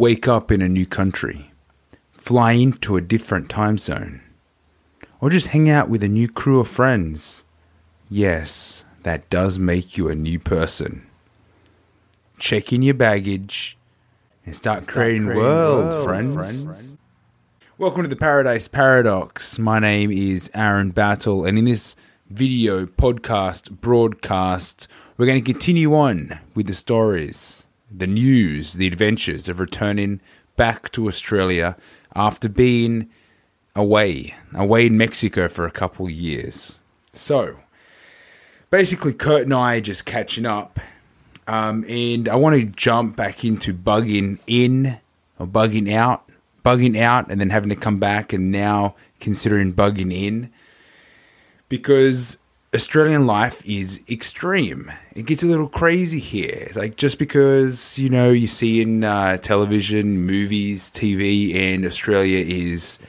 wake 0.00 0.26
up 0.26 0.50
in 0.50 0.62
a 0.62 0.68
new 0.68 0.86
country, 0.86 1.52
fly 2.10 2.52
into 2.52 2.96
a 2.96 3.02
different 3.02 3.50
time 3.50 3.76
zone, 3.76 4.22
or 5.20 5.28
just 5.28 5.48
hang 5.48 5.68
out 5.68 5.90
with 5.90 6.02
a 6.02 6.08
new 6.08 6.26
crew 6.26 6.58
of 6.58 6.66
friends. 6.66 7.44
Yes, 8.08 8.86
that 9.02 9.28
does 9.28 9.58
make 9.58 9.98
you 9.98 10.08
a 10.08 10.14
new 10.14 10.38
person. 10.38 11.06
Check 12.38 12.72
in 12.72 12.80
your 12.80 12.94
baggage 12.94 13.76
and 14.46 14.56
start, 14.56 14.84
start 14.84 14.94
creating, 14.94 15.26
creating 15.26 15.44
world, 15.44 15.92
world 15.92 16.04
friends. 16.04 16.64
friends. 16.64 16.96
Welcome 17.76 18.02
to 18.02 18.08
the 18.08 18.16
Paradise 18.16 18.68
Paradox. 18.68 19.58
My 19.58 19.80
name 19.80 20.10
is 20.10 20.50
Aaron 20.54 20.92
Battle, 20.92 21.44
and 21.44 21.58
in 21.58 21.66
this 21.66 21.94
video, 22.30 22.86
podcast, 22.86 23.70
broadcast, 23.82 24.88
we're 25.18 25.26
going 25.26 25.44
to 25.44 25.52
continue 25.52 25.94
on 25.94 26.40
with 26.54 26.68
the 26.68 26.72
stories, 26.72 27.66
the 27.90 28.06
news, 28.06 28.74
the 28.74 28.86
adventures 28.86 29.48
of 29.48 29.60
returning 29.60 30.20
back 30.56 30.90
to 30.92 31.08
Australia 31.08 31.76
after 32.14 32.48
being 32.48 33.08
away, 33.74 34.34
away 34.54 34.86
in 34.86 34.96
Mexico 34.96 35.48
for 35.48 35.66
a 35.66 35.70
couple 35.70 36.06
of 36.06 36.12
years. 36.12 36.78
So, 37.12 37.56
basically, 38.70 39.12
Kurt 39.12 39.42
and 39.42 39.54
I 39.54 39.76
are 39.76 39.80
just 39.80 40.06
catching 40.06 40.46
up, 40.46 40.78
um, 41.46 41.84
and 41.88 42.28
I 42.28 42.36
want 42.36 42.60
to 42.60 42.66
jump 42.66 43.16
back 43.16 43.44
into 43.44 43.74
bugging 43.74 44.38
in 44.46 44.98
or 45.38 45.46
bugging 45.46 45.92
out, 45.92 46.28
bugging 46.64 46.98
out, 46.98 47.30
and 47.30 47.40
then 47.40 47.50
having 47.50 47.70
to 47.70 47.76
come 47.76 47.98
back, 47.98 48.32
and 48.32 48.52
now 48.52 48.94
considering 49.18 49.72
bugging 49.72 50.12
in 50.12 50.50
because 51.70 52.38
Australian 52.72 53.26
life 53.26 53.66
is 53.68 54.04
extreme. 54.08 54.92
It 55.16 55.26
gets 55.26 55.42
a 55.42 55.46
little 55.46 55.68
crazy 55.68 56.20
here. 56.20 56.68
Like 56.76 56.96
just 56.96 57.18
because 57.18 57.98
you 57.98 58.08
know 58.08 58.30
you 58.30 58.46
see 58.46 58.80
in 58.80 59.02
uh, 59.02 59.38
television, 59.38 60.24
movies, 60.24 60.90
TV, 60.90 61.54
and 61.54 61.84
Australia 61.84 62.44
is 62.46 63.00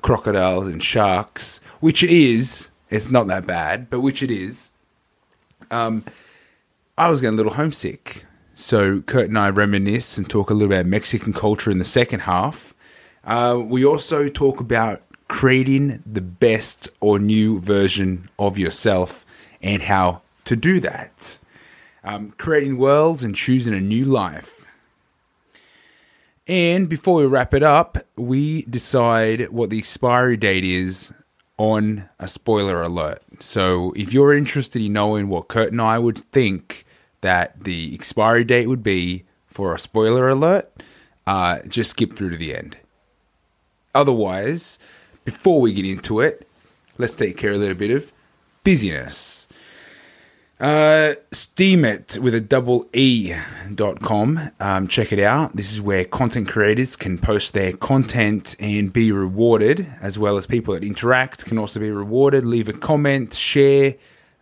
crocodiles 0.00 0.68
and 0.68 0.80
sharks, 0.80 1.58
which 1.80 2.04
it 2.04 2.10
is. 2.10 2.70
It's 2.88 3.10
not 3.10 3.26
that 3.26 3.46
bad, 3.46 3.90
but 3.90 4.00
which 4.00 4.22
it 4.22 4.30
is. 4.30 4.72
Um, 5.72 6.04
I 6.96 7.10
was 7.10 7.20
getting 7.20 7.34
a 7.34 7.36
little 7.36 7.54
homesick. 7.54 8.24
So 8.54 9.00
Kurt 9.00 9.28
and 9.28 9.38
I 9.38 9.50
reminisce 9.50 10.18
and 10.18 10.28
talk 10.28 10.50
a 10.50 10.54
little 10.54 10.72
about 10.72 10.86
Mexican 10.86 11.32
culture 11.32 11.70
in 11.70 11.78
the 11.78 11.84
second 11.84 12.20
half. 12.20 12.74
Uh, 13.24 13.60
we 13.64 13.84
also 13.84 14.28
talk 14.28 14.60
about 14.60 15.02
creating 15.30 16.02
the 16.04 16.20
best 16.20 16.88
or 16.98 17.20
new 17.20 17.60
version 17.60 18.28
of 18.36 18.58
yourself 18.58 19.24
and 19.62 19.80
how 19.80 20.20
to 20.44 20.56
do 20.56 20.80
that. 20.80 21.38
Um, 22.02 22.32
creating 22.32 22.78
worlds 22.78 23.22
and 23.22 23.32
choosing 23.32 23.72
a 23.72 23.80
new 23.80 24.04
life. 24.04 24.66
And 26.48 26.88
before 26.88 27.18
we 27.18 27.26
wrap 27.26 27.54
it 27.54 27.62
up, 27.62 27.96
we 28.16 28.62
decide 28.62 29.50
what 29.50 29.70
the 29.70 29.78
expiry 29.78 30.36
date 30.36 30.64
is 30.64 31.14
on 31.56 32.08
a 32.18 32.26
spoiler 32.26 32.82
alert. 32.82 33.22
So 33.38 33.92
if 33.94 34.12
you're 34.12 34.34
interested 34.34 34.82
in 34.82 34.92
knowing 34.94 35.28
what 35.28 35.46
Kurt 35.46 35.70
and 35.70 35.80
I 35.80 36.00
would 36.00 36.18
think 36.18 36.84
that 37.20 37.62
the 37.62 37.94
expiry 37.94 38.42
date 38.42 38.66
would 38.66 38.82
be 38.82 39.26
for 39.46 39.76
a 39.76 39.78
spoiler 39.78 40.28
alert, 40.28 40.68
uh, 41.24 41.60
just 41.68 41.90
skip 41.90 42.14
through 42.14 42.30
to 42.30 42.36
the 42.36 42.56
end. 42.56 42.78
Otherwise, 43.94 44.80
before 45.30 45.60
we 45.60 45.72
get 45.72 45.84
into 45.84 46.18
it, 46.18 46.46
let's 46.98 47.14
take 47.14 47.36
care 47.36 47.50
of 47.50 47.56
a 47.56 47.58
little 47.58 47.76
bit 47.76 47.92
of 47.92 48.12
busyness. 48.64 49.46
Uh, 50.58 51.14
Steemit 51.30 52.18
with 52.18 52.34
a 52.34 52.40
double 52.40 52.86
E 52.92 53.32
dot 53.74 54.00
com. 54.00 54.50
Um, 54.58 54.88
check 54.88 55.12
it 55.12 55.20
out. 55.20 55.56
This 55.56 55.72
is 55.72 55.80
where 55.80 56.04
content 56.04 56.48
creators 56.48 56.96
can 56.96 57.16
post 57.16 57.54
their 57.54 57.72
content 57.72 58.56
and 58.58 58.92
be 58.92 59.12
rewarded, 59.12 59.86
as 60.02 60.18
well 60.18 60.36
as 60.36 60.46
people 60.46 60.74
that 60.74 60.84
interact 60.84 61.46
can 61.46 61.58
also 61.58 61.80
be 61.80 61.90
rewarded. 61.90 62.44
Leave 62.44 62.68
a 62.68 62.74
comment, 62.74 63.32
share. 63.32 63.94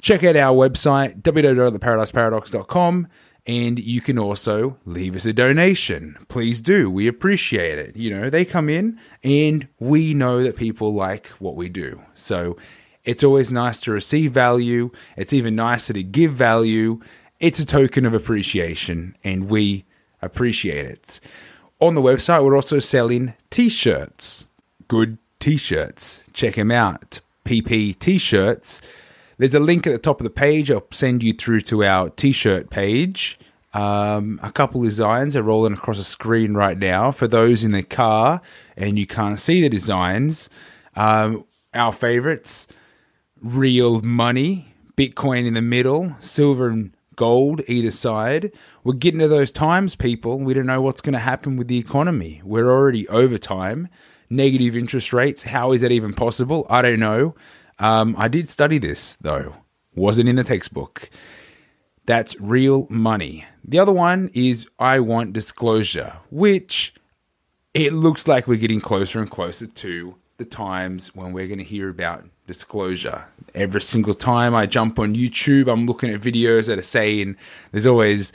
check 0.02 0.22
out 0.24 0.36
our 0.36 0.54
website, 0.54 1.22
www.theparadiseparadox.com, 1.22 3.08
and 3.48 3.80
you 3.80 4.02
can 4.02 4.20
also 4.20 4.78
leave 4.86 5.16
us 5.16 5.26
a 5.26 5.32
donation. 5.32 6.18
Please 6.28 6.62
do. 6.62 6.92
We 6.92 7.08
appreciate 7.08 7.80
it. 7.80 7.96
You 7.96 8.10
know, 8.10 8.30
they 8.30 8.44
come 8.44 8.68
in 8.68 9.00
and 9.24 9.70
we 9.80 10.14
know 10.14 10.44
that 10.44 10.58
people 10.58 10.94
like 10.94 11.28
what 11.40 11.56
we 11.56 11.70
do. 11.70 12.02
So 12.14 12.58
it's 13.06 13.24
always 13.24 13.50
nice 13.50 13.80
to 13.82 13.94
receive 13.94 14.34
value. 14.34 14.92
It's 15.16 15.32
even 15.32 15.56
nicer 15.56 15.94
to 15.94 16.04
give 16.04 16.34
value. 16.34 17.00
It's 17.40 17.62
a 17.62 17.66
token 17.66 18.06
of 18.06 18.14
appreciation, 18.14 19.16
and 19.24 19.50
we 19.50 19.86
appreciate 20.22 20.86
it. 20.86 21.22
On 21.80 21.94
the 21.94 22.02
website, 22.02 22.44
we're 22.44 22.56
also 22.56 22.80
selling 22.80 23.36
t 23.52 23.70
shirts. 23.70 24.48
Good 24.88 25.20
t 25.40 25.58
shirts. 25.58 26.24
Check 26.34 26.56
them 26.56 26.72
out. 26.72 27.20
PP 27.46 28.00
t 28.00 28.18
shirts. 28.18 28.82
There's 29.38 29.54
a 29.54 29.60
link 29.60 29.86
at 29.86 29.94
the 29.94 30.00
top 30.00 30.20
of 30.20 30.24
the 30.24 30.32
page. 30.32 30.72
I'll 30.72 30.88
send 30.90 31.22
you 31.22 31.34
through 31.34 31.62
to 31.62 31.84
our 31.84 32.10
t 32.10 32.32
shirt 32.32 32.72
page. 32.72 33.38
Um, 33.76 34.40
a 34.42 34.52
couple 34.52 34.82
designs 34.82 35.36
are 35.36 35.44
rolling 35.44 35.74
across 35.74 35.98
the 35.98 36.04
screen 36.04 36.56
right 36.56 36.80
now. 36.80 37.12
For 37.12 37.28
those 37.28 37.64
in 37.64 37.74
the 37.74 37.84
car 37.84 38.42
and 38.76 38.98
you 38.98 39.06
can't 39.06 39.38
see 39.38 39.62
the 39.62 39.70
designs, 39.70 40.50
um, 40.96 41.46
our 41.76 41.92
favorites 41.92 42.68
real 43.40 44.02
money, 44.02 44.74
Bitcoin 44.96 45.46
in 45.46 45.54
the 45.54 45.62
middle, 45.62 46.16
silver 46.20 46.70
and 46.70 46.97
gold 47.18 47.62
either 47.68 47.92
side. 47.92 48.54
We're 48.86 48.94
getting 48.94 49.20
to 49.20 49.28
those 49.28 49.52
times, 49.52 49.96
people. 49.96 50.40
We 50.40 50.54
don't 50.54 50.66
know 50.66 50.82
what's 50.82 51.02
going 51.02 51.14
to 51.14 51.20
happen 51.20 51.58
with 51.58 51.68
the 51.68 51.78
economy. 51.78 52.42
We're 52.46 52.72
already 52.72 53.06
over 53.10 53.38
time. 53.38 53.90
Negative 54.30 54.76
interest 54.76 55.12
rates. 55.12 55.44
How 55.44 55.74
is 55.74 55.82
that 55.82 55.92
even 55.92 56.14
possible? 56.14 56.66
I 56.70 56.82
don't 56.82 57.02
know. 57.02 57.36
Um, 57.80 58.16
I 58.18 58.30
did 58.30 58.48
study 58.48 58.78
this, 58.78 59.18
though. 59.18 59.56
Wasn't 59.94 60.30
in 60.30 60.38
the 60.38 60.46
textbook. 60.46 61.10
That's 62.06 62.40
real 62.40 62.88
money. 62.90 63.46
The 63.66 63.80
other 63.80 63.92
one 63.92 64.30
is 64.34 64.68
I 64.80 65.02
want 65.02 65.34
disclosure, 65.34 66.20
which 66.32 66.94
it 67.74 67.92
looks 67.94 68.28
like 68.28 68.48
we're 68.48 68.58
getting 68.58 68.80
closer 68.80 69.20
and 69.20 69.30
closer 69.30 69.68
to 69.68 70.16
the 70.38 70.46
times 70.46 71.16
when 71.16 71.34
we're 71.34 71.48
going 71.48 71.58
to 71.58 71.64
hear 71.64 71.90
about 71.90 72.26
disclosure. 72.46 73.26
Every 73.56 73.82
single 73.82 74.14
time 74.14 74.54
I 74.54 74.68
jump 74.68 75.00
on 75.00 75.16
YouTube, 75.16 75.72
I'm 75.72 75.86
looking 75.86 76.12
at 76.12 76.22
videos 76.22 76.68
that 76.68 76.78
are 76.78 76.84
saying 76.84 77.36
there's 77.72 77.88
always 77.88 78.34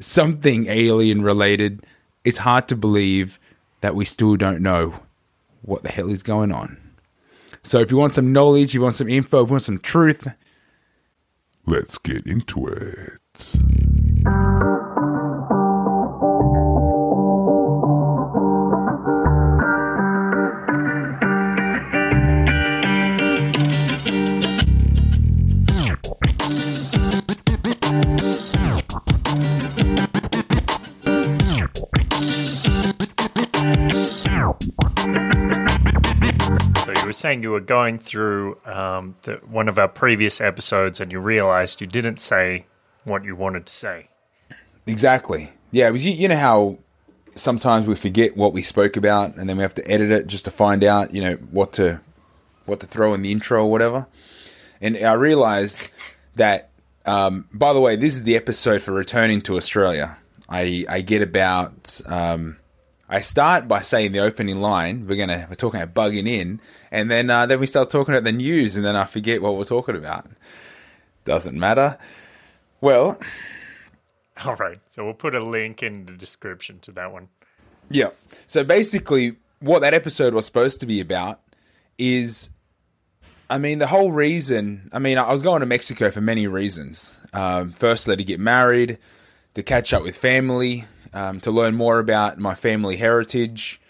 something 0.00 0.66
alien 0.66 1.22
related. 1.22 1.86
It's 2.24 2.38
hard 2.38 2.68
to 2.68 2.76
believe 2.76 3.38
that 3.80 3.94
we 3.94 4.04
still 4.04 4.36
don't 4.36 4.60
know 4.60 5.00
what 5.62 5.82
the 5.82 5.88
hell 5.90 6.10
is 6.10 6.22
going 6.22 6.52
on. 6.52 6.76
So 7.62 7.78
if 7.78 7.90
you 7.90 7.96
want 7.96 8.14
some 8.14 8.32
knowledge, 8.32 8.74
you 8.74 8.80
want 8.80 8.96
some 8.96 9.08
info, 9.08 9.44
you 9.44 9.50
want 9.50 9.62
some 9.62 9.78
truth, 9.78 10.28
let's 11.66 11.98
get 11.98 12.26
into 12.26 12.66
it. 12.66 13.20
Saying 37.20 37.42
you 37.42 37.50
were 37.50 37.60
going 37.60 37.98
through 37.98 38.58
um, 38.64 39.14
the, 39.22 39.34
one 39.48 39.68
of 39.68 39.78
our 39.78 39.88
previous 39.88 40.40
episodes 40.40 41.00
and 41.00 41.12
you 41.12 41.20
realized 41.20 41.80
you 41.80 41.86
didn't 41.86 42.20
say 42.20 42.66
what 43.04 43.24
you 43.24 43.36
wanted 43.36 43.66
to 43.66 43.72
say. 43.72 44.08
Exactly. 44.86 45.50
Yeah, 45.70 45.90
you, 45.90 46.10
you 46.10 46.28
know 46.28 46.36
how 46.36 46.78
sometimes 47.36 47.86
we 47.86 47.94
forget 47.94 48.36
what 48.36 48.52
we 48.52 48.62
spoke 48.62 48.96
about, 48.96 49.36
and 49.36 49.48
then 49.48 49.56
we 49.56 49.62
have 49.62 49.74
to 49.74 49.88
edit 49.88 50.10
it 50.10 50.26
just 50.26 50.44
to 50.46 50.50
find 50.50 50.82
out, 50.82 51.14
you 51.14 51.20
know, 51.20 51.34
what 51.50 51.72
to 51.74 52.00
what 52.66 52.80
to 52.80 52.86
throw 52.86 53.14
in 53.14 53.22
the 53.22 53.30
intro 53.32 53.62
or 53.64 53.70
whatever. 53.70 54.06
And 54.80 54.96
I 54.96 55.12
realized 55.12 55.90
that. 56.36 56.66
Um, 57.06 57.48
by 57.52 57.72
the 57.72 57.80
way, 57.80 57.96
this 57.96 58.14
is 58.14 58.24
the 58.24 58.36
episode 58.36 58.82
for 58.82 58.92
returning 58.92 59.40
to 59.42 59.56
Australia. 59.56 60.18
I 60.48 60.84
I 60.88 61.00
get 61.00 61.22
about. 61.22 62.00
Um, 62.06 62.58
I 63.10 63.20
start 63.20 63.68
by 63.68 63.82
saying 63.82 64.12
the 64.12 64.20
opening 64.20 64.60
line. 64.60 65.06
We're 65.06 65.18
gonna 65.18 65.46
we're 65.48 65.56
talking 65.56 65.80
about 65.80 65.94
bugging 65.94 66.28
in, 66.28 66.60
and 66.90 67.10
then 67.10 67.28
uh, 67.28 67.46
then 67.46 67.60
we 67.60 67.66
start 67.66 67.90
talking 67.90 68.14
about 68.14 68.24
the 68.24 68.32
news, 68.32 68.76
and 68.76 68.84
then 68.84 68.96
I 68.96 69.04
forget 69.04 69.42
what 69.42 69.56
we're 69.56 69.64
talking 69.64 69.96
about. 69.96 70.26
Doesn't 71.24 71.58
matter. 71.58 71.98
Well, 72.80 73.18
All 74.44 74.56
right. 74.56 74.80
So 74.88 75.04
we'll 75.04 75.14
put 75.14 75.34
a 75.34 75.42
link 75.42 75.82
in 75.82 76.06
the 76.06 76.12
description 76.12 76.78
to 76.80 76.92
that 76.92 77.12
one. 77.12 77.28
Yeah. 77.90 78.10
So 78.46 78.64
basically, 78.64 79.36
what 79.60 79.80
that 79.80 79.94
episode 79.94 80.34
was 80.34 80.46
supposed 80.46 80.80
to 80.80 80.86
be 80.86 81.00
about 81.00 81.40
is, 81.98 82.50
I 83.50 83.58
mean, 83.58 83.78
the 83.78 83.88
whole 83.88 84.12
reason. 84.12 84.88
I 84.92 84.98
mean, 84.98 85.18
I 85.18 85.30
was 85.30 85.42
going 85.42 85.60
to 85.60 85.66
Mexico 85.66 86.10
for 86.10 86.20
many 86.20 86.46
reasons. 86.46 87.16
Um, 87.32 87.72
firstly, 87.72 88.16
to 88.16 88.24
get 88.24 88.40
married, 88.40 88.98
to 89.54 89.62
catch 89.62 89.92
up 89.92 90.02
with 90.02 90.16
family, 90.16 90.84
um, 91.12 91.40
to 91.40 91.50
learn 91.50 91.74
more 91.74 91.98
about 91.98 92.38
my 92.38 92.54
family 92.54 92.96
heritage, 92.96 93.80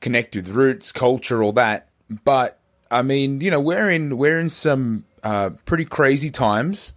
connect 0.00 0.36
with 0.36 0.48
roots, 0.48 0.92
culture, 0.92 1.42
all 1.42 1.52
that. 1.52 1.88
But 2.24 2.58
I 2.90 3.02
mean, 3.02 3.40
you 3.40 3.50
know, 3.50 3.60
we're 3.60 3.90
in 3.90 4.18
we're 4.18 4.38
in 4.38 4.50
some 4.50 5.04
uh, 5.22 5.50
pretty 5.64 5.84
crazy 5.84 6.30
times, 6.30 6.94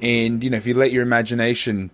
and 0.00 0.42
you 0.42 0.50
know, 0.50 0.56
if 0.56 0.66
you 0.66 0.74
let 0.74 0.92
your 0.92 1.02
imagination 1.02 1.90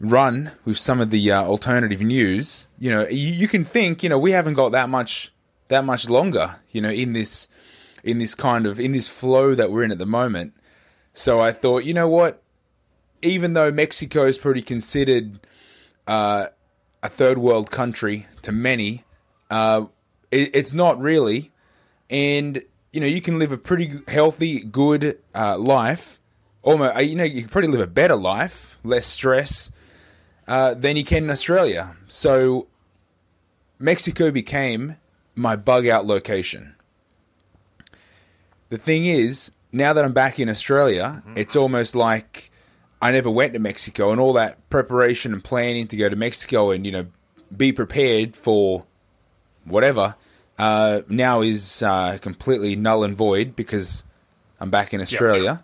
run 0.00 0.50
with 0.64 0.78
some 0.78 1.00
of 1.00 1.10
the 1.10 1.30
uh, 1.30 1.42
alternative 1.42 2.00
news, 2.00 2.68
you 2.78 2.90
know, 2.90 3.08
you, 3.08 3.28
you 3.32 3.48
can 3.48 3.64
think, 3.64 4.02
you 4.02 4.08
know, 4.08 4.18
we 4.18 4.32
haven't 4.32 4.54
got 4.54 4.72
that 4.72 4.88
much 4.88 5.32
that 5.68 5.84
much 5.84 6.08
longer, 6.08 6.56
you 6.70 6.80
know, 6.80 6.90
in 6.90 7.12
this 7.12 7.48
in 8.02 8.18
this 8.18 8.34
kind 8.34 8.66
of 8.66 8.78
in 8.78 8.92
this 8.92 9.08
flow 9.08 9.54
that 9.54 9.70
we're 9.70 9.82
in 9.82 9.90
at 9.92 9.98
the 9.98 10.06
moment. 10.06 10.52
So 11.14 11.40
I 11.40 11.52
thought, 11.52 11.84
you 11.84 11.94
know 11.94 12.08
what, 12.08 12.42
even 13.22 13.54
though 13.54 13.70
Mexico 13.70 14.26
is 14.26 14.36
pretty 14.36 14.62
considered 14.62 15.40
uh, 16.06 16.46
a 17.02 17.08
third 17.08 17.38
world 17.38 17.70
country 17.70 18.26
to 18.42 18.52
many, 18.52 19.04
uh, 19.50 19.86
it, 20.30 20.50
it's 20.54 20.72
not 20.72 21.00
really, 21.00 21.52
and 22.10 22.62
you 22.92 23.00
know, 23.00 23.06
you 23.06 23.20
can 23.20 23.38
live 23.38 23.50
a 23.50 23.58
pretty 23.58 23.92
healthy, 24.06 24.60
good 24.60 25.18
uh, 25.34 25.58
life. 25.58 26.20
Almost, 26.62 26.96
uh, 26.96 27.00
you 27.00 27.16
know, 27.16 27.24
you 27.24 27.42
can 27.42 27.50
probably 27.50 27.70
live 27.70 27.80
a 27.80 27.86
better 27.86 28.14
life, 28.14 28.78
less 28.84 29.04
stress, 29.04 29.72
uh, 30.46 30.74
than 30.74 30.96
you 30.96 31.04
can 31.04 31.24
in 31.24 31.30
Australia. 31.30 31.96
So 32.06 32.68
Mexico 33.78 34.30
became 34.30 34.96
my 35.34 35.56
bug 35.56 35.86
out 35.86 36.06
location. 36.06 36.76
The 38.68 38.78
thing 38.78 39.04
is, 39.04 39.52
now 39.72 39.92
that 39.92 40.04
I'm 40.04 40.12
back 40.12 40.38
in 40.38 40.48
Australia, 40.48 41.22
it's 41.36 41.56
almost 41.56 41.94
like 41.94 42.50
I 43.04 43.12
never 43.12 43.30
went 43.30 43.52
to 43.52 43.58
Mexico 43.58 44.12
and 44.12 44.20
all 44.20 44.32
that 44.32 44.70
preparation 44.70 45.34
and 45.34 45.44
planning 45.44 45.86
to 45.88 45.96
go 45.96 46.08
to 46.08 46.16
Mexico 46.16 46.70
and, 46.70 46.86
you 46.86 46.92
know, 46.92 47.06
be 47.54 47.70
prepared 47.70 48.34
for 48.34 48.86
whatever 49.66 50.16
uh, 50.58 51.02
now 51.06 51.42
is 51.42 51.82
uh, 51.82 52.16
completely 52.22 52.76
null 52.76 53.04
and 53.04 53.14
void 53.14 53.54
because 53.54 54.04
I'm 54.58 54.70
back 54.70 54.94
in 54.94 55.02
Australia. 55.02 55.62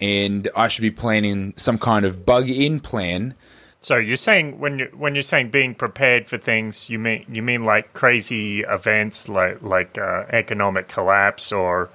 And 0.00 0.48
I 0.54 0.68
should 0.68 0.82
be 0.82 0.92
planning 0.92 1.52
some 1.56 1.78
kind 1.78 2.06
of 2.06 2.24
bug 2.24 2.48
in 2.48 2.78
plan. 2.78 3.34
So 3.80 3.96
you're 3.96 4.14
saying 4.14 4.60
when 4.60 4.78
you 4.78 4.88
when 4.96 5.16
you're 5.16 5.22
saying 5.22 5.50
being 5.50 5.74
prepared 5.74 6.28
for 6.28 6.38
things, 6.38 6.88
you 6.88 7.00
mean 7.00 7.26
you 7.28 7.42
mean 7.42 7.64
like 7.64 7.92
crazy 7.92 8.60
events 8.60 9.28
like 9.28 9.60
like 9.62 9.98
uh, 9.98 10.26
economic 10.30 10.86
collapse 10.86 11.50
or 11.50 11.90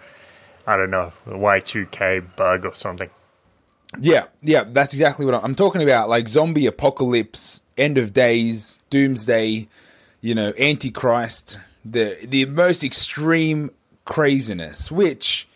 I 0.67 0.75
don't 0.75 0.91
know 0.91 1.13
Y 1.25 1.61
two 1.61 1.85
K 1.85 2.19
bug 2.19 2.65
or 2.65 2.75
something. 2.75 3.09
Yeah, 3.99 4.25
yeah, 4.41 4.63
that's 4.65 4.93
exactly 4.93 5.25
what 5.25 5.35
I'm, 5.35 5.45
I'm 5.45 5.55
talking 5.55 5.81
about. 5.81 6.09
Like 6.09 6.27
zombie 6.27 6.65
apocalypse, 6.65 7.63
end 7.77 7.97
of 7.97 8.13
days, 8.13 8.79
doomsday, 8.89 9.67
you 10.21 10.35
know, 10.35 10.53
antichrist, 10.59 11.59
the 11.85 12.17
the 12.25 12.45
most 12.45 12.83
extreme 12.83 13.71
craziness, 14.05 14.91
which 14.91 15.47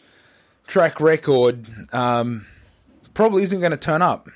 track 0.68 1.00
record 1.00 1.66
um, 1.94 2.46
probably 3.14 3.44
isn't 3.44 3.60
going 3.60 3.72
to 3.72 3.78
turn 3.78 4.02
up. 4.02 4.30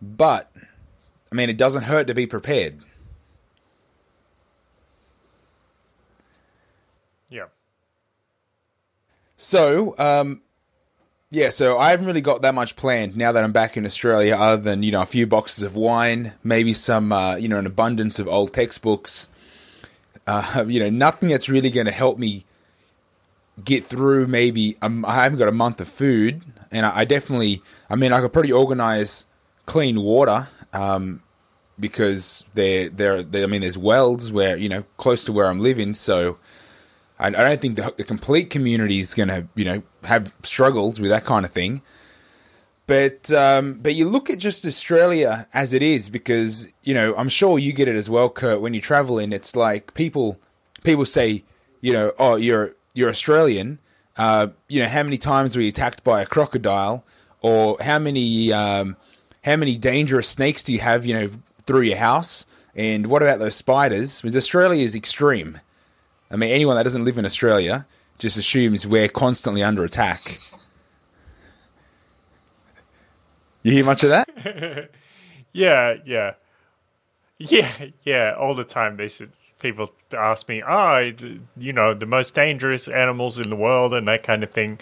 But 0.00 0.50
I 1.30 1.34
mean, 1.34 1.50
it 1.50 1.56
doesn't 1.56 1.84
hurt 1.84 2.06
to 2.06 2.14
be 2.14 2.26
prepared. 2.26 2.78
Yeah. 7.28 7.46
So, 9.36 9.94
um, 9.98 10.40
yeah, 11.30 11.50
so 11.50 11.78
I 11.78 11.90
haven't 11.90 12.06
really 12.06 12.22
got 12.22 12.40
that 12.42 12.54
much 12.54 12.74
planned 12.74 13.14
now 13.16 13.32
that 13.32 13.44
I'm 13.44 13.52
back 13.52 13.76
in 13.76 13.84
Australia, 13.84 14.34
other 14.34 14.62
than 14.62 14.82
you 14.82 14.90
know 14.90 15.02
a 15.02 15.06
few 15.06 15.26
boxes 15.26 15.62
of 15.62 15.76
wine, 15.76 16.32
maybe 16.42 16.72
some 16.72 17.12
uh, 17.12 17.36
you 17.36 17.48
know 17.48 17.58
an 17.58 17.66
abundance 17.66 18.18
of 18.18 18.26
old 18.26 18.54
textbooks. 18.54 19.28
Uh, 20.26 20.64
you 20.68 20.80
know, 20.80 20.88
nothing 20.88 21.28
that's 21.28 21.48
really 21.48 21.70
going 21.70 21.86
to 21.86 21.92
help 21.92 22.18
me 22.18 22.46
get 23.62 23.84
through. 23.84 24.26
Maybe 24.26 24.78
um, 24.80 25.04
I 25.04 25.22
haven't 25.24 25.38
got 25.38 25.48
a 25.48 25.52
month 25.52 25.82
of 25.82 25.88
food, 25.88 26.42
and 26.70 26.86
I, 26.86 27.00
I 27.00 27.04
definitely, 27.04 27.62
I 27.90 27.96
mean, 27.96 28.12
I 28.12 28.22
could 28.22 28.32
pretty 28.32 28.52
organize 28.52 29.26
clean 29.66 30.00
water 30.00 30.48
um, 30.72 31.22
because 31.78 32.46
there, 32.54 32.88
there. 32.88 33.18
I 33.18 33.46
mean, 33.46 33.60
there's 33.60 33.76
wells 33.76 34.32
where 34.32 34.56
you 34.56 34.70
know 34.70 34.84
close 34.96 35.24
to 35.24 35.32
where 35.32 35.46
I'm 35.46 35.60
living, 35.60 35.92
so. 35.92 36.38
I 37.18 37.28
I 37.28 37.30
don't 37.30 37.60
think 37.60 37.76
the, 37.76 37.94
the 37.96 38.04
complete 38.04 38.50
community 38.50 38.98
is 38.98 39.14
going 39.14 39.28
to, 39.28 39.46
you 39.54 39.64
know, 39.64 39.82
have 40.04 40.32
struggles 40.42 41.00
with 41.00 41.10
that 41.10 41.24
kind 41.24 41.44
of 41.44 41.52
thing. 41.52 41.82
But 42.86 43.30
um, 43.32 43.74
but 43.74 43.94
you 43.94 44.08
look 44.08 44.30
at 44.30 44.38
just 44.38 44.64
Australia 44.64 45.46
as 45.52 45.74
it 45.74 45.82
is 45.82 46.08
because 46.08 46.68
you 46.82 46.94
know 46.94 47.14
I'm 47.16 47.28
sure 47.28 47.58
you 47.58 47.72
get 47.74 47.86
it 47.86 47.96
as 47.96 48.08
well, 48.08 48.30
Kurt. 48.30 48.62
When 48.62 48.72
you 48.72 48.80
travel 48.80 49.18
in, 49.18 49.32
it's 49.32 49.54
like 49.54 49.92
people 49.92 50.40
people 50.84 51.04
say, 51.04 51.44
you 51.82 51.92
know, 51.92 52.12
oh 52.18 52.36
you're 52.36 52.74
you're 52.94 53.10
Australian. 53.10 53.78
Uh, 54.16 54.48
you 54.68 54.82
know 54.82 54.88
how 54.88 55.02
many 55.02 55.18
times 55.18 55.54
were 55.54 55.62
you 55.62 55.68
attacked 55.68 56.02
by 56.02 56.22
a 56.22 56.26
crocodile, 56.26 57.04
or 57.42 57.76
how 57.80 57.98
many 57.98 58.52
um, 58.54 58.96
how 59.44 59.56
many 59.56 59.76
dangerous 59.76 60.28
snakes 60.28 60.62
do 60.62 60.72
you 60.72 60.80
have, 60.80 61.04
you 61.04 61.14
know, 61.14 61.30
through 61.66 61.82
your 61.82 61.98
house? 61.98 62.46
And 62.74 63.08
what 63.08 63.22
about 63.22 63.38
those 63.38 63.54
spiders? 63.54 64.20
Because 64.20 64.36
Australia 64.36 64.82
is 64.82 64.94
extreme. 64.94 65.60
I 66.30 66.36
mean, 66.36 66.50
anyone 66.50 66.76
that 66.76 66.82
doesn't 66.82 67.04
live 67.04 67.18
in 67.18 67.24
Australia 67.24 67.86
just 68.18 68.36
assumes 68.36 68.86
we're 68.86 69.08
constantly 69.08 69.62
under 69.62 69.84
attack. 69.84 70.38
You 73.62 73.72
hear 73.72 73.84
much 73.84 74.04
of 74.04 74.10
that? 74.10 74.90
Yeah, 75.54 75.94
yeah, 76.04 76.34
yeah, 77.38 77.86
yeah. 78.04 78.34
All 78.38 78.54
the 78.54 78.64
time, 78.64 78.98
they 78.98 79.08
said 79.08 79.30
people 79.60 79.90
ask 80.12 80.46
me, 80.46 80.62
"Oh, 80.62 81.10
you 81.56 81.72
know, 81.72 81.94
the 81.94 82.06
most 82.06 82.34
dangerous 82.34 82.86
animals 82.86 83.40
in 83.40 83.48
the 83.48 83.56
world," 83.56 83.94
and 83.94 84.06
that 84.06 84.22
kind 84.22 84.44
of 84.44 84.50
thing. 84.50 84.78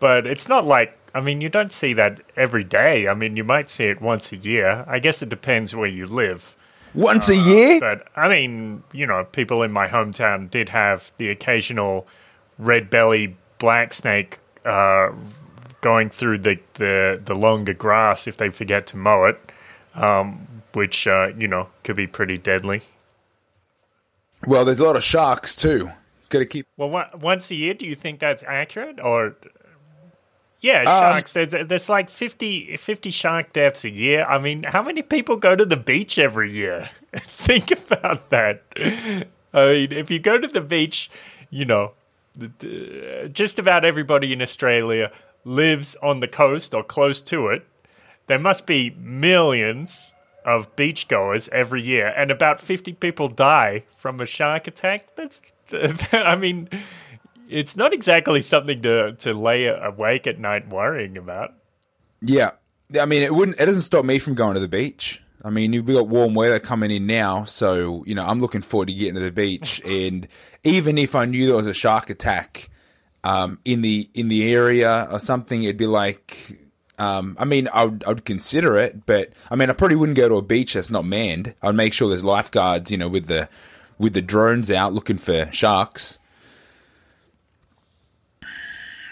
But 0.00 0.26
it's 0.26 0.48
not 0.48 0.66
like 0.66 0.98
I 1.14 1.20
mean, 1.20 1.40
you 1.40 1.48
don't 1.48 1.72
see 1.72 1.94
that 1.94 2.20
every 2.36 2.64
day. 2.64 3.08
I 3.08 3.14
mean, 3.14 3.36
you 3.36 3.44
might 3.44 3.70
see 3.70 3.84
it 3.86 4.00
once 4.02 4.32
a 4.32 4.36
year. 4.36 4.84
I 4.86 4.98
guess 4.98 5.22
it 5.22 5.28
depends 5.28 5.74
where 5.74 5.88
you 5.88 6.06
live. 6.06 6.54
Once 6.94 7.28
a 7.28 7.36
year? 7.36 7.80
But 7.80 8.08
I 8.16 8.28
mean, 8.28 8.82
you 8.92 9.06
know, 9.06 9.24
people 9.24 9.62
in 9.62 9.72
my 9.72 9.88
hometown 9.88 10.50
did 10.50 10.68
have 10.70 11.12
the 11.18 11.28
occasional 11.30 12.06
red 12.58 12.90
belly 12.90 13.36
black 13.58 13.92
snake 13.92 14.38
uh, 14.64 15.10
going 15.80 16.10
through 16.10 16.38
the, 16.38 16.58
the, 16.74 17.20
the 17.24 17.34
longer 17.34 17.74
grass 17.74 18.26
if 18.26 18.36
they 18.36 18.50
forget 18.50 18.86
to 18.88 18.96
mow 18.96 19.24
it, 19.24 19.38
um, 19.94 20.46
which, 20.72 21.06
uh, 21.06 21.28
you 21.38 21.48
know, 21.48 21.68
could 21.84 21.96
be 21.96 22.06
pretty 22.06 22.38
deadly. 22.38 22.82
Well, 24.46 24.64
there's 24.64 24.80
a 24.80 24.84
lot 24.84 24.96
of 24.96 25.04
sharks 25.04 25.56
too. 25.56 25.90
Got 26.28 26.40
to 26.40 26.46
keep. 26.46 26.66
Well, 26.76 26.90
one, 26.90 27.06
once 27.20 27.50
a 27.50 27.56
year, 27.56 27.74
do 27.74 27.86
you 27.86 27.94
think 27.94 28.20
that's 28.20 28.44
accurate? 28.44 29.00
Or, 29.00 29.36
yeah, 30.60 30.80
um, 30.80 30.84
sharks. 30.84 31.32
there's, 31.32 31.54
there's 31.68 31.88
like 31.88 32.10
50, 32.10 32.76
50 32.76 33.10
shark 33.10 33.52
deaths 33.52 33.84
a 33.84 33.90
year. 33.90 34.24
I 34.24 34.38
mean, 34.38 34.64
how 34.64 34.82
many 34.82 35.02
people 35.02 35.36
go 35.36 35.54
to 35.54 35.64
the 35.64 35.76
beach 35.76 36.18
every 36.18 36.52
year? 36.52 36.90
think 37.16 37.70
about 37.70 38.30
that. 38.30 38.62
I 39.54 39.66
mean, 39.66 39.92
if 39.92 40.10
you 40.10 40.18
go 40.18 40.38
to 40.38 40.48
the 40.48 40.60
beach, 40.60 41.10
you 41.50 41.64
know, 41.64 41.92
just 43.32 43.58
about 43.58 43.84
everybody 43.84 44.32
in 44.32 44.42
Australia 44.42 45.10
lives 45.44 45.96
on 46.02 46.20
the 46.20 46.28
coast 46.28 46.74
or 46.74 46.82
close 46.82 47.22
to 47.22 47.48
it. 47.48 47.66
There 48.26 48.38
must 48.38 48.66
be 48.66 48.90
millions 48.98 50.14
of 50.44 50.74
beachgoers 50.76 51.48
every 51.50 51.82
year, 51.82 52.08
and 52.16 52.30
about 52.30 52.60
50 52.60 52.92
people 52.94 53.28
die 53.28 53.84
from 53.96 54.20
a 54.20 54.26
shark 54.26 54.66
attack. 54.66 55.14
That's, 55.16 55.42
I 56.12 56.36
mean, 56.36 56.68
it's 57.48 57.76
not 57.76 57.92
exactly 57.92 58.40
something 58.40 58.82
to, 58.82 59.12
to 59.12 59.34
lay 59.34 59.66
awake 59.66 60.26
at 60.26 60.38
night 60.38 60.68
worrying 60.68 61.16
about. 61.16 61.54
Yeah, 62.20 62.52
I 62.98 63.04
mean, 63.04 63.22
it 63.22 63.34
wouldn't. 63.34 63.60
It 63.60 63.66
doesn't 63.66 63.82
stop 63.82 64.04
me 64.04 64.18
from 64.18 64.34
going 64.34 64.54
to 64.54 64.60
the 64.60 64.68
beach. 64.68 65.22
I 65.44 65.50
mean, 65.50 65.70
we've 65.70 65.86
got 65.86 66.08
warm 66.08 66.34
weather 66.34 66.58
coming 66.58 66.90
in 66.90 67.06
now, 67.06 67.44
so 67.44 68.02
you 68.06 68.14
know 68.14 68.24
I'm 68.24 68.40
looking 68.40 68.62
forward 68.62 68.88
to 68.88 68.94
getting 68.94 69.14
to 69.14 69.20
the 69.20 69.30
beach. 69.30 69.80
and 69.86 70.26
even 70.64 70.98
if 70.98 71.14
I 71.14 71.24
knew 71.24 71.46
there 71.46 71.56
was 71.56 71.66
a 71.66 71.74
shark 71.74 72.10
attack 72.10 72.70
um, 73.24 73.58
in 73.64 73.82
the 73.82 74.10
in 74.14 74.28
the 74.28 74.52
area 74.52 75.08
or 75.10 75.20
something, 75.20 75.62
it'd 75.62 75.76
be 75.76 75.86
like, 75.86 76.58
um, 76.98 77.36
I 77.38 77.44
mean, 77.44 77.68
I 77.72 77.84
would, 77.84 78.04
I 78.04 78.08
would 78.08 78.24
consider 78.24 78.76
it, 78.76 79.06
but 79.06 79.30
I 79.50 79.56
mean, 79.56 79.70
I 79.70 79.74
probably 79.74 79.96
wouldn't 79.96 80.16
go 80.16 80.28
to 80.28 80.36
a 80.36 80.42
beach 80.42 80.74
that's 80.74 80.90
not 80.90 81.04
manned. 81.04 81.54
I'd 81.62 81.74
make 81.74 81.92
sure 81.92 82.08
there's 82.08 82.24
lifeguards, 82.24 82.90
you 82.90 82.98
know, 82.98 83.08
with 83.08 83.26
the 83.26 83.48
with 83.98 84.14
the 84.14 84.22
drones 84.22 84.70
out 84.70 84.92
looking 84.92 85.18
for 85.18 85.50
sharks. 85.52 86.18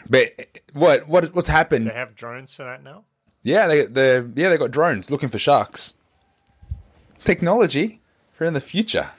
But 0.08 0.60
what 0.72 1.08
what 1.08 1.34
what's 1.34 1.48
happened? 1.48 1.86
They 1.86 1.94
have 1.94 2.14
drones 2.14 2.54
for 2.54 2.64
that 2.64 2.82
now. 2.82 3.04
Yeah, 3.42 3.66
they 3.66 3.86
they 3.86 4.16
yeah 4.34 4.48
they 4.48 4.58
got 4.58 4.70
drones 4.70 5.10
looking 5.10 5.28
for 5.28 5.38
sharks. 5.38 5.94
Technology 7.24 8.00
for 8.32 8.44
in 8.44 8.54
the 8.54 8.60
future. 8.60 9.10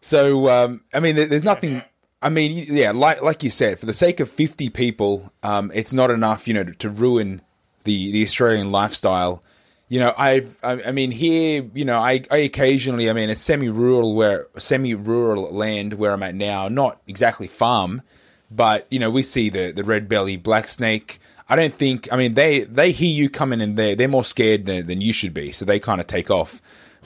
So 0.00 0.48
um, 0.48 0.82
I 0.94 1.00
mean, 1.00 1.16
there's 1.16 1.44
nothing. 1.44 1.82
I 2.22 2.28
mean, 2.28 2.66
yeah, 2.68 2.90
like 2.92 3.22
like 3.22 3.42
you 3.42 3.50
said, 3.50 3.78
for 3.78 3.86
the 3.86 3.92
sake 3.92 4.20
of 4.20 4.30
fifty 4.30 4.68
people, 4.68 5.32
um, 5.42 5.70
it's 5.74 5.92
not 5.92 6.10
enough, 6.10 6.46
you 6.46 6.54
know, 6.54 6.64
to, 6.64 6.72
to 6.72 6.88
ruin 6.90 7.42
the 7.84 8.12
the 8.12 8.22
Australian 8.22 8.70
lifestyle. 8.72 9.42
You 9.88 9.98
know, 9.98 10.14
I've, 10.16 10.56
I, 10.62 10.82
I 10.84 10.92
mean, 10.92 11.10
here, 11.10 11.68
you 11.74 11.84
know, 11.84 11.98
I, 11.98 12.22
I 12.30 12.36
occasionally, 12.36 13.10
I 13.10 13.12
mean, 13.12 13.28
it's 13.28 13.40
semi-rural 13.40 14.14
where 14.14 14.46
semi-rural 14.56 15.52
land 15.52 15.94
where 15.94 16.12
I'm 16.12 16.22
at 16.22 16.36
now, 16.36 16.68
not 16.68 17.00
exactly 17.08 17.48
farm, 17.48 18.02
but 18.50 18.86
you 18.90 18.98
know, 18.98 19.10
we 19.10 19.22
see 19.22 19.48
the 19.50 19.70
the 19.70 19.84
red 19.84 20.08
belly 20.08 20.36
black 20.36 20.68
snake. 20.68 21.18
I 21.48 21.56
don't 21.56 21.72
think. 21.72 22.12
I 22.12 22.16
mean, 22.16 22.34
they 22.34 22.60
they 22.60 22.92
hear 22.92 23.12
you 23.12 23.28
coming 23.28 23.60
in 23.60 23.74
there. 23.74 23.94
They're 23.94 24.08
more 24.08 24.24
scared 24.24 24.66
than, 24.66 24.86
than 24.86 25.00
you 25.00 25.12
should 25.12 25.34
be, 25.34 25.52
so 25.52 25.64
they 25.64 25.78
kind 25.78 26.00
of 26.00 26.06
take 26.06 26.30
off. 26.30 26.60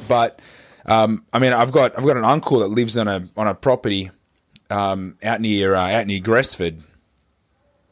But 0.08 0.40
um, 0.86 1.24
I 1.32 1.38
mean, 1.38 1.52
I've 1.52 1.72
got 1.72 1.96
I've 1.98 2.04
got 2.04 2.16
an 2.16 2.24
uncle 2.24 2.60
that 2.60 2.68
lives 2.68 2.96
on 2.96 3.08
a 3.08 3.28
on 3.36 3.46
a 3.46 3.54
property 3.54 4.10
um, 4.70 5.16
out 5.22 5.40
near 5.40 5.74
uh, 5.74 5.90
out 5.90 6.06
near 6.06 6.20
Gresford. 6.20 6.82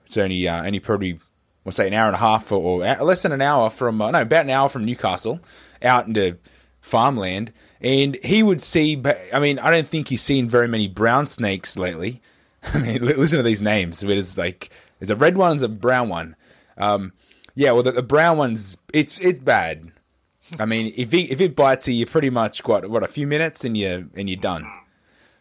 It's 0.05 0.17
only 0.17 0.47
uh, 0.49 0.65
only 0.65 0.81
probably 0.81 1.19
we'll 1.65 1.73
say 1.73 1.87
an 1.87 1.95
hour 1.95 2.07
and 2.07 2.17
a 2.17 2.19
half 2.19 2.51
or, 2.53 2.83
or 2.83 3.05
less 3.05 3.23
than 3.23 3.33
an 3.33 3.43
hour 3.43 3.71
from 3.71 4.01
uh, 4.01 4.11
no 4.11 4.23
about 4.23 4.45
an 4.45 4.51
hour 4.51 4.69
from 4.69 4.85
Newcastle 4.85 5.41
out 5.83 6.07
into 6.07 6.37
farmland, 6.81 7.53
and 7.81 8.17
he 8.23 8.43
would 8.43 8.61
see. 8.61 9.01
I 9.33 9.39
mean, 9.39 9.59
I 9.59 9.71
don't 9.71 9.89
think 9.89 10.09
he's 10.09 10.23
seen 10.23 10.49
very 10.49 10.69
many 10.69 10.89
brown 10.89 11.27
snakes 11.27 11.79
lately. 11.79 12.21
I 12.75 12.79
mean, 12.79 13.05
li- 13.05 13.15
listen 13.15 13.39
to 13.39 13.43
these 13.43 13.63
names. 13.63 14.01
There's 14.01 14.39
like 14.39 14.71
there's 14.99 15.11
a 15.11 15.17
red 15.17 15.37
one, 15.37 15.51
there's 15.51 15.63
a 15.63 15.69
brown 15.69 16.09
one. 16.09 16.37
Um, 16.79 17.13
yeah, 17.55 17.73
well, 17.73 17.83
the, 17.83 17.93
the 17.93 18.03
brown 18.03 18.39
one's 18.39 18.77
it's 18.93 19.19
it's 19.19 19.39
bad. 19.39 19.93
I 20.59 20.67
mean, 20.67 20.93
if 20.97 21.13
he, 21.13 21.31
if 21.31 21.41
it 21.41 21.57
bites 21.57 21.89
you, 21.89 21.95
you're 21.95 22.07
pretty 22.07 22.31
much 22.31 22.63
got 22.63 22.89
what 22.89 23.03
a 23.03 23.09
few 23.09 23.27
minutes 23.27 23.65
and 23.65 23.77
you 23.77 24.11
and 24.15 24.29
you're 24.29 24.41
done. 24.41 24.71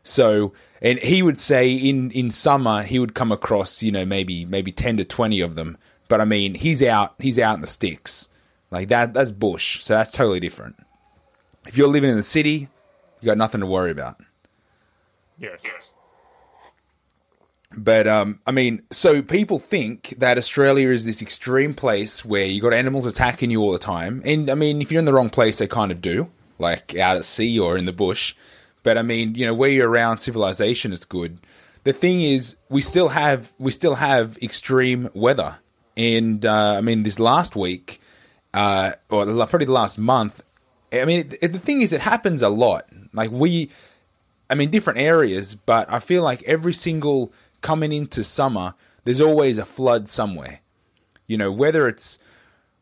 So, 0.03 0.53
and 0.81 0.99
he 0.99 1.21
would 1.21 1.37
say 1.37 1.71
in 1.73 2.11
in 2.11 2.31
summer 2.31 2.83
he 2.83 2.97
would 2.97 3.13
come 3.13 3.31
across 3.31 3.83
you 3.83 3.91
know 3.91 4.05
maybe 4.05 4.45
maybe 4.45 4.71
ten 4.71 4.97
to 4.97 5.05
twenty 5.05 5.41
of 5.41 5.55
them. 5.55 5.77
But 6.07 6.21
I 6.21 6.25
mean, 6.25 6.55
he's 6.55 6.81
out 6.81 7.15
he's 7.19 7.39
out 7.39 7.55
in 7.55 7.61
the 7.61 7.67
sticks 7.67 8.29
like 8.71 8.87
that. 8.87 9.13
That's 9.13 9.31
bush, 9.31 9.81
so 9.83 9.93
that's 9.93 10.11
totally 10.11 10.39
different. 10.39 10.75
If 11.67 11.77
you're 11.77 11.87
living 11.87 12.09
in 12.09 12.15
the 12.15 12.23
city, 12.23 12.69
you 13.21 13.25
got 13.27 13.37
nothing 13.37 13.61
to 13.61 13.67
worry 13.67 13.91
about. 13.91 14.19
Yes. 15.37 15.61
Yes. 15.63 15.93
But 17.75 18.05
um, 18.07 18.39
I 18.45 18.51
mean, 18.51 18.81
so 18.91 19.21
people 19.21 19.57
think 19.59 20.15
that 20.17 20.37
Australia 20.37 20.89
is 20.89 21.05
this 21.05 21.21
extreme 21.21 21.73
place 21.73 22.25
where 22.25 22.45
you 22.45 22.61
got 22.61 22.73
animals 22.73 23.05
attacking 23.05 23.49
you 23.49 23.61
all 23.61 23.71
the 23.71 23.79
time, 23.79 24.21
and 24.25 24.49
I 24.49 24.55
mean, 24.55 24.81
if 24.81 24.91
you're 24.91 24.99
in 24.99 25.05
the 25.05 25.13
wrong 25.13 25.29
place, 25.29 25.59
they 25.59 25.67
kind 25.67 25.91
of 25.91 26.01
do, 26.01 26.29
like 26.59 26.95
out 26.97 27.15
at 27.17 27.23
sea 27.25 27.57
or 27.57 27.77
in 27.77 27.85
the 27.85 27.93
bush. 27.93 28.35
But 28.83 28.97
I 28.97 29.03
mean, 29.03 29.35
you 29.35 29.45
know, 29.45 29.53
where 29.53 29.69
you're 29.69 29.89
around 29.89 30.17
civilization 30.17 30.91
it's 30.91 31.05
good. 31.05 31.37
The 31.83 31.93
thing 31.93 32.21
is, 32.21 32.57
we 32.69 32.81
still 32.81 33.09
have 33.09 33.53
we 33.57 33.71
still 33.71 33.95
have 33.95 34.37
extreme 34.41 35.09
weather, 35.13 35.55
and 35.95 36.45
uh, 36.45 36.73
I 36.77 36.81
mean, 36.81 37.03
this 37.03 37.19
last 37.19 37.55
week, 37.55 38.01
uh, 38.53 38.91
or 39.09 39.25
probably 39.25 39.65
the 39.65 39.71
last 39.71 39.97
month. 39.97 40.43
I 40.91 41.05
mean, 41.05 41.21
it, 41.21 41.37
it- 41.41 41.53
the 41.53 41.59
thing 41.59 41.81
is, 41.81 41.93
it 41.93 42.01
happens 42.01 42.41
a 42.41 42.49
lot. 42.49 42.85
Like 43.13 43.31
we, 43.31 43.69
I 44.49 44.55
mean, 44.55 44.69
different 44.71 44.99
areas, 44.99 45.55
but 45.55 45.89
I 45.89 45.99
feel 46.01 46.21
like 46.21 46.43
every 46.43 46.73
single 46.73 47.31
coming 47.61 47.93
into 47.93 48.23
summer, 48.23 48.73
there's 49.03 49.21
always 49.21 49.57
a 49.57 49.65
flood 49.65 50.07
somewhere. 50.07 50.61
You 51.27 51.37
know, 51.37 51.51
whether 51.51 51.87
it's 51.87 52.19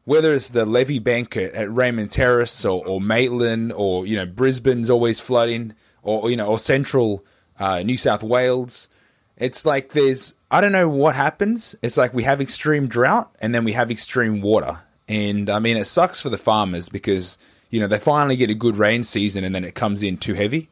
whether 0.06 0.34
it's 0.34 0.50
the 0.50 0.66
levee 0.66 0.98
bank 0.98 1.38
at, 1.38 1.72
Raymond 1.72 2.10
Terrace 2.10 2.66
or, 2.66 2.84
or 2.86 3.00
Maitland 3.00 3.72
or 3.72 4.08
you 4.08 4.16
know 4.16 4.26
Brisbane's 4.26 4.90
always 4.90 5.20
flooding 5.20 5.74
or 6.02 6.30
you 6.32 6.36
know 6.36 6.48
or 6.48 6.58
central 6.58 7.24
uh, 7.60 7.84
New 7.84 7.98
South 7.98 8.24
Wales. 8.24 8.90
It's 9.38 9.66
like 9.66 9.94
there's 9.94 10.34
I 10.50 10.62
don't 10.62 10.72
know 10.72 10.90
what 10.90 11.16
happens. 11.16 11.76
It's 11.82 11.96
like 11.96 12.14
we 12.14 12.24
have 12.24 12.42
extreme 12.42 12.88
drought 12.88 13.30
and 13.40 13.54
then 13.54 13.64
we 13.64 13.74
have 13.74 13.92
extreme 13.92 14.42
water, 14.42 14.80
and 15.08 15.50
I 15.50 15.60
mean 15.60 15.78
it 15.78 15.86
sucks 15.86 16.22
for 16.22 16.30
the 16.30 16.38
farmers 16.38 16.90
because 16.90 17.38
you 17.70 17.80
know 17.80 17.88
they 17.88 18.00
finally 18.00 18.36
get 18.36 18.50
a 18.50 18.56
good 18.56 18.78
rain 18.78 19.04
season 19.04 19.44
and 19.44 19.54
then 19.54 19.64
it 19.64 19.76
comes 19.76 20.02
in 20.02 20.18
too 20.18 20.34
heavy. 20.34 20.70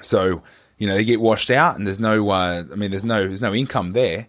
So 0.00 0.42
you 0.82 0.88
know 0.88 0.96
they 0.96 1.04
get 1.04 1.20
washed 1.20 1.48
out, 1.48 1.76
and 1.76 1.86
there's 1.86 2.00
no. 2.00 2.28
Uh, 2.28 2.64
I 2.72 2.74
mean, 2.74 2.90
there's 2.90 3.04
no 3.04 3.28
there's 3.28 3.40
no 3.40 3.54
income 3.54 3.92
there. 3.92 4.26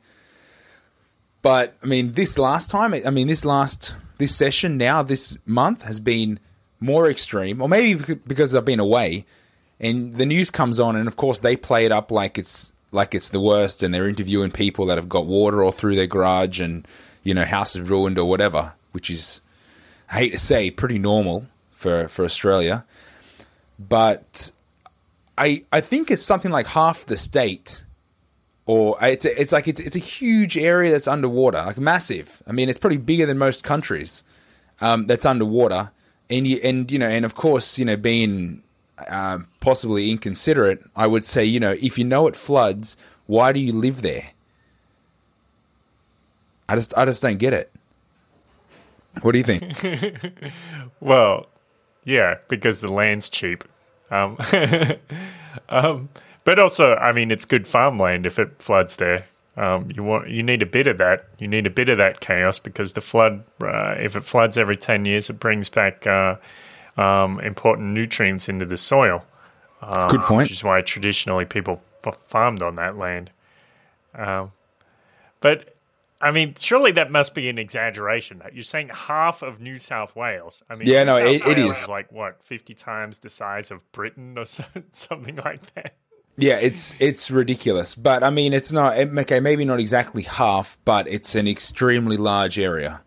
But 1.42 1.76
I 1.82 1.88
mean, 1.88 2.12
this 2.12 2.38
last 2.38 2.70
time, 2.70 2.94
I 2.94 3.10
mean, 3.10 3.26
this 3.26 3.44
last 3.44 3.96
this 4.20 4.36
session 4.36 4.78
now, 4.78 5.02
this 5.02 5.36
month 5.48 5.82
has 5.82 6.00
been 6.00 6.40
more 6.80 7.10
extreme, 7.10 7.60
or 7.60 7.68
maybe 7.68 8.14
because 8.28 8.54
I've 8.54 8.66
been 8.66 8.80
away, 8.80 9.26
and 9.80 10.14
the 10.14 10.28
news 10.28 10.52
comes 10.52 10.80
on, 10.80 10.96
and 10.96 11.08
of 11.08 11.18
course 11.18 11.40
they 11.40 11.56
play 11.56 11.86
it 11.86 11.92
up 11.92 12.12
like 12.12 12.38
it's 12.38 12.72
like 12.92 13.16
it's 13.16 13.30
the 13.30 13.42
worst, 13.42 13.82
and 13.82 13.92
they're 13.92 14.08
interviewing 14.08 14.52
people 14.52 14.86
that 14.86 15.00
have 15.00 15.10
got 15.10 15.26
water 15.26 15.64
all 15.64 15.72
through 15.72 15.96
their 15.96 16.06
garage, 16.06 16.60
and 16.60 16.88
you 17.24 17.34
know, 17.34 17.46
houses 17.46 17.90
ruined 17.90 18.20
or 18.20 18.30
whatever, 18.30 18.74
which 18.92 19.10
is, 19.10 19.42
I 20.12 20.18
hate 20.20 20.34
to 20.34 20.38
say, 20.40 20.70
pretty 20.70 21.00
normal 21.00 21.48
for 21.72 22.08
for 22.10 22.24
Australia, 22.24 22.86
but 23.80 24.52
I 25.38 25.64
I 25.72 25.82
think 25.82 26.12
it's 26.12 26.24
something 26.24 26.52
like 26.52 26.68
half 26.68 27.06
the 27.06 27.18
state, 27.18 27.84
or 28.66 28.98
it's 29.02 29.26
a, 29.26 29.40
it's 29.40 29.52
like 29.52 29.68
it's 29.68 29.80
it's 29.80 29.96
a 29.96 30.00
huge 30.00 30.58
area 30.58 30.92
that's 30.92 31.08
underwater, 31.08 31.64
like 31.66 31.78
massive. 31.78 32.42
I 32.48 32.52
mean, 32.52 32.70
it's 32.70 32.78
probably 32.78 32.98
bigger 32.98 33.26
than 33.26 33.38
most 33.38 33.64
countries 33.64 34.24
um, 34.82 35.08
that's 35.08 35.26
underwater, 35.26 35.92
and 36.30 36.48
you 36.48 36.60
and 36.64 36.92
you 36.92 37.00
know, 37.00 37.10
and 37.10 37.26
of 37.26 37.36
course, 37.36 37.80
you 37.80 37.86
know, 37.86 37.98
being 37.98 38.64
uh, 39.08 39.40
possibly 39.60 40.12
inconsiderate, 40.12 40.84
I 40.96 41.08
would 41.08 41.26
say, 41.26 41.44
you 41.44 41.60
know, 41.60 41.72
if 41.82 41.98
you 41.98 42.04
know 42.04 42.28
it 42.28 42.36
floods, 42.36 42.96
why 43.26 43.52
do 43.54 43.60
you 43.60 43.74
live 43.74 44.02
there? 44.02 44.32
I 46.70 46.76
just 46.76 46.96
I 46.98 47.06
just 47.06 47.22
don't 47.22 47.38
get 47.38 47.54
it. 47.54 47.72
What 49.22 49.34
do 49.34 49.38
you 49.38 49.44
think? 49.44 50.52
Well, 51.00 51.48
yeah, 52.06 52.36
because 52.48 52.80
the 52.82 52.92
land's 52.92 53.30
cheap. 53.30 53.64
Um, 54.14 54.38
um, 55.70 56.10
but 56.44 56.60
also, 56.60 56.96
I 56.96 57.12
mean, 57.12 57.32
it's 57.32 57.46
good 57.46 57.68
farmland 57.68 58.26
if 58.26 58.38
it 58.38 58.62
floods 58.62 58.98
there. 58.98 59.26
Um, 59.56 59.92
you 59.94 60.04
want, 60.04 60.30
you 60.30 60.44
need 60.44 60.62
a 60.62 60.66
bit 60.66 60.88
of 60.88 60.98
that. 60.98 61.28
You 61.40 61.48
need 61.48 61.68
a 61.68 61.70
bit 61.70 61.90
of 61.90 61.98
that 62.00 62.20
chaos 62.22 62.60
because 62.60 62.94
the 62.94 63.02
flood, 63.02 63.44
uh, 63.62 63.96
if 63.98 64.16
it 64.16 64.26
floods 64.26 64.58
every 64.58 64.76
ten 64.76 65.06
years, 65.06 65.30
it 65.30 65.40
brings 65.40 65.70
back 65.70 66.08
uh, 66.08 66.36
um, 66.98 67.40
important 67.40 67.94
nutrients 67.94 68.50
into 68.50 68.66
the 68.66 68.78
soil. 68.78 69.26
Good 70.10 70.22
point. 70.22 70.44
which 70.44 70.52
is 70.52 70.64
why 70.64 70.82
traditionally 70.82 71.46
people 71.46 71.82
f- 72.06 72.18
farmed 72.28 72.64
on 72.64 72.76
that 72.78 72.98
land. 72.98 73.32
Um, 74.16 74.54
but 75.42 75.73
I 76.24 76.32
mean, 76.32 76.56
surely 76.58 76.92
that 76.94 77.12
must 77.12 77.36
be 77.36 77.50
an 77.50 77.58
exaggeration. 77.60 78.42
You're 78.54 78.64
saying 78.64 78.90
half 78.94 79.42
of 79.42 79.60
New 79.60 79.78
South 79.78 80.16
Wales. 80.16 80.64
I 80.70 80.78
mean, 80.78 80.88
Yeah, 80.88 81.04
New 81.04 81.06
no, 81.08 81.18
it- 81.18 81.46
it 81.46 81.60
is. 81.60 81.90
like 81.90 82.12
what 82.12 82.42
fifty 82.44 82.74
times 82.74 83.20
the 83.20 83.30
size 83.30 83.70
of 83.72 83.80
Britain 83.92 84.38
or 84.38 84.46
so, 84.56 84.64
something 84.92 85.36
like 85.36 85.74
that. 85.76 85.96
Yeah, 86.38 86.56
it's 86.56 86.96
it's 87.00 87.30
ridiculous, 87.30 87.94
but 87.94 88.24
I 88.24 88.30
mean, 88.32 88.54
it's 88.54 88.72
not 88.72 88.98
okay. 88.98 89.40
Maybe 89.40 89.66
not 89.66 89.80
exactly 89.80 90.24
half, 90.24 90.78
but 90.86 91.08
it's 91.08 91.36
an 91.36 91.48
extremely 91.48 92.18
large 92.18 92.58
area. 92.58 93.02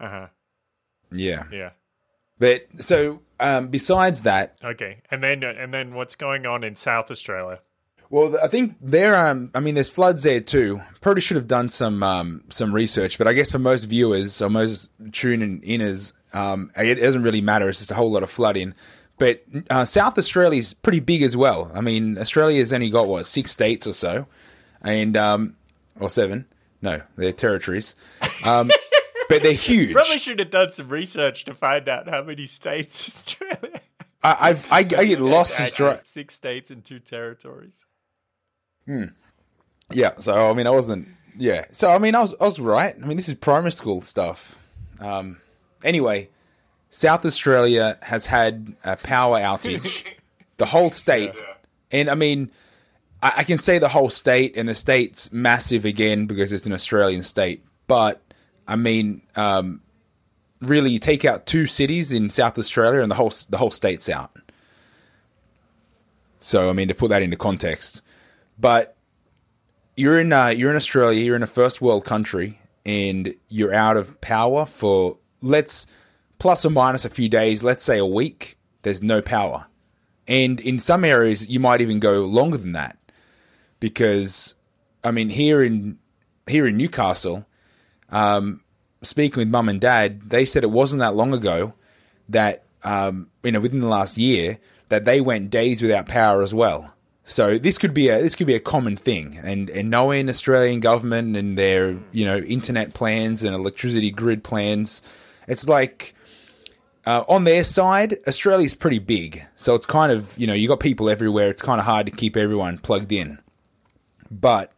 Uh 0.00 0.08
huh. 0.08 0.26
Yeah, 1.10 1.44
Yeah. 1.50 1.70
but 2.38 2.66
so 2.80 3.22
um, 3.40 3.68
besides 3.68 4.22
that, 4.22 4.56
Okay, 4.62 4.98
and 5.10 5.22
then 5.22 5.42
and 5.42 5.72
then 5.72 5.94
what's 5.94 6.14
going 6.14 6.44
on 6.46 6.62
in 6.62 6.74
South 6.76 7.10
Australia? 7.10 7.60
Well, 8.10 8.38
I 8.42 8.48
think 8.48 8.76
there. 8.80 9.14
Um, 9.14 9.50
I 9.54 9.60
mean, 9.60 9.74
there's 9.74 9.90
floods 9.90 10.22
there 10.22 10.40
too. 10.40 10.80
Probably 11.00 11.20
should 11.20 11.36
have 11.36 11.48
done 11.48 11.68
some 11.68 12.02
um, 12.02 12.44
some 12.48 12.74
research, 12.74 13.18
but 13.18 13.28
I 13.28 13.32
guess 13.32 13.50
for 13.50 13.58
most 13.58 13.84
viewers 13.84 14.40
or 14.40 14.48
most 14.48 14.90
tuning 15.12 15.60
inners, 15.60 16.14
um, 16.32 16.70
it 16.76 16.96
doesn't 16.96 17.22
really 17.22 17.40
matter. 17.40 17.68
It's 17.68 17.78
just 17.78 17.90
a 17.90 17.94
whole 17.94 18.10
lot 18.10 18.22
of 18.22 18.30
flooding. 18.30 18.74
But 19.18 19.42
uh, 19.68 19.84
South 19.84 20.16
Australia 20.16 20.58
is 20.58 20.74
pretty 20.74 21.00
big 21.00 21.22
as 21.22 21.36
well. 21.36 21.72
I 21.74 21.80
mean, 21.80 22.18
Australia's 22.18 22.72
only 22.72 22.88
got 22.88 23.08
what 23.08 23.26
six 23.26 23.50
states 23.50 23.86
or 23.86 23.92
so, 23.92 24.26
and 24.80 25.16
um, 25.16 25.56
or 26.00 26.08
seven. 26.08 26.46
No, 26.80 27.02
they're 27.16 27.32
territories. 27.32 27.96
Um, 28.46 28.70
but 29.28 29.42
they're 29.42 29.52
huge. 29.52 29.92
Probably 29.92 30.18
should 30.18 30.38
have 30.38 30.50
done 30.50 30.70
some 30.70 30.88
research 30.88 31.44
to 31.44 31.54
find 31.54 31.88
out 31.88 32.08
how 32.08 32.22
many 32.22 32.46
states 32.46 33.08
Australia. 33.38 33.80
I, 34.22 34.36
I've, 34.50 34.72
I, 34.72 34.78
I 34.78 34.82
get 34.82 35.20
lost 35.20 35.74
dry. 35.76 35.98
Six 36.04 36.34
states 36.34 36.70
and 36.70 36.84
two 36.84 37.00
territories. 37.00 37.86
Yeah, 39.92 40.12
so 40.18 40.50
I 40.50 40.54
mean, 40.54 40.66
I 40.66 40.70
wasn't. 40.70 41.08
Yeah, 41.36 41.66
so 41.70 41.90
I 41.90 41.98
mean, 41.98 42.14
I 42.14 42.20
was, 42.20 42.34
I 42.40 42.44
was 42.44 42.58
right. 42.58 42.94
I 42.94 43.06
mean, 43.06 43.16
this 43.16 43.28
is 43.28 43.34
primary 43.34 43.72
school 43.72 44.02
stuff. 44.02 44.58
Um, 45.00 45.38
anyway, 45.84 46.28
South 46.90 47.24
Australia 47.24 47.98
has 48.02 48.26
had 48.26 48.74
a 48.84 48.96
power 48.96 49.38
outage, 49.38 50.14
the 50.56 50.66
whole 50.66 50.90
state, 50.90 51.32
and 51.92 52.10
I 52.10 52.14
mean, 52.14 52.50
I, 53.22 53.34
I 53.38 53.44
can 53.44 53.58
say 53.58 53.78
the 53.78 53.88
whole 53.88 54.10
state, 54.10 54.56
and 54.56 54.68
the 54.68 54.74
state's 54.74 55.32
massive 55.32 55.84
again 55.84 56.26
because 56.26 56.52
it's 56.52 56.66
an 56.66 56.72
Australian 56.72 57.22
state. 57.22 57.64
But 57.86 58.20
I 58.66 58.76
mean, 58.76 59.22
um, 59.36 59.80
really, 60.60 60.90
you 60.90 60.98
take 60.98 61.24
out 61.24 61.46
two 61.46 61.66
cities 61.66 62.12
in 62.12 62.30
South 62.30 62.58
Australia, 62.58 63.00
and 63.00 63.10
the 63.10 63.16
whole 63.16 63.32
the 63.48 63.58
whole 63.58 63.70
state's 63.70 64.08
out. 64.08 64.36
So 66.40 66.68
I 66.68 66.72
mean, 66.72 66.88
to 66.88 66.94
put 66.94 67.10
that 67.10 67.22
into 67.22 67.36
context, 67.36 68.02
but 68.58 68.96
you're 69.96 70.20
in 70.20 70.32
uh, 70.32 70.48
you're 70.48 70.70
in 70.70 70.76
Australia, 70.76 71.22
you're 71.22 71.36
in 71.36 71.42
a 71.42 71.46
first 71.46 71.80
world 71.80 72.04
country, 72.04 72.60
and 72.84 73.34
you're 73.48 73.74
out 73.74 73.96
of 73.96 74.20
power 74.20 74.66
for 74.66 75.18
let's 75.42 75.86
plus 76.38 76.64
or 76.64 76.70
minus 76.70 77.04
a 77.04 77.10
few 77.10 77.28
days, 77.28 77.62
let's 77.62 77.84
say 77.84 77.98
a 77.98 78.06
week. 78.06 78.56
There's 78.82 79.02
no 79.02 79.20
power, 79.20 79.66
and 80.26 80.60
in 80.60 80.78
some 80.78 81.04
areas 81.04 81.48
you 81.48 81.60
might 81.60 81.80
even 81.80 81.98
go 82.00 82.24
longer 82.24 82.56
than 82.56 82.72
that, 82.72 82.98
because 83.80 84.54
I 85.02 85.10
mean 85.10 85.30
here 85.30 85.62
in 85.62 85.98
here 86.46 86.66
in 86.66 86.76
Newcastle, 86.76 87.46
um, 88.10 88.62
speaking 89.02 89.40
with 89.40 89.48
mum 89.48 89.68
and 89.68 89.80
dad, 89.80 90.30
they 90.30 90.44
said 90.44 90.62
it 90.62 90.70
wasn't 90.70 91.00
that 91.00 91.16
long 91.16 91.34
ago 91.34 91.74
that 92.28 92.64
um, 92.84 93.28
you 93.42 93.52
know 93.52 93.60
within 93.60 93.80
the 93.80 93.88
last 93.88 94.16
year 94.16 94.58
that 94.88 95.04
they 95.04 95.20
went 95.20 95.50
days 95.50 95.82
without 95.82 96.08
power 96.08 96.40
as 96.42 96.54
well. 96.54 96.94
So 97.28 97.58
this 97.58 97.76
could 97.76 97.92
be 97.92 98.08
a 98.08 98.22
this 98.22 98.34
could 98.34 98.46
be 98.46 98.54
a 98.54 98.60
common 98.60 98.96
thing, 98.96 99.38
and 99.42 99.68
and 99.68 99.90
knowing 99.90 100.30
Australian 100.30 100.80
government 100.80 101.36
and 101.36 101.58
their 101.58 101.98
you 102.10 102.24
know 102.24 102.38
internet 102.38 102.94
plans 102.94 103.44
and 103.44 103.54
electricity 103.54 104.10
grid 104.10 104.42
plans, 104.42 105.02
it's 105.46 105.68
like 105.68 106.14
uh, 107.04 107.24
on 107.28 107.44
their 107.44 107.64
side, 107.64 108.16
Australia's 108.26 108.74
pretty 108.74 108.98
big, 108.98 109.44
so 109.56 109.74
it's 109.74 109.84
kind 109.84 110.10
of 110.10 110.36
you 110.38 110.46
know 110.46 110.54
you 110.54 110.68
got 110.68 110.80
people 110.80 111.10
everywhere. 111.10 111.50
It's 111.50 111.60
kind 111.60 111.78
of 111.78 111.84
hard 111.84 112.06
to 112.06 112.12
keep 112.12 112.34
everyone 112.34 112.78
plugged 112.78 113.12
in, 113.12 113.38
but 114.30 114.72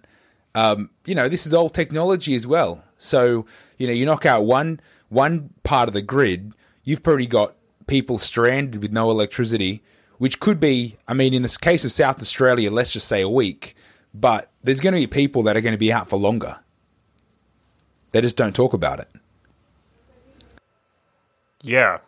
um, 0.57 0.91
you 1.05 1.15
know 1.15 1.29
this 1.29 1.47
is 1.47 1.55
old 1.55 1.73
technology 1.73 2.35
as 2.35 2.49
well. 2.49 2.83
So 2.99 3.47
you 3.79 3.87
know 3.87 3.93
you 3.93 4.05
knock 4.05 4.27
out 4.27 4.45
one 4.45 4.81
one 5.09 5.51
part 5.63 5.89
of 5.89 5.93
the 5.93 6.03
grid, 6.03 6.53
you've 6.83 7.05
probably 7.05 7.27
got 7.27 7.55
people 7.87 8.19
stranded 8.19 8.83
with 8.83 8.91
no 8.91 9.09
electricity 9.09 9.85
which 10.21 10.39
could 10.39 10.61
be, 10.61 10.99
I 11.09 11.15
mean, 11.15 11.33
in 11.33 11.41
the 11.41 11.59
case 11.63 11.87
of 11.87 11.93
South 11.93 12.21
Australia, 12.21 12.71
let's 12.71 12.93
just 12.93 13.09
say 13.09 13.23
a 13.23 13.29
week, 13.29 13.75
but 14.13 14.51
there's 14.63 14.79
going 14.79 14.93
to 14.93 15.01
be 15.01 15.07
people 15.07 15.43
that 15.45 15.57
are 15.57 15.63
going 15.63 15.73
to 15.73 15.79
be 15.79 15.91
out 15.91 16.11
for 16.11 16.19
longer. 16.19 16.59
They 18.13 18.21
just 18.21 18.37
don't 18.37 18.55
talk 18.55 18.75
about 18.75 19.01
it. 19.01 19.09
Yeah. 21.63 22.01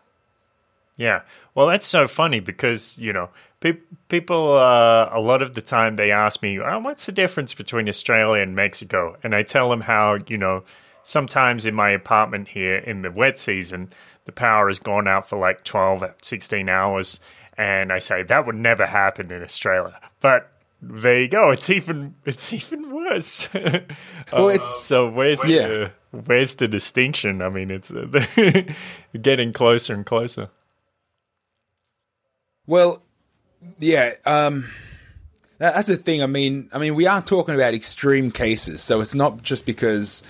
Yeah. 0.99 1.23
Well, 1.55 1.69
that's 1.69 1.87
so 1.87 2.07
funny 2.07 2.41
because, 2.41 2.99
you 2.99 3.15
know, 3.15 3.31
pe- 3.61 3.81
people, 4.11 4.59
uh, 4.59 5.09
a 5.11 5.19
lot 5.19 5.41
of 5.41 5.55
the 5.55 5.63
time 5.63 5.97
they 5.97 6.11
ask 6.11 6.43
me, 6.43 6.61
oh, 6.61 6.81
what's 6.81 7.07
the 7.07 7.13
difference 7.13 7.55
between 7.55 7.89
Australia 7.89 8.43
and 8.43 8.55
Mexico? 8.55 9.17
And 9.23 9.35
I 9.35 9.43
tell 9.43 9.71
them 9.71 9.81
how, 9.81 10.19
you 10.27 10.37
know, 10.37 10.65
sometimes 11.03 11.65
in 11.65 11.75
my 11.75 11.89
apartment 11.89 12.49
here 12.49 12.77
in 12.77 13.01
the 13.01 13.11
wet 13.11 13.39
season, 13.39 13.91
the 14.27 14.33
power 14.33 14.69
has 14.69 14.79
gone 14.79 15.09
out 15.09 15.31
for 15.31 15.39
like 15.39 15.65
12, 15.65 16.05
16 16.21 16.69
hours. 16.69 17.19
And 17.59 17.93
I 17.93 17.99
say 17.99 18.23
that 18.23 18.47
would 18.47 18.55
never 18.57 18.87
happen 18.87 19.31
in 19.31 19.43
Australia. 19.43 19.99
But 20.21 20.51
there 20.81 21.21
you 21.21 21.29
go. 21.29 21.51
It's 21.51 21.69
even 21.71 22.15
it's 22.25 22.53
even 22.53 22.91
worse. 22.91 23.49
Well, 24.33 24.47
Uh, 24.47 24.49
it's- 24.49 24.81
so 24.81 25.09
where's 25.11 25.45
Yeah. 25.45 25.69
the 25.69 25.93
where's 26.13 26.55
the 26.57 26.69
distinction? 26.69 27.43
I 27.43 27.51
mean, 27.51 27.71
it's 27.71 27.91
uh, 27.91 28.65
getting 29.21 29.53
closer 29.53 29.93
and 29.95 30.07
closer. 30.07 30.49
Well, 32.67 33.03
yeah, 33.79 34.13
um, 34.25 34.71
that's 35.59 35.89
the 35.89 35.97
thing. 35.97 36.23
I 36.23 36.27
mean, 36.27 36.69
I 36.73 36.79
mean, 36.79 36.95
we 36.95 37.07
are 37.07 37.21
talking 37.21 37.55
about 37.55 37.75
extreme 37.75 38.31
cases, 38.31 38.81
so 38.83 39.01
it's 39.01 39.15
not 39.15 39.43
just 39.43 39.67
because 39.67 40.23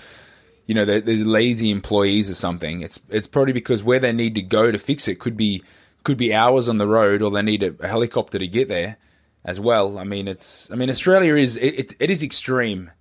you 0.65 0.73
know 0.75 0.85
there, 0.85 1.01
there's 1.01 1.25
lazy 1.25 1.69
employees 1.71 2.29
or 2.29 2.35
something. 2.35 2.81
It's 2.81 2.99
it's 3.09 3.27
probably 3.27 3.53
because 3.53 3.83
where 3.83 3.99
they 3.99 4.13
need 4.13 4.35
to 4.35 4.41
go 4.41 4.71
to 4.71 4.79
fix 4.79 5.07
it 5.07 5.19
could 5.19 5.37
be 5.37 5.63
could 6.03 6.17
be 6.17 6.33
hours 6.33 6.67
on 6.67 6.77
the 6.77 6.87
road, 6.87 7.21
or 7.21 7.31
they 7.31 7.41
need 7.41 7.63
a, 7.63 7.75
a 7.79 7.87
helicopter 7.87 8.39
to 8.39 8.47
get 8.47 8.67
there 8.67 8.97
as 9.45 9.59
well. 9.59 9.97
I 9.97 10.03
mean, 10.03 10.27
it's 10.27 10.71
I 10.71 10.75
mean 10.75 10.89
Australia 10.89 11.35
is 11.35 11.57
it, 11.57 11.79
it, 11.79 11.95
it 11.99 12.09
is 12.09 12.23
extreme 12.23 12.91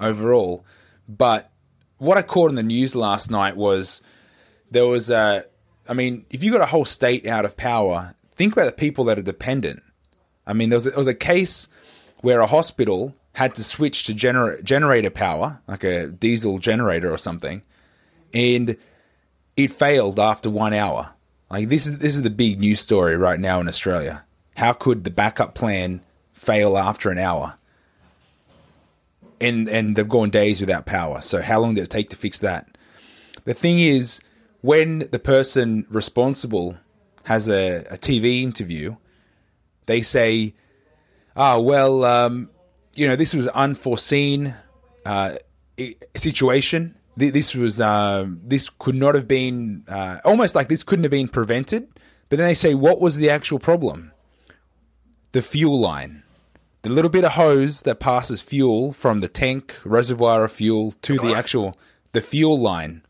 overall, 0.00 0.64
but 1.08 1.50
what 1.98 2.16
I 2.16 2.22
caught 2.22 2.50
in 2.50 2.56
the 2.56 2.62
news 2.62 2.94
last 2.94 3.30
night 3.30 3.56
was 3.56 4.02
there 4.70 4.86
was 4.86 5.10
a. 5.10 5.44
I 5.88 5.94
mean, 5.94 6.26
if 6.30 6.44
you 6.44 6.52
got 6.52 6.60
a 6.60 6.66
whole 6.66 6.84
state 6.84 7.26
out 7.26 7.46
of 7.46 7.56
power, 7.56 8.14
think 8.36 8.52
about 8.52 8.66
the 8.66 8.72
people 8.72 9.04
that 9.04 9.18
are 9.18 9.22
dependent. 9.22 9.82
I 10.46 10.52
mean, 10.52 10.68
there 10.68 10.76
was 10.76 10.86
a, 10.86 10.90
there 10.90 10.98
was 10.98 11.06
a 11.06 11.14
case 11.14 11.68
where 12.20 12.40
a 12.40 12.46
hospital 12.46 13.14
had 13.32 13.54
to 13.54 13.64
switch 13.64 14.04
to 14.04 14.14
gener- 14.14 14.62
generator 14.62 15.10
power, 15.10 15.60
like 15.66 15.84
a 15.84 16.08
diesel 16.08 16.58
generator 16.58 17.12
or 17.12 17.18
something, 17.18 17.62
and 18.34 18.76
it 19.56 19.70
failed 19.70 20.20
after 20.20 20.50
one 20.50 20.74
hour. 20.74 21.10
Like 21.50 21.68
this 21.68 21.86
is 21.86 21.98
this 21.98 22.14
is 22.14 22.22
the 22.22 22.30
big 22.30 22.60
news 22.60 22.80
story 22.80 23.16
right 23.16 23.40
now 23.40 23.60
in 23.60 23.68
Australia. 23.68 24.24
How 24.56 24.72
could 24.72 25.04
the 25.04 25.10
backup 25.10 25.54
plan 25.54 26.02
fail 26.32 26.76
after 26.76 27.10
an 27.10 27.18
hour? 27.18 27.54
And 29.40 29.68
and 29.68 29.96
they've 29.96 30.08
gone 30.08 30.30
days 30.30 30.60
without 30.60 30.84
power. 30.84 31.20
So 31.20 31.40
how 31.40 31.60
long 31.60 31.74
did 31.74 31.84
it 31.84 31.90
take 31.90 32.10
to 32.10 32.16
fix 32.16 32.38
that? 32.40 32.76
The 33.44 33.54
thing 33.54 33.78
is, 33.78 34.20
when 34.60 35.08
the 35.10 35.18
person 35.18 35.86
responsible 35.88 36.76
has 37.24 37.48
a, 37.48 37.84
a 37.90 37.96
TV 37.96 38.42
interview, 38.42 38.96
they 39.86 40.02
say, 40.02 40.54
"Ah, 41.36 41.58
well, 41.58 42.04
um, 42.04 42.50
you 42.94 43.06
know, 43.06 43.16
this 43.16 43.32
was 43.32 43.46
unforeseen 43.48 44.54
uh, 45.06 45.36
situation. 46.16 46.97
Th- 47.18 47.32
This 47.32 47.54
was 47.54 47.80
um, 47.80 48.40
this 48.44 48.70
could 48.78 48.94
not 48.94 49.14
have 49.14 49.26
been 49.26 49.84
uh, 49.88 50.18
almost 50.24 50.54
like 50.54 50.68
this 50.68 50.82
couldn't 50.82 51.04
have 51.04 51.10
been 51.10 51.28
prevented." 51.28 51.88
But 52.28 52.38
then 52.38 52.46
they 52.46 52.54
say, 52.54 52.74
"What 52.74 53.00
was 53.00 53.16
the 53.16 53.30
actual 53.30 53.58
problem?" 53.58 54.12
The 55.32 55.42
fuel 55.42 55.78
line, 55.78 56.22
the 56.82 56.90
little 56.90 57.10
bit 57.10 57.24
of 57.24 57.32
hose 57.32 57.82
that 57.82 58.00
passes 58.00 58.40
fuel 58.40 58.92
from 58.92 59.20
the 59.20 59.28
tank 59.28 59.76
reservoir 59.84 60.44
of 60.44 60.52
fuel 60.52 60.92
to 61.02 61.18
the 61.18 61.34
actual 61.34 61.76
the 62.12 62.22
fuel 62.22 62.58
line. 62.58 63.02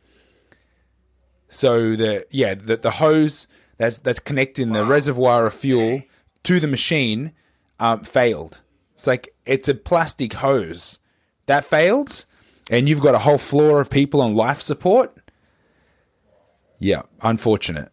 So 1.49 1.97
the 1.97 2.27
yeah 2.31 2.55
the 2.55 2.77
the 2.77 2.93
hose 2.93 3.47
that's 3.77 3.99
that's 3.99 4.21
connecting 4.21 4.73
the 4.73 4.85
reservoir 4.85 5.47
of 5.47 5.55
fuel 5.55 6.03
to 6.45 6.61
the 6.61 6.67
machine 6.67 7.33
um, 7.81 8.05
failed. 8.05 8.61
It's 8.95 9.07
like 9.07 9.35
it's 9.47 9.69
a 9.69 9.75
plastic 9.75 10.35
hose 10.35 10.99
that 11.47 11.65
failed, 11.65 12.27
and 12.71 12.89
you've 12.89 13.01
got 13.01 13.15
a 13.15 13.21
whole 13.21 13.39
floor 13.39 13.81
of 13.81 13.89
people 13.91 14.21
on 14.21 14.35
life 14.35 14.61
support. 14.61 15.17
Yeah, 16.79 17.03
unfortunate. 17.23 17.93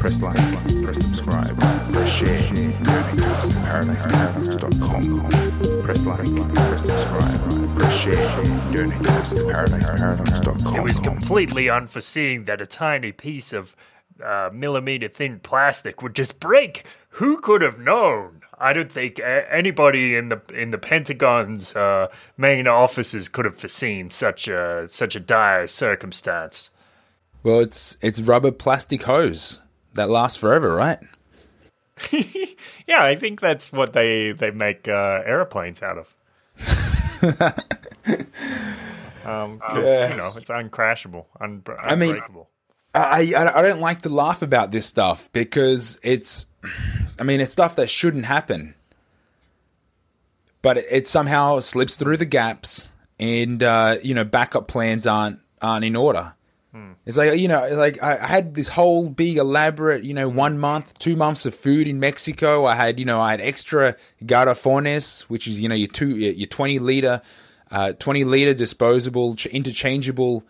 Press 0.00 0.20
like, 0.22 0.36
press 0.82 1.02
subscribe, 1.02 1.56
press 1.92 2.12
share, 2.12 2.40
donate 2.50 3.22
to 3.22 3.32
us 3.32 3.50
at 3.50 3.56
paradiseparadox.com. 3.64 5.82
Press 5.82 6.04
like, 6.04 6.34
press 6.54 6.86
subscribe, 6.86 7.76
press 7.76 8.00
share, 8.00 8.42
donate 8.72 9.02
to 9.02 9.12
us 9.12 9.34
at 9.34 10.76
It 10.76 10.82
was 10.82 10.98
completely 11.00 11.68
unforeseen 11.68 12.44
that 12.46 12.60
a 12.60 12.66
tiny 12.66 13.12
piece 13.12 13.52
of 13.52 13.76
uh, 14.22 14.50
millimeter 14.52 15.08
thin 15.08 15.40
plastic 15.40 16.02
would 16.02 16.14
just 16.14 16.40
break. 16.40 16.84
Who 17.10 17.40
could 17.40 17.62
have 17.62 17.78
known? 17.78 18.37
I 18.60 18.72
don't 18.72 18.90
think 18.90 19.20
anybody 19.20 20.16
in 20.16 20.28
the 20.28 20.40
in 20.54 20.70
the 20.70 20.78
Pentagon's 20.78 21.74
uh, 21.76 22.08
main 22.36 22.66
offices 22.66 23.28
could 23.28 23.44
have 23.44 23.56
foreseen 23.56 24.10
such 24.10 24.48
a 24.48 24.86
such 24.88 25.14
a 25.16 25.20
dire 25.20 25.66
circumstance. 25.66 26.70
Well, 27.42 27.60
it's 27.60 27.96
it's 28.02 28.20
rubber 28.20 28.50
plastic 28.52 29.02
hose 29.04 29.62
that 29.94 30.10
lasts 30.10 30.36
forever, 30.38 30.74
right? 30.74 30.98
Yeah, 32.86 33.02
I 33.04 33.16
think 33.16 33.40
that's 33.40 33.70
what 33.72 33.92
they 33.92 34.32
they 34.32 34.50
make 34.50 34.88
uh, 34.88 35.22
airplanes 35.26 35.82
out 35.82 35.98
of. 35.98 36.14
Um 39.24 39.58
'cause 39.58 39.86
you 40.00 40.08
know 40.16 40.30
it's 40.38 40.48
uncrashable, 40.48 41.26
un- 41.40 41.62
I 41.78 41.94
mean- 41.96 42.10
unbreakable. 42.14 42.48
I, 42.94 43.34
I 43.36 43.58
I 43.58 43.62
don't 43.62 43.80
like 43.80 44.02
to 44.02 44.08
laugh 44.08 44.40
about 44.40 44.70
this 44.70 44.86
stuff 44.86 45.28
because 45.32 46.00
it's, 46.02 46.46
I 47.18 47.22
mean, 47.22 47.40
it's 47.40 47.52
stuff 47.52 47.76
that 47.76 47.88
shouldn't 47.88 48.26
happen, 48.26 48.74
but 50.62 50.78
it, 50.78 50.86
it 50.90 51.06
somehow 51.06 51.60
slips 51.60 51.96
through 51.96 52.16
the 52.16 52.26
gaps, 52.26 52.90
and 53.18 53.62
uh, 53.62 53.96
you 54.02 54.14
know 54.14 54.24
backup 54.24 54.68
plans 54.68 55.06
aren't 55.06 55.40
aren't 55.62 55.84
in 55.84 55.96
order. 55.96 56.34
It's 57.06 57.16
like 57.16 57.38
you 57.38 57.48
know, 57.48 57.66
like 57.72 58.02
I, 58.02 58.18
I 58.18 58.26
had 58.26 58.54
this 58.54 58.68
whole 58.68 59.08
big 59.08 59.38
elaborate, 59.38 60.04
you 60.04 60.12
know, 60.14 60.28
one 60.28 60.58
month, 60.58 60.98
two 60.98 61.16
months 61.16 61.46
of 61.46 61.54
food 61.54 61.88
in 61.88 61.98
Mexico. 61.98 62.66
I 62.66 62.74
had, 62.74 62.98
you 63.00 63.06
know, 63.06 63.20
I 63.20 63.30
had 63.30 63.40
extra 63.40 63.96
garrafones, 64.22 65.22
which 65.22 65.48
is 65.48 65.58
you 65.58 65.68
know 65.68 65.74
your 65.74 65.88
two 65.88 66.16
your 66.16 66.46
twenty 66.46 66.78
liter, 66.78 67.22
uh, 67.70 67.92
twenty 67.98 68.24
liter 68.24 68.52
disposable 68.52 69.34
ch- 69.34 69.46
interchangeable 69.46 70.44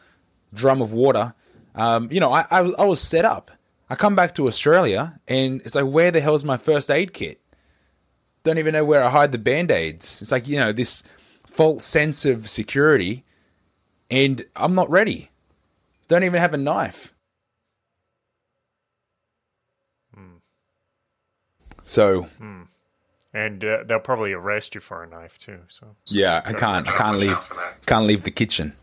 drum 0.53 0.83
of 0.83 0.93
water. 0.93 1.35
Um, 1.77 2.09
you 2.11 2.19
know, 2.19 2.33
I, 2.33 2.47
I 2.51 2.61
I 2.61 2.85
was 2.85 3.01
set 3.01 3.25
up. 3.25 3.53
I 3.91 3.95
come 3.95 4.15
back 4.15 4.35
to 4.35 4.47
Australia 4.47 5.21
and 5.27 5.61
it's 5.63 5.75
like, 5.75 5.87
where 5.87 6.11
the 6.11 6.21
hell's 6.21 6.45
my 6.45 6.57
first 6.57 6.91
aid 6.91 7.13
kit? 7.13 7.41
Don't 8.45 8.59
even 8.59 8.73
know 8.73 8.85
where 8.85 9.03
I 9.03 9.11
hide 9.11 9.33
the 9.33 9.39
band 9.39 9.71
aids. 9.71 10.23
It's 10.23 10.33
like 10.33 10.49
you 10.49 10.57
know 10.57 10.73
this 10.73 11.03
false 11.47 11.85
sense 11.85 12.25
of 12.25 12.49
security, 12.49 13.25
and 14.11 14.45
I'm 14.57 14.75
not 14.75 14.89
ready. 14.89 15.31
Don't 16.07 16.25
even 16.25 16.41
have 16.41 16.55
a 16.55 16.57
knife. 16.59 17.13
So 21.89 22.29
And 23.33 23.65
uh, 23.65 23.85
they'll 23.87 23.99
probably 23.99 24.33
arrest 24.33 24.75
you 24.75 24.81
for 24.81 25.03
a 25.03 25.07
knife 25.07 25.39
too. 25.39 25.61
So 25.69 25.97
yeah, 26.07 26.43
I 26.45 26.53
can't. 26.53 26.87
I 26.87 26.93
can't 26.93 27.19
leave. 27.19 27.39
Can't 27.87 28.07
leave 28.07 28.23
the 28.25 28.31
kitchen. 28.31 28.75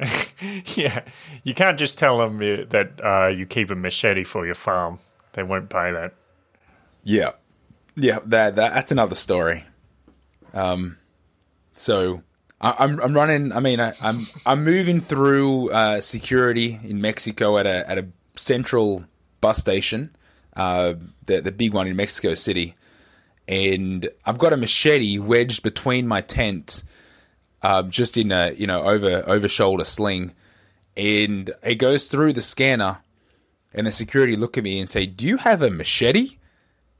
yeah, 0.76 1.02
you 1.42 1.54
can't 1.54 1.78
just 1.78 1.98
tell 1.98 2.18
them 2.18 2.38
that 2.38 3.00
uh, 3.04 3.28
you 3.28 3.46
keep 3.46 3.70
a 3.70 3.74
machete 3.74 4.24
for 4.24 4.46
your 4.46 4.54
farm. 4.54 4.98
They 5.32 5.42
won't 5.42 5.68
buy 5.68 5.92
that. 5.92 6.14
Yeah, 7.04 7.32
yeah. 7.96 8.18
That, 8.26 8.56
that 8.56 8.74
that's 8.74 8.90
another 8.90 9.14
story. 9.14 9.64
Um, 10.54 10.98
so 11.74 12.22
I, 12.60 12.74
I'm 12.78 13.00
I'm 13.00 13.14
running. 13.14 13.52
I 13.52 13.60
mean, 13.60 13.80
I, 13.80 13.92
I'm 14.02 14.18
I'm 14.46 14.64
moving 14.64 15.00
through 15.00 15.70
uh, 15.70 16.00
security 16.00 16.80
in 16.82 17.00
Mexico 17.00 17.58
at 17.58 17.66
a 17.66 17.88
at 17.88 17.98
a 17.98 18.08
central 18.36 19.04
bus 19.40 19.58
station, 19.58 20.14
uh, 20.56 20.94
the 21.24 21.40
the 21.40 21.52
big 21.52 21.72
one 21.72 21.86
in 21.86 21.96
Mexico 21.96 22.34
City, 22.34 22.74
and 23.48 24.08
I've 24.24 24.38
got 24.38 24.52
a 24.52 24.56
machete 24.56 25.18
wedged 25.18 25.62
between 25.62 26.06
my 26.06 26.20
tent, 26.20 26.82
um, 27.62 27.90
just 27.90 28.16
in 28.16 28.32
a 28.32 28.52
you 28.52 28.66
know 28.66 28.82
over 28.82 29.22
over 29.26 29.48
shoulder 29.48 29.84
sling, 29.84 30.32
and 30.96 31.50
it 31.62 31.76
goes 31.76 32.08
through 32.08 32.32
the 32.32 32.40
scanner, 32.40 32.98
and 33.72 33.86
the 33.86 33.92
security 33.92 34.36
look 34.36 34.58
at 34.58 34.64
me 34.64 34.80
and 34.80 34.88
say, 34.88 35.06
"Do 35.06 35.26
you 35.26 35.38
have 35.38 35.62
a 35.62 35.70
machete?" 35.70 36.38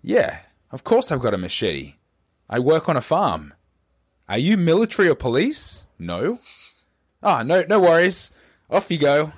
Yeah, 0.02 0.40
of 0.70 0.84
course 0.84 1.12
I've 1.12 1.20
got 1.20 1.34
a 1.34 1.38
machete. 1.38 1.94
I 2.48 2.58
work 2.58 2.88
on 2.88 2.96
a 2.96 3.00
farm. 3.00 3.54
Are 4.28 4.38
you 4.38 4.56
military 4.56 5.08
or 5.08 5.14
police? 5.14 5.86
No. 5.98 6.38
Ah, 7.22 7.42
no, 7.42 7.64
no 7.68 7.80
worries. 7.80 8.32
Off 8.70 8.90
you 8.90 8.98
go. 8.98 9.32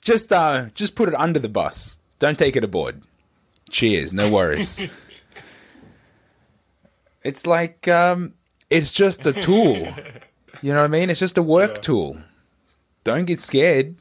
Just, 0.00 0.32
uh, 0.32 0.66
just 0.74 0.94
put 0.94 1.08
it 1.08 1.14
under 1.14 1.38
the 1.38 1.48
bus. 1.48 1.98
Don't 2.18 2.38
take 2.38 2.56
it 2.56 2.64
aboard. 2.64 3.02
Cheers. 3.70 4.12
No 4.12 4.30
worries. 4.30 4.80
it's 7.22 7.46
like, 7.46 7.88
um, 7.88 8.34
it's 8.70 8.92
just 8.92 9.26
a 9.26 9.32
tool. 9.32 9.88
You 10.64 10.72
know 10.72 10.80
what 10.80 10.86
I 10.86 10.98
mean? 10.98 11.10
It's 11.10 11.20
just 11.20 11.36
a 11.36 11.42
work 11.42 11.82
tool. 11.82 12.16
Don't 13.04 13.26
get 13.26 13.42
scared. 13.42 13.96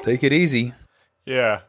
Take 0.00 0.24
it 0.24 0.32
easy. 0.32 0.72
Yeah. 1.26 1.60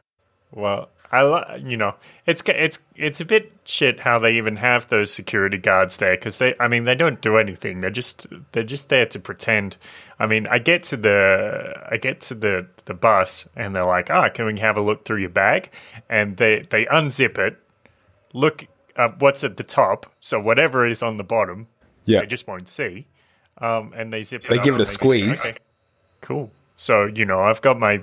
Well, 0.50 0.88
I 1.12 1.22
li- 1.22 1.62
you 1.70 1.76
know 1.76 1.96
it's 2.24 2.42
it's 2.46 2.78
it's 2.94 3.20
a 3.20 3.26
bit 3.26 3.52
shit 3.66 4.00
how 4.00 4.18
they 4.18 4.38
even 4.38 4.56
have 4.56 4.88
those 4.88 5.12
security 5.12 5.58
guards 5.58 5.98
there 5.98 6.16
because 6.16 6.38
they 6.38 6.54
I 6.58 6.68
mean 6.68 6.84
they 6.84 6.94
don't 6.94 7.20
do 7.20 7.36
anything 7.36 7.82
they're 7.82 7.90
just 7.90 8.28
they're 8.52 8.62
just 8.62 8.88
there 8.88 9.04
to 9.04 9.18
pretend. 9.18 9.76
I 10.18 10.24
mean 10.24 10.46
I 10.46 10.58
get 10.58 10.82
to 10.84 10.96
the 10.96 11.74
I 11.90 11.98
get 11.98 12.22
to 12.22 12.34
the 12.34 12.66
the 12.86 12.94
bus 12.94 13.46
and 13.54 13.76
they're 13.76 13.84
like 13.84 14.10
ah 14.10 14.30
can 14.30 14.46
we 14.46 14.58
have 14.60 14.78
a 14.78 14.80
look 14.80 15.04
through 15.04 15.20
your 15.20 15.28
bag 15.28 15.70
and 16.08 16.38
they 16.38 16.66
they 16.70 16.86
unzip 16.86 17.36
it 17.36 17.58
look 18.32 18.66
at 18.96 19.20
what's 19.20 19.44
at 19.44 19.58
the 19.58 19.64
top 19.64 20.10
so 20.18 20.40
whatever 20.40 20.86
is 20.86 21.02
on 21.02 21.18
the 21.18 21.24
bottom 21.24 21.66
Yeah. 22.06 22.20
they 22.20 22.26
just 22.26 22.46
won't 22.48 22.68
see 22.68 23.06
um 23.58 23.92
and 23.96 24.12
they 24.12 24.22
zip 24.22 24.42
it 24.44 24.48
They 24.48 24.58
up 24.58 24.64
give 24.64 24.74
it 24.74 24.80
a 24.80 24.86
say, 24.86 24.92
squeeze. 24.94 25.46
"Okay, 25.50 25.58
cool. 26.22 26.50
So, 26.74 27.06
you 27.06 27.24
know, 27.24 27.40
I've 27.40 27.62
got 27.62 27.78
my 27.78 28.02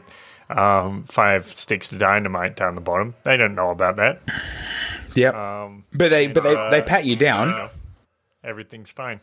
um, 0.50 1.04
five 1.06 1.54
sticks 1.54 1.92
of 1.92 2.00
dynamite 2.00 2.56
down 2.56 2.76
the 2.76 2.82
bottom. 2.82 3.16
They 3.24 3.38
don't 3.38 3.56
know 3.56 3.70
about 3.70 3.96
that. 3.98 4.22
Yep. 5.16 5.36
Um, 5.36 5.86
but 5.94 6.10
they, 6.10 6.28
but 6.28 6.44
they, 6.44 6.56
uh, 6.56 6.70
they 6.72 6.82
pat 6.82 7.06
you 7.06 7.16
down. 7.16 7.50
know, 7.50 7.70
everything's 8.44 8.92
fine. 8.92 9.20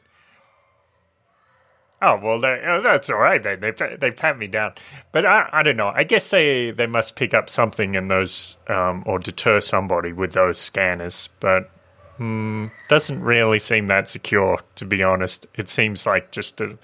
Oh 2.03 2.17
well, 2.23 2.41
they, 2.41 2.63
oh, 2.67 2.81
that's 2.81 3.11
all 3.11 3.19
right. 3.19 3.43
They 3.43 3.57
they 3.57 3.73
they 3.73 4.11
pat 4.11 4.39
me 4.39 4.47
down, 4.47 4.73
but 5.13 5.27
I 5.27 5.49
I 5.53 5.63
don't 5.63 5.77
know. 5.77 5.89
I 5.95 6.05
guess 6.05 6.31
they 6.31 6.71
they 6.71 6.87
must 6.87 7.15
pick 7.15 7.35
up 7.35 7.51
something 7.51 7.95
in 7.95 8.09
those 8.09 8.57
um, 8.69 9.03
or 9.05 9.19
deter 9.19 9.61
somebody 9.61 10.13
with 10.13 10.33
those 10.33 10.59
scanners. 10.59 11.29
But 11.41 11.71
hmm, 12.21 12.67
doesn't 12.89 13.23
really 13.23 13.59
seem 13.59 13.87
that 13.87 14.11
secure, 14.11 14.61
to 14.75 14.85
be 14.85 15.03
honest. 15.03 15.47
It 15.55 15.71
seems 15.71 16.05
like 16.05 16.31
just 16.33 16.61
a, 16.61 16.77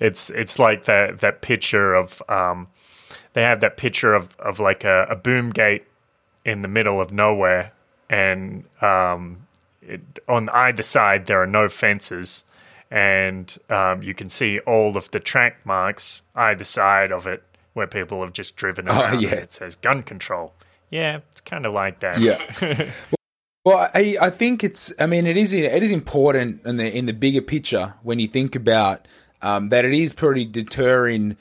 it's 0.00 0.30
it's 0.30 0.58
like 0.58 0.84
that 0.86 1.20
that 1.20 1.42
picture 1.42 1.94
of 1.94 2.22
um, 2.26 2.68
they 3.34 3.42
have 3.42 3.60
that 3.60 3.76
picture 3.76 4.14
of 4.14 4.34
of 4.38 4.60
like 4.60 4.82
a, 4.84 5.06
a 5.10 5.14
boom 5.14 5.50
gate 5.50 5.84
in 6.46 6.62
the 6.62 6.68
middle 6.68 7.02
of 7.02 7.12
nowhere, 7.12 7.72
and 8.08 8.64
um, 8.80 9.46
it, 9.82 10.00
on 10.26 10.48
either 10.48 10.82
side 10.82 11.26
there 11.26 11.42
are 11.42 11.46
no 11.46 11.68
fences, 11.68 12.44
and 12.90 13.58
um, 13.68 14.02
you 14.02 14.14
can 14.14 14.30
see 14.30 14.58
all 14.60 14.96
of 14.96 15.10
the 15.10 15.20
track 15.20 15.66
marks 15.66 16.22
either 16.34 16.64
side 16.64 17.12
of 17.12 17.26
it 17.26 17.42
where 17.74 17.86
people 17.86 18.22
have 18.22 18.32
just 18.32 18.56
driven 18.56 18.88
around. 18.88 19.20
yeah. 19.20 19.34
It 19.34 19.52
says 19.52 19.76
gun 19.76 20.02
control. 20.02 20.54
Yeah, 20.88 21.18
it's 21.30 21.42
kind 21.42 21.66
of 21.66 21.74
like 21.74 22.00
that. 22.00 22.20
Yeah. 22.20 22.90
Well, 23.64 23.90
I 23.94 24.16
I 24.20 24.30
think 24.30 24.64
it's 24.64 24.92
I 24.98 25.06
mean 25.06 25.26
it 25.26 25.36
is 25.36 25.52
it 25.52 25.82
is 25.82 25.92
important 25.92 26.64
in 26.66 26.78
the 26.78 26.96
in 26.96 27.06
the 27.06 27.12
bigger 27.12 27.42
picture 27.42 27.94
when 28.02 28.18
you 28.18 28.26
think 28.26 28.56
about 28.56 29.06
um, 29.40 29.68
that 29.68 29.84
it 29.84 29.92
is 29.92 30.12
pretty 30.12 30.44
deterring, 30.44 31.36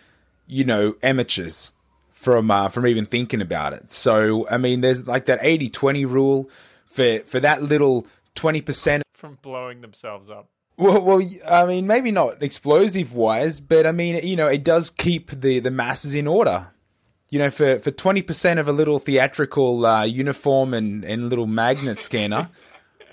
you 0.47 0.63
know, 0.63 0.95
amateurs 1.01 1.73
from 2.12 2.51
uh, 2.51 2.69
from 2.69 2.86
even 2.86 3.05
thinking 3.07 3.41
about 3.41 3.73
it. 3.73 3.91
So 3.91 4.47
I 4.49 4.57
mean, 4.57 4.81
there's 4.81 5.07
like 5.07 5.25
that 5.25 5.41
80-20 5.41 6.07
rule 6.07 6.49
for 6.86 7.19
for 7.21 7.39
that 7.39 7.63
little 7.63 8.05
twenty 8.36 8.62
percent. 8.62 9.03
From 9.13 9.39
blowing 9.41 9.81
themselves 9.81 10.29
up. 10.29 10.47
Well, 10.77 11.03
well, 11.03 11.21
I 11.47 11.65
mean, 11.65 11.86
maybe 11.86 12.12
not 12.12 12.41
explosive 12.41 13.13
wise, 13.13 13.60
but 13.60 13.86
I 13.86 13.91
mean, 13.91 14.19
you 14.23 14.36
know, 14.36 14.47
it 14.47 14.63
does 14.63 14.91
keep 14.91 15.31
the 15.31 15.60
the 15.60 15.71
masses 15.71 16.13
in 16.13 16.27
order 16.27 16.67
you 17.31 17.39
know, 17.39 17.49
for 17.49 17.79
for 17.79 17.89
twenty 17.89 18.21
percent 18.21 18.59
of 18.59 18.67
a 18.67 18.71
little 18.71 18.99
theatrical 18.99 19.85
uh, 19.85 20.03
uniform 20.03 20.75
and 20.75 21.03
and 21.03 21.29
little 21.29 21.47
magnet 21.47 21.99
scanner, 22.07 22.49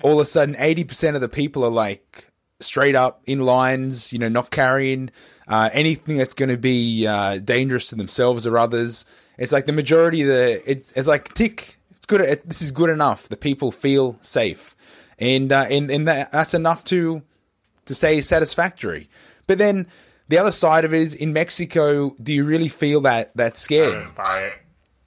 all 0.02 0.14
of 0.14 0.18
a 0.18 0.24
sudden 0.26 0.54
eighty 0.58 0.84
percent 0.84 1.14
of 1.14 1.22
the 1.22 1.28
people 1.28 1.64
are 1.64 1.70
like 1.70 2.26
straight 2.60 2.96
up 2.96 3.22
in 3.24 3.40
lines, 3.40 4.12
you 4.12 4.18
know, 4.18 4.28
not 4.28 4.50
carrying 4.50 5.10
uh, 5.46 5.70
anything 5.72 6.18
that's 6.18 6.34
going 6.34 6.48
to 6.48 6.56
be 6.56 7.06
uh, 7.06 7.38
dangerous 7.38 7.88
to 7.88 7.94
themselves 7.94 8.46
or 8.46 8.58
others. 8.58 9.06
It's 9.38 9.52
like 9.52 9.66
the 9.66 9.72
majority 9.72 10.22
of 10.22 10.28
the 10.28 10.70
it's 10.70 10.92
it's 10.92 11.08
like 11.08 11.32
tick. 11.34 11.78
It's 11.96 12.06
good. 12.06 12.20
It, 12.20 12.46
this 12.46 12.60
is 12.60 12.72
good 12.72 12.90
enough. 12.90 13.28
The 13.28 13.36
people 13.36 13.70
feel 13.70 14.18
safe, 14.20 14.74
and 15.18 15.52
uh, 15.52 15.66
and 15.70 15.90
and 15.90 16.08
that, 16.08 16.32
that's 16.32 16.54
enough 16.54 16.82
to 16.84 17.22
to 17.86 17.94
say 17.94 18.20
satisfactory. 18.20 19.08
But 19.46 19.58
then 19.58 19.86
the 20.28 20.38
other 20.38 20.50
side 20.50 20.84
of 20.84 20.94
it 20.94 21.00
is 21.00 21.14
in 21.14 21.32
Mexico, 21.32 22.14
do 22.22 22.32
you 22.32 22.44
really 22.44 22.68
feel 22.68 23.00
that 23.02 23.36
that 23.36 23.56
scared? 23.56 23.94
Don't 23.94 24.14
buy 24.14 24.40
it. 24.40 24.52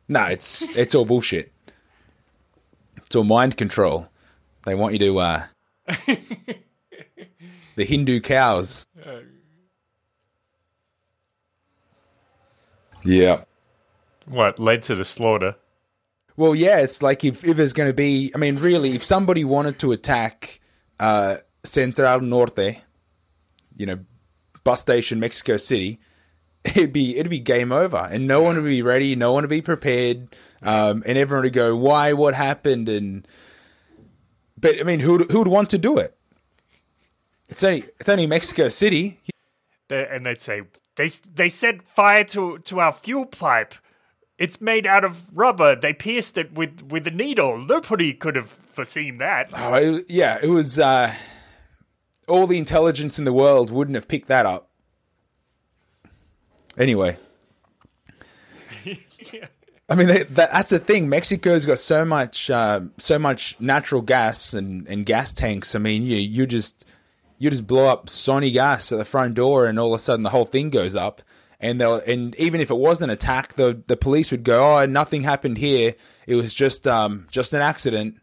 No, 0.07 0.25
it's 0.25 0.63
it's 0.75 0.93
all 0.95 1.05
bullshit. 1.05 1.51
It's 2.97 3.15
all 3.15 3.23
mind 3.23 3.57
control. 3.57 4.09
They 4.65 4.75
want 4.75 4.93
you 4.93 4.99
to 4.99 5.19
uh 5.19 5.43
the 7.75 7.85
Hindu 7.85 8.19
cows. 8.21 8.85
Yeah. 13.03 13.43
What 14.25 14.59
led 14.59 14.83
to 14.83 14.95
the 14.95 15.05
slaughter? 15.05 15.55
Well, 16.37 16.55
yeah, 16.55 16.79
it's 16.79 17.01
like 17.01 17.23
if, 17.25 17.43
if 17.43 17.57
there's 17.57 17.73
going 17.73 17.89
to 17.89 17.93
be, 17.93 18.31
I 18.33 18.37
mean, 18.37 18.55
really, 18.57 18.95
if 18.95 19.03
somebody 19.03 19.43
wanted 19.43 19.79
to 19.79 19.91
attack 19.91 20.59
uh, 20.99 21.37
Central 21.63 22.21
Norte, 22.21 22.77
you 23.75 23.85
know, 23.85 23.99
bus 24.63 24.81
station, 24.81 25.19
Mexico 25.19 25.57
City, 25.57 25.99
it'd 26.63 26.93
be 26.93 27.17
it'd 27.17 27.29
be 27.29 27.39
game 27.39 27.71
over, 27.71 28.07
and 28.11 28.27
no 28.27 28.41
one 28.41 28.55
would 28.55 28.65
be 28.65 28.81
ready, 28.81 29.15
no 29.15 29.31
one 29.31 29.43
would 29.43 29.49
be 29.49 29.61
prepared, 29.61 30.35
um, 30.61 31.03
and 31.05 31.17
everyone 31.17 31.43
would 31.43 31.53
go, 31.53 31.75
"Why? 31.75 32.13
What 32.13 32.33
happened?" 32.33 32.89
And 32.89 33.27
but 34.59 34.79
I 34.79 34.83
mean, 34.83 34.99
who 34.99 35.19
who 35.19 35.39
would 35.39 35.47
want 35.47 35.69
to 35.71 35.77
do 35.77 35.97
it? 35.97 36.17
It's 37.49 37.63
only 37.63 37.85
it's 37.99 38.09
only 38.09 38.27
Mexico 38.27 38.69
City. 38.69 39.19
And 39.89 40.25
they'd 40.25 40.39
say 40.39 40.61
they 40.95 41.09
they 41.35 41.49
set 41.49 41.83
fire 41.83 42.23
to 42.25 42.59
to 42.59 42.79
our 42.79 42.93
fuel 42.93 43.25
pipe 43.25 43.73
it's 44.41 44.59
made 44.59 44.87
out 44.87 45.03
of 45.03 45.37
rubber. 45.37 45.75
They 45.75 45.93
pierced 45.93 46.35
it 46.35 46.51
with 46.53 46.81
with 46.89 47.05
a 47.05 47.11
needle. 47.11 47.63
Nobody 47.63 48.11
could 48.11 48.35
have 48.35 48.49
foreseen 48.49 49.19
that. 49.19 49.51
Oh, 49.53 49.75
it, 49.75 50.09
yeah, 50.09 50.39
it 50.41 50.49
was. 50.49 50.79
Uh, 50.79 51.13
all 52.27 52.47
the 52.47 52.57
intelligence 52.57 53.19
in 53.19 53.25
the 53.25 53.33
world 53.33 53.71
wouldn't 53.71 53.95
have 53.95 54.07
picked 54.07 54.27
that 54.27 54.45
up. 54.45 54.69
Anyway. 56.77 57.17
I 59.89 59.95
mean, 59.95 60.07
that, 60.07 60.35
that's 60.35 60.69
the 60.69 60.79
thing. 60.79 61.09
Mexico's 61.09 61.65
got 61.65 61.77
so 61.77 62.05
much, 62.05 62.49
uh, 62.49 62.79
so 62.97 63.19
much 63.19 63.59
natural 63.59 64.01
gas 64.01 64.53
and, 64.53 64.87
and 64.87 65.05
gas 65.05 65.33
tanks. 65.33 65.75
I 65.75 65.79
mean, 65.79 66.03
you 66.03 66.15
you 66.15 66.45
just 66.47 66.85
you 67.37 67.49
just 67.49 67.67
blow 67.67 67.87
up 67.87 68.05
Sony 68.05 68.53
gas 68.53 68.93
at 68.93 68.97
the 68.97 69.05
front 69.05 69.33
door, 69.33 69.65
and 69.65 69.77
all 69.77 69.93
of 69.93 69.99
a 69.99 70.01
sudden 70.01 70.23
the 70.23 70.29
whole 70.29 70.45
thing 70.45 70.69
goes 70.69 70.95
up. 70.95 71.21
And 71.59 71.81
they'll 71.81 71.95
and 71.95 72.33
even 72.35 72.61
if 72.61 72.71
it 72.71 72.77
was 72.77 73.01
an 73.01 73.09
attack, 73.09 73.55
the 73.55 73.83
the 73.85 73.97
police 73.97 74.31
would 74.31 74.45
go, 74.45 74.77
"Oh, 74.77 74.85
nothing 74.85 75.23
happened 75.23 75.57
here. 75.57 75.95
It 76.25 76.35
was 76.35 76.53
just 76.53 76.87
um 76.87 77.27
just 77.29 77.53
an 77.53 77.61
accident." 77.61 78.20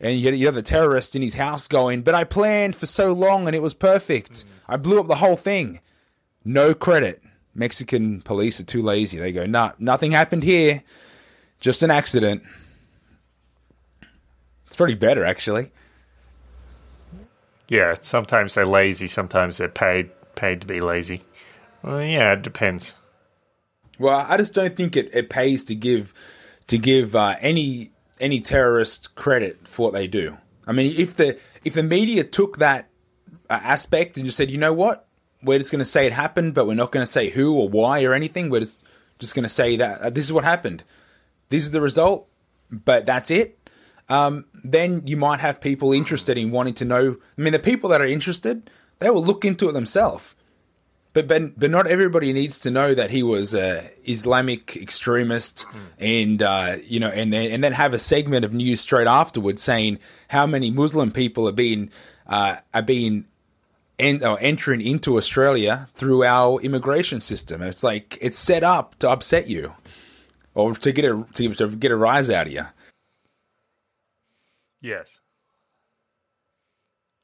And 0.00 0.18
you 0.18 0.32
you 0.32 0.46
have 0.46 0.54
the 0.54 0.62
terrorist 0.62 1.14
in 1.14 1.22
his 1.22 1.34
house 1.34 1.68
going, 1.68 2.02
"But 2.02 2.14
I 2.14 2.24
planned 2.24 2.74
for 2.74 2.86
so 2.86 3.12
long, 3.12 3.46
and 3.46 3.54
it 3.54 3.62
was 3.62 3.74
perfect. 3.74 4.44
I 4.66 4.76
blew 4.76 4.98
up 4.98 5.08
the 5.08 5.16
whole 5.16 5.36
thing." 5.36 5.80
No 6.44 6.72
credit. 6.74 7.22
Mexican 7.54 8.22
police 8.22 8.60
are 8.60 8.64
too 8.64 8.82
lazy. 8.82 9.18
They 9.18 9.32
go, 9.32 9.46
nah, 9.46 9.72
nothing 9.78 10.12
happened 10.12 10.42
here. 10.42 10.82
Just 11.58 11.82
an 11.82 11.90
accident. 11.90 12.42
It's 14.66 14.76
pretty 14.76 14.94
better, 14.94 15.24
actually. 15.24 15.70
Yeah, 17.68 17.96
sometimes 18.00 18.54
they're 18.54 18.64
lazy, 18.64 19.06
sometimes 19.06 19.58
they're 19.58 19.68
paid 19.68 20.10
paid 20.34 20.60
to 20.62 20.66
be 20.66 20.80
lazy. 20.80 21.22
Well, 21.82 22.02
yeah, 22.02 22.32
it 22.32 22.42
depends. 22.42 22.94
Well, 23.98 24.24
I 24.28 24.36
just 24.36 24.54
don't 24.54 24.74
think 24.74 24.96
it, 24.96 25.10
it 25.14 25.28
pays 25.28 25.64
to 25.66 25.74
give 25.74 26.14
to 26.68 26.78
give 26.78 27.14
uh, 27.14 27.36
any 27.40 27.92
any 28.20 28.40
terrorist 28.40 29.14
credit 29.14 29.66
for 29.66 29.86
what 29.86 29.92
they 29.92 30.06
do. 30.06 30.36
I 30.66 30.72
mean, 30.72 30.94
if 30.96 31.16
the 31.16 31.38
if 31.64 31.74
the 31.74 31.82
media 31.82 32.24
took 32.24 32.58
that 32.58 32.88
uh, 33.48 33.60
aspect 33.62 34.16
and 34.16 34.26
just 34.26 34.36
said, 34.36 34.50
you 34.50 34.58
know 34.58 34.72
what, 34.72 35.08
we're 35.42 35.58
just 35.58 35.72
going 35.72 35.80
to 35.80 35.84
say 35.84 36.06
it 36.06 36.12
happened, 36.12 36.54
but 36.54 36.66
we're 36.66 36.74
not 36.74 36.92
going 36.92 37.04
to 37.04 37.10
say 37.10 37.30
who 37.30 37.58
or 37.58 37.68
why 37.68 38.04
or 38.04 38.14
anything. 38.14 38.50
We're 38.50 38.60
just 38.60 38.84
just 39.18 39.34
going 39.34 39.44
to 39.44 39.48
say 39.48 39.76
that 39.76 40.00
uh, 40.00 40.10
this 40.10 40.24
is 40.24 40.32
what 40.32 40.44
happened. 40.44 40.84
This 41.48 41.64
is 41.64 41.70
the 41.70 41.80
result, 41.80 42.28
but 42.70 43.06
that's 43.06 43.30
it. 43.30 43.58
Um, 44.08 44.46
then 44.64 45.02
you 45.06 45.16
might 45.16 45.40
have 45.40 45.60
people 45.60 45.92
interested 45.92 46.36
in 46.36 46.50
wanting 46.50 46.74
to 46.74 46.84
know. 46.84 47.16
I 47.38 47.40
mean, 47.40 47.52
the 47.52 47.58
people 47.58 47.90
that 47.90 48.00
are 48.00 48.06
interested, 48.06 48.70
they 48.98 49.10
will 49.10 49.24
look 49.24 49.44
into 49.44 49.68
it 49.68 49.72
themselves. 49.72 50.34
But, 51.12 51.26
but 51.26 51.58
but 51.58 51.70
not 51.72 51.88
everybody 51.88 52.32
needs 52.32 52.60
to 52.60 52.70
know 52.70 52.94
that 52.94 53.10
he 53.10 53.24
was 53.24 53.52
a 53.52 53.90
Islamic 54.04 54.76
extremist, 54.76 55.66
and 55.98 56.40
uh, 56.40 56.76
you 56.84 57.00
know, 57.00 57.08
and 57.08 57.32
then 57.32 57.50
and 57.50 57.64
then 57.64 57.72
have 57.72 57.94
a 57.94 57.98
segment 57.98 58.44
of 58.44 58.52
news 58.52 58.80
straight 58.80 59.08
afterwards 59.08 59.60
saying 59.60 59.98
how 60.28 60.46
many 60.46 60.70
Muslim 60.70 61.10
people 61.10 61.48
are 61.48 61.52
being 61.52 61.90
uh, 62.28 62.56
are 62.72 62.82
being 62.82 63.24
en- 63.98 64.22
or 64.24 64.38
entering 64.40 64.80
into 64.80 65.16
Australia 65.16 65.88
through 65.96 66.22
our 66.22 66.60
immigration 66.60 67.20
system. 67.20 67.60
It's 67.60 67.82
like 67.82 68.16
it's 68.20 68.38
set 68.38 68.62
up 68.62 68.96
to 69.00 69.10
upset 69.10 69.48
you, 69.48 69.74
or 70.54 70.74
to 70.76 70.92
get 70.92 71.04
a 71.04 71.26
to, 71.34 71.54
to 71.54 71.74
get 71.74 71.90
a 71.90 71.96
rise 71.96 72.30
out 72.30 72.46
of 72.46 72.52
you. 72.52 72.66
Yes. 74.80 75.20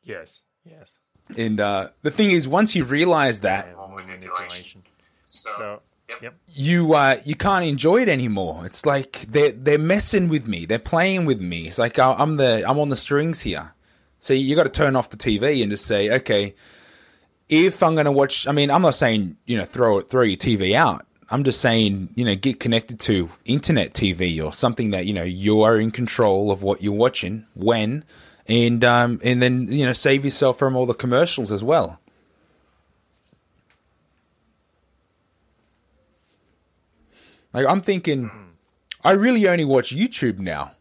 Yes. 0.03 0.43
Yes. 0.65 0.99
And 1.37 1.61
uh, 1.61 1.89
the 2.03 2.11
thing 2.11 2.31
is, 2.31 2.47
once 2.47 2.77
you 2.77 2.85
realize 2.85 3.41
that, 3.41 3.69
manipulation. 3.97 4.83
So, 5.25 5.83
yep. 6.23 6.35
you 6.55 6.95
uh, 6.95 7.21
you 7.25 7.35
can't 7.35 7.65
enjoy 7.65 8.03
it 8.03 8.09
anymore. 8.09 8.65
It's 8.65 8.87
like 8.87 9.27
they're 9.29 9.53
they're 9.53 9.79
messing 9.79 10.29
with 10.29 10.47
me. 10.47 10.67
They're 10.67 10.79
playing 10.79 11.25
with 11.25 11.41
me. 11.41 11.67
It's 11.67 11.79
like 11.79 11.99
uh, 11.99 12.15
I'm 12.19 12.37
the 12.37 12.69
I'm 12.69 12.79
on 12.79 12.89
the 12.89 12.97
strings 12.97 13.41
here. 13.41 13.73
So 14.19 14.35
you 14.35 14.57
got 14.57 14.65
to 14.65 14.71
turn 14.71 14.97
off 14.97 15.11
the 15.11 15.17
TV 15.17 15.63
and 15.63 15.71
just 15.71 15.87
say, 15.87 16.11
okay, 16.11 16.55
if 17.49 17.83
I'm 17.83 17.95
going 17.95 18.07
to 18.07 18.13
watch, 18.13 18.47
I 18.49 18.53
mean, 18.53 18.71
I'm 18.71 18.83
not 18.83 18.95
saying 18.95 19.37
you 19.47 19.59
know 19.59 19.65
throw 19.65 20.01
throw 20.01 20.23
your 20.23 20.37
TV 20.37 20.75
out. 20.75 21.07
I'm 21.29 21.43
just 21.43 21.61
saying 21.61 22.11
you 22.15 22.25
know 22.25 22.35
get 22.37 22.61
connected 22.61 23.01
to 23.01 23.31
internet 23.45 23.95
TV 23.95 24.43
or 24.43 24.53
something 24.53 24.91
that 24.93 25.07
you 25.07 25.13
know 25.13 25.25
you 25.25 25.63
are 25.63 25.77
in 25.77 25.91
control 25.91 26.51
of 26.51 26.63
what 26.63 26.83
you're 26.83 26.93
watching 26.93 27.47
when, 27.55 28.05
and 28.49 28.85
um 28.85 29.21
and 29.25 29.43
then 29.43 29.67
you 29.71 29.85
know 29.87 29.93
save 29.93 30.25
yourself 30.25 30.59
from 30.59 30.77
all 30.77 30.87
the 30.87 30.95
commercials 30.95 31.51
as 31.53 31.63
well. 31.65 32.01
Like 37.53 37.67
I'm 37.67 37.81
thinking, 37.81 38.31
I 39.03 39.13
really 39.13 39.49
only 39.49 39.65
watch 39.65 39.95
YouTube 39.95 40.39
now. 40.39 40.73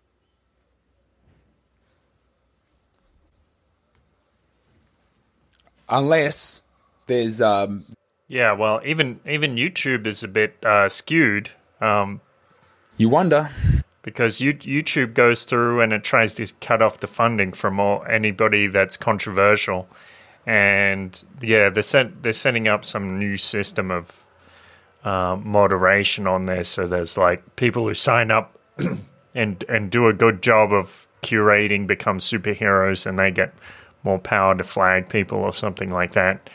Unless 5.88 6.63
there's 7.08 7.41
um 7.41 7.86
Yeah, 8.28 8.54
well, 8.54 8.82
even 8.84 9.19
even 9.28 9.56
YouTube 9.56 10.08
is 10.08 10.23
a 10.23 10.28
bit 10.28 10.58
uh, 10.65 10.89
skewed 10.89 11.51
um, 11.82 12.21
you 12.97 13.10
wonder. 13.10 13.51
Because 14.06 14.38
YouTube 14.39 15.15
goes 15.15 15.46
through 15.46 15.82
and 15.82 15.91
it 15.91 16.04
tries 16.04 16.36
to 16.36 16.46
cut 16.62 16.84
off 16.84 17.00
the 17.00 17.08
funding 17.08 17.52
from 17.52 17.80
all, 17.80 18.06
anybody 18.08 18.68
that's 18.68 18.98
controversial, 18.98 19.89
and 20.46 21.24
yeah, 21.41 21.70
they're 21.70 21.82
set, 21.82 22.22
they're 22.22 22.32
setting 22.32 22.68
up 22.68 22.86
some 22.86 23.18
new 23.18 23.36
system 23.36 23.89
of 23.89 24.24
uh, 25.04 25.36
moderation 25.44 26.28
on 26.28 26.46
there. 26.46 26.63
So 26.63 26.86
there's 26.86 27.18
like 27.18 27.56
people 27.56 27.88
who 27.88 27.96
sign 27.96 28.30
up 28.30 28.60
and 29.36 29.65
and 29.68 29.89
do 29.89 30.08
a 30.08 30.13
good 30.13 30.44
job 30.44 30.72
of 30.72 31.08
curating 31.24 31.88
become 31.88 32.20
superheroes, 32.20 33.08
and 33.08 33.18
they 33.18 33.32
get 33.32 33.56
more 34.04 34.20
power 34.20 34.54
to 34.56 34.63
flag 34.63 35.10
people 35.10 35.39
or 35.39 35.52
something 35.52 35.89
like 35.89 36.12
that. 36.12 36.48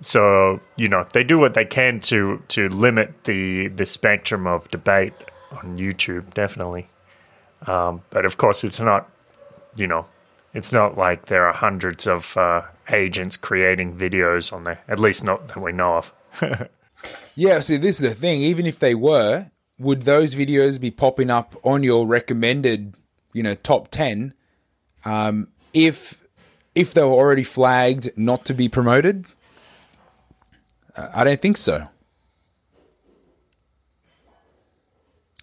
So 0.00 0.60
you 0.76 0.88
know 0.88 1.04
they 1.14 1.22
do 1.22 1.38
what 1.38 1.54
they 1.54 1.64
can 1.64 2.00
to 2.00 2.42
to 2.48 2.68
limit 2.68 3.24
the 3.24 3.68
the 3.68 3.86
spectrum 3.86 4.48
of 4.48 4.68
debate 4.70 5.14
on 5.52 5.78
YouTube, 5.78 6.34
definitely. 6.34 6.88
Um, 7.66 8.02
but 8.10 8.24
of 8.24 8.36
course, 8.36 8.64
it's 8.64 8.80
not 8.80 9.08
you 9.76 9.86
know 9.86 10.06
it's 10.54 10.72
not 10.72 10.96
like 10.96 11.26
there 11.26 11.46
are 11.46 11.52
hundreds 11.52 12.06
of 12.06 12.36
uh, 12.36 12.62
agents 12.90 13.36
creating 13.36 13.96
videos 13.96 14.52
on 14.52 14.64
there. 14.64 14.80
At 14.88 14.98
least 15.00 15.24
not 15.24 15.48
that 15.48 15.58
we 15.60 15.72
know 15.72 15.96
of. 15.96 16.12
Yeah, 17.36 17.60
see, 17.60 17.76
this 17.76 18.00
is 18.00 18.10
the 18.10 18.14
thing. 18.16 18.42
Even 18.42 18.66
if 18.66 18.80
they 18.80 18.92
were, 18.92 19.52
would 19.78 20.02
those 20.02 20.34
videos 20.34 20.80
be 20.80 20.90
popping 20.90 21.30
up 21.30 21.54
on 21.62 21.84
your 21.84 22.04
recommended, 22.08 22.94
you 23.32 23.44
know, 23.44 23.54
top 23.54 23.92
ten? 23.92 24.34
Um, 25.04 25.46
if 25.72 26.20
if 26.74 26.92
they 26.92 27.02
were 27.02 27.10
already 27.12 27.44
flagged 27.44 28.10
not 28.16 28.44
to 28.46 28.54
be 28.54 28.68
promoted, 28.68 29.24
Uh, 30.96 31.08
I 31.14 31.22
don't 31.22 31.40
think 31.40 31.56
so. 31.56 31.88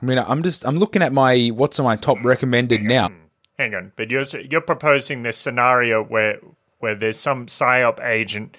I 0.06 0.08
mean, 0.08 0.20
I'm 0.20 0.44
just 0.44 0.66
I'm 0.66 0.78
looking 0.78 1.02
at 1.02 1.12
my 1.14 1.48
what's 1.48 1.80
on 1.80 1.86
my 1.86 1.96
top 1.96 2.24
recommended 2.24 2.84
now. 2.84 3.10
Hang 3.58 3.74
on, 3.74 3.92
but 3.96 4.12
you're 4.12 4.24
you're 4.52 4.62
proposing 4.62 5.24
this 5.24 5.36
scenario 5.38 6.04
where 6.04 6.38
where 6.80 6.94
there's 6.94 7.18
some 7.18 7.48
psyop 7.48 8.00
agent 8.06 8.56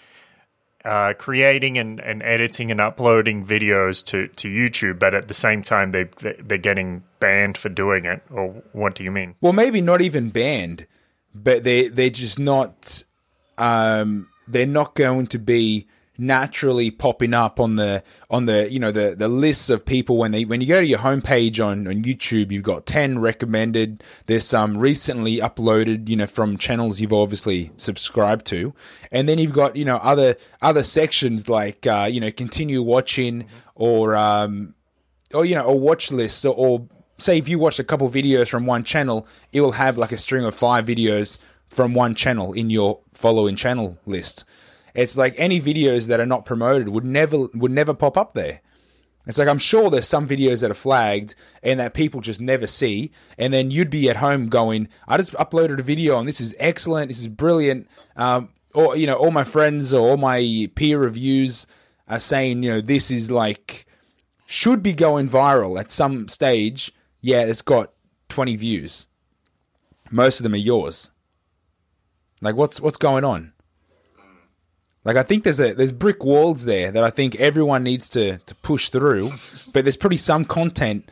uh, 0.85 1.13
creating 1.19 1.79
and, 1.79 2.01
and 2.01 2.23
editing 2.23 2.71
and 2.73 2.81
uploading 2.81 3.45
videos 3.47 4.05
to, 4.07 4.29
to 4.29 4.49
YouTube, 4.49 4.99
but 4.99 5.15
at 5.15 5.29
the 5.29 5.35
same 5.35 5.63
time 5.63 5.93
they 5.93 6.05
they- 6.19 6.37
they're 6.43 6.59
getting 6.59 7.05
banned 7.21 7.57
for 7.57 7.69
doing 7.69 8.05
it. 8.07 8.23
Or 8.31 8.49
what 8.73 8.97
do 8.97 9.05
you 9.05 9.13
mean? 9.13 9.37
well 9.41 9.53
maybe 9.53 9.81
not 9.81 10.01
even 10.03 10.31
banned 10.31 10.87
but 11.33 11.63
they 11.63 11.87
they're 11.89 12.11
just 12.11 12.39
not 12.41 13.05
um 13.59 14.27
they're 14.49 14.67
not 14.67 14.95
going 14.95 15.27
to 15.29 15.39
be 15.39 15.87
naturally 16.19 16.91
popping 16.91 17.35
up 17.35 17.61
on 17.61 17.77
the 17.77 18.03
on 18.31 18.47
the 18.47 18.71
you 18.71 18.79
know 18.79 18.91
the 18.91 19.15
the 19.17 19.29
lists 19.29 19.71
of 19.71 19.85
people 19.85 20.17
when 20.17 20.33
they 20.33 20.45
when 20.45 20.61
you 20.61 20.67
go 20.67 20.81
to 20.81 20.87
your 20.87 20.99
homepage 20.99 21.65
on 21.65 21.87
on 21.87 22.03
YouTube 22.03 22.51
you've 22.51 22.63
got 22.63 22.87
10 22.87 23.19
recommended 23.19 24.03
there's 24.27 24.45
some 24.45 24.79
recently 24.79 25.39
uploaded 25.39 26.09
you 26.09 26.17
know 26.17 26.27
from 26.27 26.57
channels 26.57 27.01
you've 27.01 27.13
obviously 27.13 27.71
subscribed 27.77 28.47
to 28.47 28.75
and 29.11 29.29
then 29.29 29.39
you've 29.39 29.53
got 29.53 29.77
you 29.77 29.85
know 29.85 29.97
other 29.97 30.37
other 30.63 30.83
sections 30.83 31.49
like 31.49 31.87
uh 31.87 32.09
you 32.11 32.21
know 32.21 32.31
continue 32.31 32.83
watching 32.83 33.47
or 33.75 34.17
um 34.17 34.75
or 35.35 35.45
you 35.45 35.55
know, 35.55 35.63
or 35.63 35.79
watch 35.79 36.13
lists, 36.13 36.45
or, 36.45 36.55
or 36.55 36.89
say 37.19 37.39
if 37.39 37.49
you 37.49 37.59
watch 37.59 37.79
a 37.79 37.85
couple 37.85 38.09
videos 38.11 38.49
from 38.49 38.67
one 38.67 38.85
channel, 38.85 39.27
it 39.53 39.61
will 39.61 39.73
have 39.73 39.97
like 39.97 40.13
a 40.13 40.19
string 40.19 40.45
of 40.45 40.55
five 40.55 40.87
videos 40.87 41.39
from 41.69 41.95
one 41.95 42.15
channel 42.15 42.53
in 42.53 42.71
your 42.71 43.01
following 43.13 43.57
channel 43.57 43.99
list. 44.07 44.45
It's 44.97 45.17
like 45.17 45.35
any 45.37 45.61
videos 45.61 46.09
that 46.09 46.21
are 46.21 46.27
not 46.27 46.47
promoted 46.47 46.89
would 46.89 47.05
never 47.05 47.47
would 47.55 47.71
never 47.71 47.95
pop 47.95 48.17
up 48.17 48.33
there. 48.33 48.63
It's 49.27 49.39
like 49.39 49.49
I'm 49.49 49.59
sure 49.59 49.91
there's 49.91 50.09
some 50.09 50.27
videos 50.27 50.63
that 50.63 50.71
are 50.71 50.75
flagged 50.75 51.35
and 51.63 51.79
that 51.81 51.95
people 51.95 52.21
just 52.21 52.41
never 52.41 52.67
see, 52.67 53.11
and 53.37 53.53
then 53.53 53.71
you'd 53.71 53.91
be 53.91 54.09
at 54.09 54.17
home 54.17 54.49
going, 54.49 54.89
"I 55.07 55.19
just 55.19 55.33
uploaded 55.35 55.79
a 55.79 55.83
video 55.83 56.19
and 56.19 56.27
this 56.27 56.41
is 56.41 56.55
excellent, 56.59 57.09
this 57.09 57.21
is 57.21 57.29
brilliant," 57.29 57.89
um, 58.17 58.49
or 58.73 58.97
you 58.97 59.07
know, 59.07 59.17
all 59.17 59.31
my 59.31 59.45
friends 59.45 59.93
or 59.93 60.09
all 60.09 60.17
my 60.17 60.71
peer 60.75 60.99
reviews 60.99 61.67
are 62.09 62.19
saying, 62.19 62.63
you 62.63 62.71
know, 62.71 62.81
this 62.81 63.11
is 63.11 63.31
like 63.31 63.85
should 64.47 64.83
be 64.83 64.95
going 64.95 65.29
viral 65.29 65.79
at 65.79 65.91
some 65.91 66.29
stage, 66.29 66.93
yeah, 67.21 67.43
it's 67.43 67.63
got 67.63 67.93
20 68.29 68.57
views. 68.57 69.09
Most 70.11 70.39
of 70.39 70.45
them 70.45 70.55
are 70.55 70.57
yours. 70.57 71.11
Like 72.41 72.55
what's 72.55 72.81
what's 72.81 72.97
going 72.97 73.25
on? 73.25 73.53
Like 75.07 75.17
I 75.17 75.23
think 75.23 75.45
there's 75.45 75.61
a 75.61 75.73
there's 75.73 75.93
brick 75.93 76.25
walls 76.25 76.65
there 76.65 76.91
that 76.91 77.05
I 77.05 77.11
think 77.11 77.37
everyone 77.37 77.85
needs 77.85 78.09
to 78.11 78.39
to 78.39 78.55
push 78.57 78.89
through, 78.91 79.29
but 79.73 79.85
there's 79.85 79.97
probably 79.97 80.17
some 80.19 80.45
content 80.45 81.09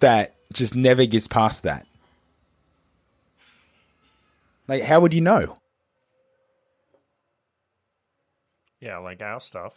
that 0.00 0.34
just 0.52 0.74
never 0.74 1.06
gets 1.06 1.28
past 1.28 1.62
that. 1.62 1.86
Like 4.66 4.82
how 4.82 4.98
would 4.98 5.14
you 5.14 5.20
know? 5.20 5.56
Yeah, 8.80 8.98
like 8.98 9.22
our 9.22 9.38
stuff. 9.40 9.72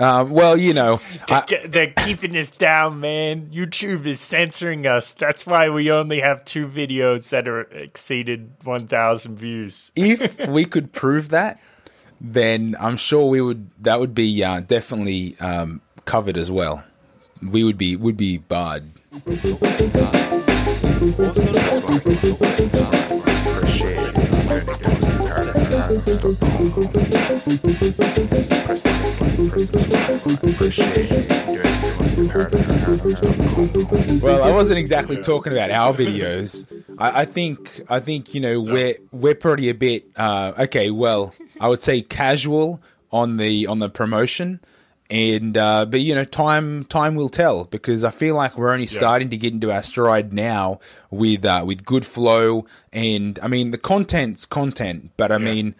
Um, 0.00 0.30
well, 0.30 0.56
you 0.56 0.74
know, 0.74 1.00
I, 1.30 1.44
They're- 1.48 1.68
They're 1.68 1.92
keeping 2.04 2.36
us 2.36 2.50
down, 2.50 2.98
man. 3.00 3.50
YouTube 3.52 4.06
is 4.06 4.20
censoring 4.20 4.86
us. 4.86 5.14
That's 5.14 5.46
why 5.46 5.70
we 5.70 5.90
only 5.90 6.20
have 6.20 6.44
two 6.44 6.66
videos 6.66 7.30
that 7.30 7.46
are 7.48 7.62
exceeded 7.62 8.50
1,000 8.64 9.36
views. 9.36 9.92
if 9.96 10.36
we 10.48 10.64
could 10.66 10.92
prove 10.92 11.30
that, 11.30 11.60
then 12.20 12.76
I'm 12.78 12.96
sure 12.96 13.28
we 13.28 13.40
would. 13.40 13.70
That 13.82 14.00
would 14.00 14.14
be 14.14 14.42
uh, 14.42 14.60
definitely 14.60 15.36
um, 15.40 15.80
covered 16.04 16.36
as 16.36 16.50
well. 16.50 16.84
We 17.42 17.64
would 17.64 17.78
be 17.78 17.96
would 17.96 18.16
be 18.16 18.38
barred. 18.38 18.90
Press 32.28 32.52
like, 32.52 32.64
subscribe, 32.64 33.00
press 33.00 33.20
share, 33.20 33.20
donate 33.20 33.20
to 33.20 33.20
us 33.20 33.20
at 33.20 33.20
paradiseparadox.com. 33.20 33.20
Press 33.20 33.22
like, 33.22 33.36
press 33.36 33.48
subscribe, 33.48 33.56
press 33.56 33.56
share, 33.56 33.56
donate 33.56 33.74
to 33.74 33.80
us 33.80 34.02
at 34.02 34.16
paradiseparadox.com. 34.16 34.20
Well, 34.20 34.42
I 34.44 34.50
wasn't 34.50 34.78
exactly 34.78 35.16
talking 35.18 35.52
about 35.52 35.70
our 35.70 35.94
videos. 35.94 36.66
I, 36.98 37.22
I 37.22 37.24
think 37.24 37.82
I 37.88 38.00
think 38.00 38.34
you 38.34 38.40
know 38.40 38.60
we're 38.60 38.96
we're 39.12 39.34
pretty 39.34 39.68
a 39.68 39.74
bit 39.74 40.06
uh, 40.16 40.52
okay. 40.60 40.90
Well, 40.90 41.34
I 41.60 41.68
would 41.68 41.82
say 41.82 42.02
casual 42.02 42.80
on 43.12 43.36
the 43.36 43.66
on 43.66 43.78
the 43.78 43.88
promotion, 43.88 44.60
and 45.10 45.56
uh, 45.56 45.84
but 45.86 46.00
you 46.00 46.14
know 46.14 46.24
time 46.24 46.84
time 46.84 47.14
will 47.14 47.28
tell 47.28 47.64
because 47.64 48.04
I 48.04 48.10
feel 48.10 48.34
like 48.34 48.58
we're 48.58 48.72
only 48.72 48.86
starting 48.86 49.30
to 49.30 49.36
get 49.36 49.52
into 49.52 49.70
our 49.72 49.82
stride 49.82 50.32
now 50.32 50.80
with 51.10 51.44
uh, 51.44 51.64
with 51.66 51.84
good 51.84 52.04
flow 52.04 52.66
and 52.92 53.38
I 53.42 53.48
mean 53.48 53.70
the 53.70 53.78
content's 53.78 54.46
content, 54.46 55.12
but 55.16 55.30
I 55.30 55.38
mean 55.38 55.74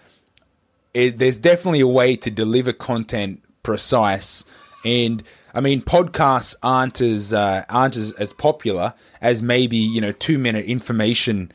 it, 0.95 1.19
there's 1.19 1.39
definitely 1.39 1.81
a 1.81 1.87
way 1.87 2.17
to 2.17 2.31
deliver 2.31 2.73
content 2.73 3.43
precise 3.63 4.45
and 4.85 5.23
I 5.57 5.61
mean 5.61 5.83
podcasts 5.83 6.55
aren't 6.63 7.01
as 7.01 7.35
uh, 7.35 7.65
aren't 7.69 7.97
as, 7.97 8.13
as 8.13 8.33
popular 8.33 8.95
as 9.21 9.43
maybe 9.43 9.79
you 9.79 10.01
know 10.01 10.13
two 10.13 10.39
minute 10.39 10.67
information 10.67 11.51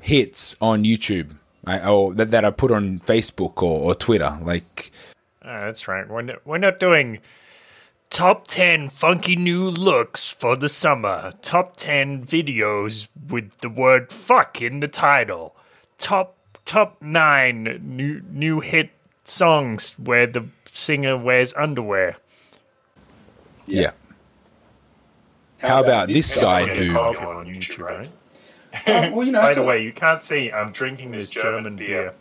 hits 0.00 0.56
on 0.60 0.84
YouTube 0.84 1.36
uh, 1.66 1.80
or 1.86 2.14
that, 2.14 2.30
that 2.30 2.44
are 2.44 2.52
put 2.52 2.70
on 2.70 3.00
Facebook 3.00 3.62
or, 3.62 3.80
or 3.80 3.94
Twitter 3.94 4.38
like 4.42 4.90
Ah, 5.42 5.64
that's 5.66 5.88
right. 5.88 6.08
We're 6.08 6.22
not, 6.22 6.46
we're 6.46 6.58
not 6.58 6.78
doing 6.78 7.18
top 8.10 8.46
10 8.46 8.88
funky 8.88 9.36
new 9.36 9.70
looks 9.70 10.32
for 10.32 10.54
the 10.54 10.68
summer, 10.68 11.32
top 11.40 11.76
10 11.76 12.26
videos 12.26 13.08
with 13.28 13.58
the 13.58 13.70
word 13.70 14.12
fuck 14.12 14.60
in 14.60 14.80
the 14.80 14.88
title, 14.88 15.56
top 15.98 16.36
top 16.66 17.00
9 17.00 17.80
new 17.82 18.20
new 18.30 18.60
hit 18.60 18.90
songs 19.24 19.98
where 19.98 20.26
the 20.26 20.46
singer 20.70 21.16
wears 21.16 21.54
underwear. 21.54 22.16
Yeah. 23.66 23.92
How 25.58 25.82
about 25.82 26.08
this 26.08 26.32
side, 26.32 26.68
That's 26.70 26.80
dude? 26.80 26.94
what 26.94 27.10
it's 27.10 27.18
called 27.18 27.36
on 27.36 27.46
YouTube, 27.46 27.78
right? 27.80 29.12
well, 29.12 29.24
you 29.26 29.32
know, 29.32 29.40
By 29.42 29.54
the 29.54 29.62
way, 29.62 29.82
you 29.82 29.92
can't 29.92 30.22
see 30.22 30.50
I'm 30.50 30.72
drinking 30.72 31.10
this 31.10 31.28
German 31.30 31.76
beer. 31.76 32.14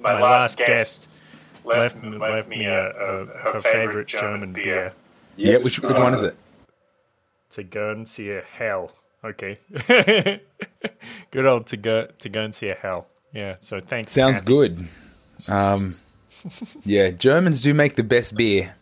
My 0.00 0.20
last 0.20 0.58
guest 0.58 1.08
left, 1.64 2.02
left 2.04 2.48
me 2.48 2.64
a, 2.66 2.90
a, 2.90 3.26
her 3.26 3.60
favorite 3.60 4.06
German 4.06 4.52
beer. 4.52 4.92
yeah, 5.36 5.56
which 5.58 5.80
which 5.80 5.98
one 5.98 6.14
is 6.14 6.22
it? 6.22 6.36
Tegernseer 7.50 8.44
Hell. 8.44 8.92
Okay. 9.24 9.58
good 11.30 11.46
old 11.46 11.66
to 11.68 11.76
go 11.76 12.08
Tegernseer 12.18 12.76
Hell. 12.78 13.06
Yeah. 13.32 13.56
So 13.60 13.80
thanks. 13.80 14.12
Sounds 14.12 14.40
Kathy. 14.40 14.46
good. 14.46 14.88
Um, 15.48 15.96
yeah, 16.84 17.10
Germans 17.10 17.62
do 17.62 17.74
make 17.74 17.96
the 17.96 18.02
best 18.04 18.36
beer. 18.36 18.74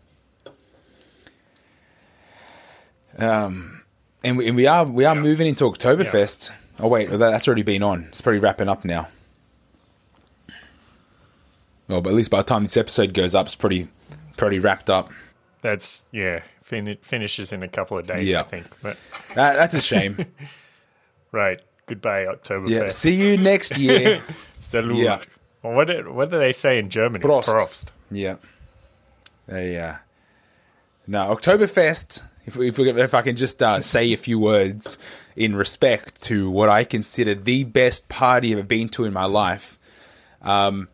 Um, 3.19 3.83
and 4.25 4.37
we, 4.37 4.47
and 4.49 4.57
we 4.57 4.67
are 4.67 4.85
we 4.85 5.05
are 5.05 5.15
moving 5.15 5.47
into 5.47 5.65
Oktoberfest. 5.65 6.51
Oh 6.79 6.89
wait, 6.89 7.11
that's 7.11 7.47
already 7.49 7.63
been 7.63 7.83
on. 7.83 8.05
It's 8.05 8.21
probably 8.21 8.39
wrapping 8.41 8.69
up 8.69 8.85
now. 8.85 9.09
Oh, 11.89 12.01
but 12.01 12.11
at 12.11 12.17
least 12.17 12.31
by 12.31 12.39
the 12.39 12.45
time 12.45 12.63
this 12.63 12.77
episode 12.77 13.13
goes 13.15 13.35
up, 13.35 13.47
it's 13.47 13.55
pretty 13.55 13.89
pretty 14.37 14.59
wrapped 14.59 14.89
up. 14.91 15.11
That's 15.63 16.05
yeah. 16.13 16.43
Fin- 16.63 16.99
finishes 17.03 17.53
in 17.53 17.65
a 17.65 17.69
couple 17.69 17.99
of 17.99 18.07
days, 18.07 18.31
Yeah. 18.31 18.43
I 18.43 18.45
think. 18.45 18.67
But 18.81 18.97
That, 19.35 19.57
that's 19.57 19.75
a 19.75 19.81
shame. 19.81 20.25
right. 21.33 21.61
Goodbye, 21.87 22.27
Oktoberfest. 22.27 22.69
yeah, 22.69 22.89
see 22.89 23.15
you 23.15 23.37
next 23.37 23.77
year. 23.77 24.21
Salut. 24.61 24.97
Yeah. 24.97 25.21
Well, 25.65 25.75
what 25.75 25.89
do, 25.89 26.13
what 26.13 26.31
do 26.31 26.39
they 26.39 26.53
say 26.53 26.79
in 26.79 26.89
Germany? 26.89 27.25
Prost. 27.25 27.91
Yeah. 28.13 28.37
They, 29.49 29.77
uh, 29.77 29.97
no, 31.09 31.35
Oktoberfest, 31.35 32.23
if, 32.57 32.79
if, 32.79 32.97
if 32.97 33.15
I 33.15 33.23
can 33.23 33.37
just 33.37 33.63
uh, 33.63 33.81
say 33.81 34.13
a 34.13 34.17
few 34.17 34.39
words 34.39 34.99
in 35.37 35.57
respect 35.57 36.23
to 36.25 36.51
what 36.51 36.69
I 36.69 36.85
consider 36.85 37.35
the 37.35 37.65
best 37.65 38.09
party 38.09 38.53
I've 38.53 38.59
ever 38.59 38.67
been 38.67 38.89
to 38.91 39.05
in 39.05 39.13
my 39.13 39.25
life. 39.25 39.79
Um, 40.43 40.89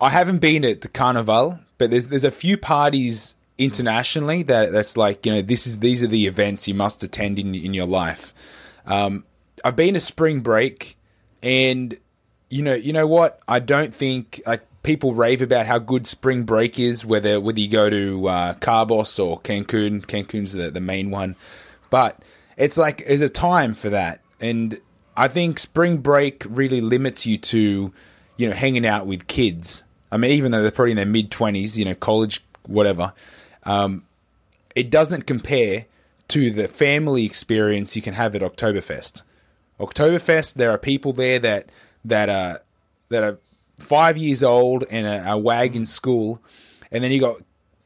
I 0.00 0.10
haven't 0.10 0.38
been 0.38 0.64
at 0.64 0.80
the 0.80 0.88
Carnival, 0.88 1.60
but 1.78 1.90
there's 1.90 2.08
there's 2.08 2.24
a 2.24 2.30
few 2.30 2.56
parties 2.56 3.34
internationally 3.58 4.42
that 4.42 4.72
that's 4.72 4.96
like 4.96 5.24
you 5.24 5.34
know 5.34 5.42
this 5.42 5.66
is 5.66 5.78
these 5.78 6.02
are 6.02 6.08
the 6.08 6.26
events 6.26 6.66
you 6.66 6.74
must 6.74 7.02
attend 7.02 7.38
in 7.38 7.54
in 7.54 7.74
your 7.74 7.86
life. 7.86 8.34
Um, 8.86 9.24
I've 9.64 9.76
been 9.76 9.94
to 9.94 10.00
spring 10.00 10.40
break, 10.40 10.96
and 11.42 11.96
you 12.50 12.62
know 12.62 12.74
you 12.74 12.92
know 12.92 13.06
what 13.06 13.40
I 13.46 13.60
don't 13.60 13.94
think 13.94 14.42
like 14.46 14.66
people 14.82 15.14
rave 15.14 15.42
about 15.42 15.66
how 15.66 15.78
good 15.78 16.06
spring 16.06 16.44
break 16.44 16.78
is 16.78 17.04
whether 17.04 17.40
whether 17.40 17.60
you 17.60 17.68
go 17.68 17.88
to 17.90 18.28
uh, 18.28 18.54
Cabos 18.54 19.24
or 19.24 19.40
Cancun. 19.40 20.04
Cancun's 20.04 20.52
the 20.52 20.70
the 20.70 20.80
main 20.80 21.10
one, 21.10 21.36
but 21.90 22.20
it's 22.56 22.76
like 22.76 23.06
there's 23.06 23.22
a 23.22 23.28
time 23.28 23.74
for 23.74 23.90
that, 23.90 24.20
and 24.40 24.80
I 25.16 25.28
think 25.28 25.58
spring 25.58 25.98
break 25.98 26.44
really 26.48 26.80
limits 26.80 27.26
you 27.26 27.38
to 27.38 27.92
you 28.36 28.48
know 28.48 28.54
hanging 28.54 28.86
out 28.86 29.06
with 29.06 29.26
kids. 29.26 29.84
I 30.10 30.16
mean, 30.16 30.32
even 30.32 30.52
though 30.52 30.62
they're 30.62 30.70
probably 30.70 30.92
in 30.92 30.96
their 30.96 31.06
mid 31.06 31.30
twenties, 31.30 31.78
you 31.78 31.84
know, 31.84 31.94
college, 31.94 32.44
whatever, 32.66 33.12
um, 33.64 34.04
it 34.74 34.90
doesn't 34.90 35.26
compare 35.26 35.86
to 36.28 36.50
the 36.50 36.68
family 36.68 37.24
experience 37.24 37.96
you 37.96 38.02
can 38.02 38.14
have 38.14 38.34
at 38.34 38.42
Oktoberfest. 38.42 39.22
Oktoberfest, 39.80 40.54
there 40.54 40.70
are 40.70 40.78
people 40.78 41.12
there 41.12 41.38
that 41.38 41.68
that 42.04 42.28
are 42.28 42.62
that 43.08 43.22
are 43.22 43.38
five 43.82 44.16
years 44.16 44.42
old 44.42 44.84
and 44.90 45.06
a, 45.06 45.20
are 45.28 45.38
wag 45.38 45.76
in 45.76 45.86
school, 45.86 46.40
and 46.90 47.02
then 47.02 47.12
you 47.12 47.20
got 47.20 47.36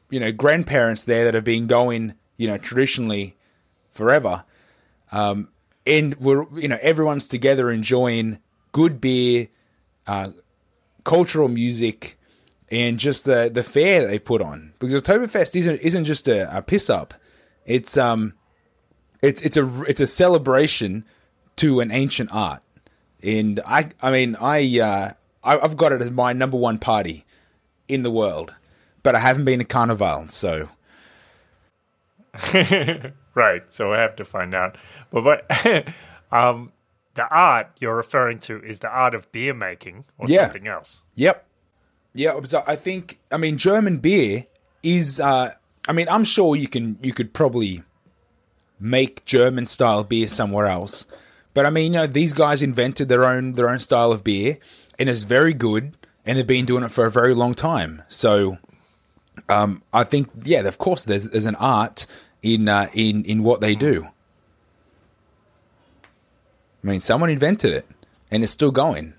you 0.09 0.19
know 0.19 0.31
grandparents 0.31 1.05
there 1.05 1.25
that 1.25 1.33
have 1.33 1.43
been 1.43 1.67
going 1.67 2.13
you 2.37 2.47
know 2.47 2.57
traditionally 2.57 3.35
forever, 3.91 4.43
um, 5.11 5.49
and 5.85 6.15
we're 6.15 6.45
you 6.57 6.67
know 6.67 6.77
everyone's 6.81 7.27
together 7.27 7.71
enjoying 7.71 8.39
good 8.71 9.01
beer, 9.01 9.47
uh, 10.05 10.29
cultural 11.03 11.47
music, 11.47 12.17
and 12.69 12.99
just 12.99 13.25
the 13.25 13.49
the 13.53 13.63
fair 13.63 14.07
they 14.07 14.19
put 14.19 14.41
on. 14.41 14.73
Because 14.79 15.01
Oktoberfest 15.01 15.55
isn't 15.55 15.79
isn't 15.81 16.05
just 16.05 16.27
a, 16.27 16.55
a 16.55 16.61
piss 16.61 16.89
up, 16.89 17.13
it's 17.65 17.97
um 17.97 18.33
it's 19.21 19.41
it's 19.41 19.57
a 19.57 19.83
it's 19.83 20.01
a 20.01 20.07
celebration 20.07 21.05
to 21.57 21.79
an 21.79 21.91
ancient 21.91 22.29
art, 22.31 22.61
and 23.23 23.59
I 23.65 23.89
I 24.01 24.11
mean 24.11 24.35
I 24.39 24.79
uh 24.79 25.11
I, 25.47 25.57
I've 25.59 25.77
got 25.77 25.91
it 25.91 26.01
as 26.01 26.11
my 26.11 26.33
number 26.33 26.57
one 26.57 26.77
party 26.77 27.25
in 27.87 28.03
the 28.03 28.11
world, 28.11 28.53
but 29.03 29.15
I 29.15 29.19
haven't 29.19 29.45
been 29.45 29.59
to 29.59 29.65
Carnival, 29.65 30.27
so 30.29 30.69
Right. 33.35 33.61
So 33.71 33.93
I 33.93 33.99
have 33.99 34.15
to 34.17 34.25
find 34.25 34.53
out. 34.53 34.77
But 35.09 35.23
what? 35.23 35.87
um, 36.31 36.71
the 37.13 37.27
art 37.27 37.69
you're 37.79 37.95
referring 37.95 38.39
to 38.39 38.61
is 38.63 38.79
the 38.79 38.89
art 38.89 39.15
of 39.15 39.31
beer 39.31 39.53
making 39.53 40.05
or 40.17 40.27
Yeah. 40.27 40.43
something 40.45 40.67
else. 40.67 41.03
Yep. 41.15 41.45
Yeah, 42.13 42.39
I 42.65 42.75
think 42.75 43.19
I 43.31 43.37
mean 43.37 43.57
German 43.57 43.97
beer 43.97 44.47
is 44.81 45.19
uh 45.19 45.53
I 45.87 45.93
mean 45.93 46.07
I'm 46.09 46.23
sure 46.23 46.55
you 46.55 46.67
can 46.67 46.97
you 47.03 47.13
could 47.13 47.31
probably 47.31 47.83
make 48.79 49.23
German 49.25 49.67
style 49.67 50.03
beer 50.03 50.27
somewhere 50.27 50.65
else. 50.65 51.05
But 51.53 51.65
I 51.67 51.69
mean, 51.69 51.93
you 51.93 51.99
know, 51.99 52.07
these 52.07 52.33
guys 52.33 52.63
invented 52.63 53.07
their 53.09 53.23
own 53.23 53.53
their 53.53 53.69
own 53.69 53.77
style 53.79 54.11
of 54.11 54.23
beer 54.23 54.57
and 54.99 55.09
it's 55.09 55.23
very 55.23 55.53
good 55.53 55.93
and 56.25 56.37
they've 56.37 56.45
been 56.47 56.65
doing 56.65 56.83
it 56.83 56.91
for 56.91 57.05
a 57.05 57.11
very 57.11 57.33
long 57.33 57.53
time. 57.53 58.03
So 58.09 58.57
Um, 59.49 59.83
I 59.93 60.03
think, 60.03 60.29
yeah, 60.43 60.61
of 60.61 60.77
course, 60.77 61.05
there's 61.05 61.29
there's 61.29 61.45
an 61.45 61.55
art 61.55 62.07
in 62.41 62.67
uh, 62.67 62.87
in 62.93 63.23
in 63.25 63.43
what 63.43 63.61
they 63.61 63.75
do. 63.75 64.07
I 66.83 66.87
mean, 66.87 67.01
someone 67.01 67.29
invented 67.29 67.71
it, 67.73 67.85
and 68.31 68.43
it's 68.43 68.51
still 68.51 68.71
going, 68.71 69.13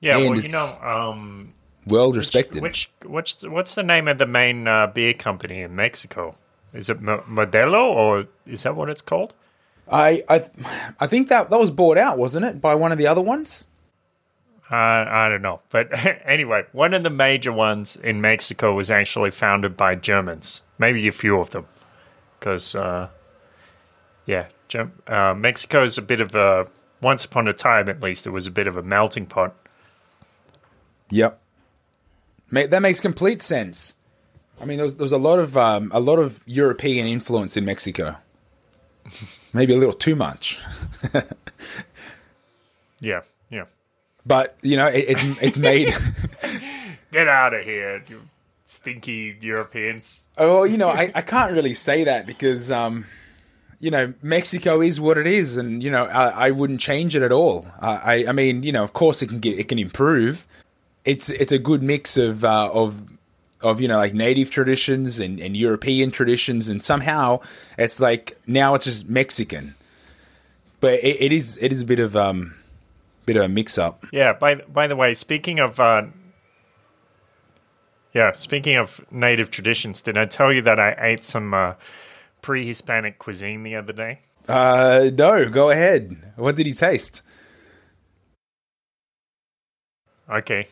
Yeah, 0.00 0.18
And 0.18 0.30
well, 0.30 0.40
you 0.40 0.48
know, 0.48 0.78
um, 0.82 1.52
well 1.88 2.12
respected. 2.12 2.62
which 2.62 2.90
what's 3.04 3.42
what's 3.44 3.74
the 3.74 3.82
name 3.82 4.08
of 4.08 4.18
the 4.18 4.26
main 4.26 4.66
uh, 4.68 4.86
beer 4.88 5.14
company 5.14 5.62
in 5.62 5.74
Mexico? 5.76 6.36
Is 6.72 6.90
it 6.90 7.00
Mo- 7.00 7.24
Modelo 7.28 7.84
or 7.84 8.26
is 8.46 8.62
that 8.64 8.76
what 8.76 8.88
it's 8.90 9.02
called? 9.02 9.34
I 9.90 10.24
I 10.28 10.48
I 11.00 11.06
think 11.06 11.28
that 11.28 11.48
that 11.50 11.58
was 11.58 11.70
bought 11.70 11.96
out, 11.98 12.18
wasn't 12.18 12.44
it, 12.44 12.60
by 12.60 12.74
one 12.74 12.92
of 12.92 12.98
the 12.98 13.06
other 13.06 13.22
ones? 13.22 13.66
Uh, 14.70 14.74
I 14.74 15.28
don't 15.28 15.42
know, 15.42 15.60
but 15.70 15.88
anyway, 16.24 16.64
one 16.72 16.92
of 16.92 17.04
the 17.04 17.10
major 17.10 17.52
ones 17.52 17.96
in 17.96 18.20
Mexico 18.20 18.74
was 18.74 18.90
actually 18.90 19.30
founded 19.30 19.76
by 19.76 19.94
Germans. 19.94 20.62
Maybe 20.78 21.06
a 21.06 21.12
few 21.12 21.38
of 21.38 21.50
them, 21.50 21.66
because 22.38 22.74
uh, 22.74 23.08
yeah, 24.26 24.46
Germ- 24.68 25.00
uh, 25.06 25.34
Mexico 25.34 25.84
is 25.84 25.98
a 25.98 26.02
bit 26.02 26.20
of 26.20 26.34
a 26.34 26.66
once 27.00 27.24
upon 27.24 27.46
a 27.46 27.52
time, 27.52 27.88
at 27.88 28.02
least, 28.02 28.26
it 28.26 28.30
was 28.30 28.46
a 28.46 28.50
bit 28.50 28.66
of 28.66 28.76
a 28.76 28.82
melting 28.82 29.26
pot. 29.26 29.54
Yep. 31.10 31.40
That 32.50 32.82
makes 32.82 33.00
complete 33.00 33.42
sense. 33.42 33.96
I 34.60 34.64
mean, 34.64 34.78
there 34.78 34.84
was, 34.84 34.96
there 34.96 35.04
was 35.04 35.12
a 35.12 35.18
lot 35.18 35.38
of 35.38 35.56
um, 35.56 35.90
a 35.94 36.00
lot 36.00 36.18
of 36.18 36.40
European 36.46 37.06
influence 37.06 37.56
in 37.56 37.64
Mexico. 37.64 38.16
Maybe 39.52 39.74
a 39.74 39.76
little 39.76 39.94
too 39.94 40.16
much, 40.16 40.60
Yeah, 43.00 43.20
yeah. 43.50 43.64
But 44.26 44.56
you 44.62 44.76
know, 44.76 44.86
it, 44.86 45.04
it's 45.08 45.42
it's 45.42 45.58
made. 45.58 45.94
Get 47.12 47.28
out 47.28 47.54
of 47.54 47.64
here, 47.64 48.02
you 48.08 48.22
stinky 48.64 49.36
Europeans. 49.40 50.28
oh, 50.36 50.64
you 50.64 50.76
know, 50.76 50.88
I, 50.88 51.12
I 51.14 51.22
can't 51.22 51.52
really 51.52 51.72
say 51.72 52.04
that 52.04 52.26
because 52.26 52.70
um, 52.70 53.06
you 53.78 53.90
know, 53.90 54.12
Mexico 54.22 54.80
is 54.80 55.00
what 55.00 55.16
it 55.16 55.26
is, 55.26 55.56
and 55.56 55.82
you 55.82 55.90
know, 55.90 56.04
I, 56.04 56.48
I 56.48 56.50
wouldn't 56.50 56.80
change 56.80 57.14
it 57.14 57.22
at 57.22 57.32
all. 57.32 57.66
Uh, 57.80 58.00
I 58.02 58.26
I 58.26 58.32
mean, 58.32 58.62
you 58.62 58.72
know, 58.72 58.84
of 58.84 58.92
course, 58.92 59.22
it 59.22 59.28
can 59.28 59.40
get 59.40 59.58
it 59.58 59.68
can 59.68 59.78
improve. 59.78 60.46
It's 61.04 61.30
it's 61.30 61.52
a 61.52 61.58
good 61.58 61.82
mix 61.82 62.16
of 62.16 62.44
uh, 62.44 62.70
of 62.72 63.02
of 63.62 63.80
you 63.80 63.88
know 63.88 63.98
like 63.98 64.14
native 64.14 64.50
traditions 64.50 65.20
and, 65.20 65.40
and 65.40 65.56
European 65.56 66.10
traditions, 66.10 66.68
and 66.68 66.82
somehow 66.82 67.40
it's 67.78 68.00
like 68.00 68.38
now 68.46 68.74
it's 68.74 68.84
just 68.84 69.08
Mexican. 69.08 69.74
But 70.80 70.94
it, 70.94 71.20
it 71.20 71.32
is 71.32 71.58
it 71.62 71.72
is 71.72 71.82
a 71.82 71.86
bit 71.86 72.00
of 72.00 72.16
um 72.16 72.54
bit 73.26 73.36
of 73.36 73.42
a 73.42 73.48
mix 73.48 73.76
up. 73.78 74.06
Yeah. 74.12 74.32
By 74.32 74.54
by 74.54 74.86
the 74.86 74.96
way, 74.96 75.12
speaking 75.14 75.58
of 75.58 75.78
uh, 75.78 76.02
yeah, 78.14 78.32
speaking 78.32 78.76
of 78.76 79.04
native 79.10 79.50
traditions, 79.50 80.00
did 80.00 80.16
I 80.16 80.24
tell 80.24 80.50
you 80.50 80.62
that 80.62 80.80
I 80.80 80.96
ate 80.98 81.22
some 81.22 81.52
uh, 81.52 81.74
pre-Hispanic 82.40 83.18
cuisine 83.18 83.62
the 83.62 83.76
other 83.76 83.92
day? 83.92 84.20
Uh, 84.48 85.10
no, 85.12 85.50
go 85.50 85.68
ahead. 85.70 86.32
What 86.36 86.56
did 86.56 86.66
he 86.66 86.72
taste? 86.72 87.20
Okay. 90.30 90.68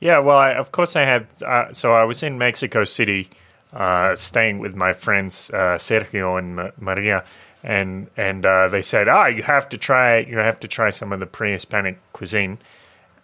Yeah, 0.00 0.18
well, 0.18 0.38
I, 0.38 0.52
of 0.52 0.72
course 0.72 0.96
I 0.96 1.02
had. 1.02 1.26
Uh, 1.44 1.72
so 1.72 1.94
I 1.94 2.04
was 2.04 2.22
in 2.22 2.38
Mexico 2.38 2.84
City, 2.84 3.28
uh, 3.72 4.16
staying 4.16 4.58
with 4.58 4.74
my 4.74 4.92
friends 4.92 5.50
uh, 5.52 5.76
Sergio 5.78 6.38
and 6.38 6.56
Ma- 6.56 6.70
Maria, 6.78 7.24
and 7.62 8.08
and 8.16 8.44
uh, 8.46 8.68
they 8.68 8.82
said, 8.82 9.08
"Ah, 9.08 9.26
you 9.26 9.42
have 9.42 9.68
to 9.70 9.78
try. 9.78 10.18
You 10.18 10.38
have 10.38 10.60
to 10.60 10.68
try 10.68 10.90
some 10.90 11.12
of 11.12 11.20
the 11.20 11.26
pre-Hispanic 11.26 11.98
cuisine." 12.12 12.58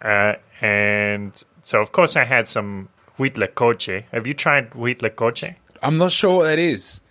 Uh, 0.01 0.33
and 0.61 1.43
so, 1.63 1.81
of 1.81 1.91
course, 1.91 2.15
I 2.15 2.25
had 2.25 2.47
some 2.47 2.89
huitlacoche. 3.17 4.03
Have 4.11 4.27
you 4.27 4.33
tried 4.33 4.71
huitlacoche? 4.71 5.55
I'm 5.81 5.97
not 5.97 6.11
sure 6.11 6.37
what 6.37 6.43
that 6.45 6.59
is. 6.59 7.01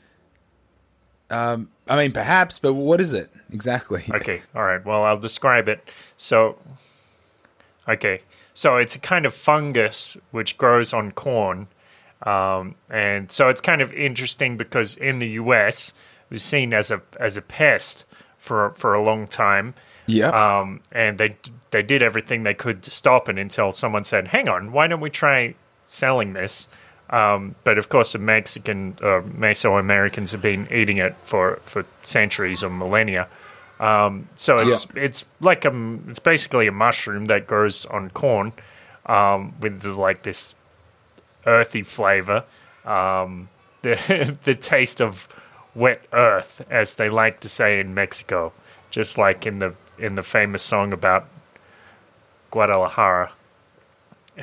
Um, 1.31 1.71
I 1.89 1.97
mean, 1.97 2.13
perhaps, 2.13 2.59
but 2.59 2.75
what 2.75 3.01
is 3.01 3.15
it 3.15 3.31
exactly? 3.53 4.05
Okay, 4.15 4.43
all 4.55 4.63
right. 4.65 4.85
Well, 4.85 5.05
I'll 5.05 5.19
describe 5.19 5.69
it. 5.69 5.89
So, 6.17 6.59
okay, 7.89 8.21
so 8.53 8.77
it's 8.77 8.95
a 8.95 8.99
kind 8.99 9.27
of 9.27 9.35
fungus 9.35 10.17
which 10.31 10.57
grows 10.57 10.93
on 10.93 11.13
corn, 11.13 11.69
um, 12.23 12.75
and 12.91 13.31
so 13.31 13.49
it's 13.49 13.61
kind 13.61 13.83
of 13.83 13.93
interesting 13.93 14.57
because 14.57 14.97
in 14.97 15.19
the 15.19 15.29
U.S. 15.31 15.93
was 16.35 16.43
seen 16.43 16.75
as 16.75 16.91
a 16.91 17.01
as 17.19 17.37
a 17.37 17.43
pest 17.43 18.05
for 18.39 18.71
for 18.73 18.95
a 18.95 19.03
long 19.03 19.27
time. 19.27 19.75
Yeah. 20.07 20.29
Um, 20.29 20.81
and 20.93 21.17
they 21.17 21.37
they 21.71 21.83
did 21.83 22.03
everything 22.03 22.43
they 22.43 22.55
could 22.55 22.83
to 22.83 22.91
stop 22.91 23.29
it 23.29 23.39
until 23.39 23.73
someone 23.73 24.05
said, 24.05 24.29
"Hang 24.29 24.49
on, 24.49 24.73
why 24.73 24.87
don't 24.87 25.01
we 25.01 25.11
try 25.11 25.55
selling 25.85 26.35
this?" 26.35 26.69
Um, 27.11 27.55
but 27.65 27.79
of 27.79 27.89
course, 27.89 28.13
the 28.13 28.19
Mexican 28.19 28.97
uh, 29.01 29.21
Mesoamericans 29.21 30.33
have 30.33 30.43
been 30.43 30.67
eating 30.73 30.99
it 30.99 31.15
for, 31.23 31.61
for 31.63 31.85
centuries 32.03 32.65
or 32.65 32.71
millennia. 32.71 33.29
Um, 33.79 34.29
so 34.37 34.59
it's 34.59 34.87
it's 34.95 35.25
like 35.41 35.65
a 35.65 35.99
it's 36.09 36.19
basically 36.19 36.67
a 36.67 36.73
mushroom 36.73 37.27
that 37.27 37.47
grows 37.47 37.85
on 37.87 38.11
corn 38.11 38.53
um, 39.07 39.55
with 39.61 39.81
the, 39.83 39.93
like 39.93 40.23
this 40.23 40.55
earthy 41.45 41.83
flavor, 41.83 42.45
um, 42.85 43.49
the 43.83 44.37
the 44.45 44.55
taste 44.55 45.03
of 45.03 45.29
wet 45.75 46.07
earth, 46.13 46.61
as 46.71 46.95
they 46.97 47.09
like 47.09 47.41
to 47.41 47.49
say 47.49 47.81
in 47.81 47.95
Mexico, 47.95 48.53
just 48.91 49.19
like 49.19 49.47
in 49.47 49.59
the 49.59 49.75
in 49.99 50.15
the 50.15 50.23
famous 50.23 50.63
song 50.63 50.93
about 50.93 51.27
Guadalajara. 52.51 53.33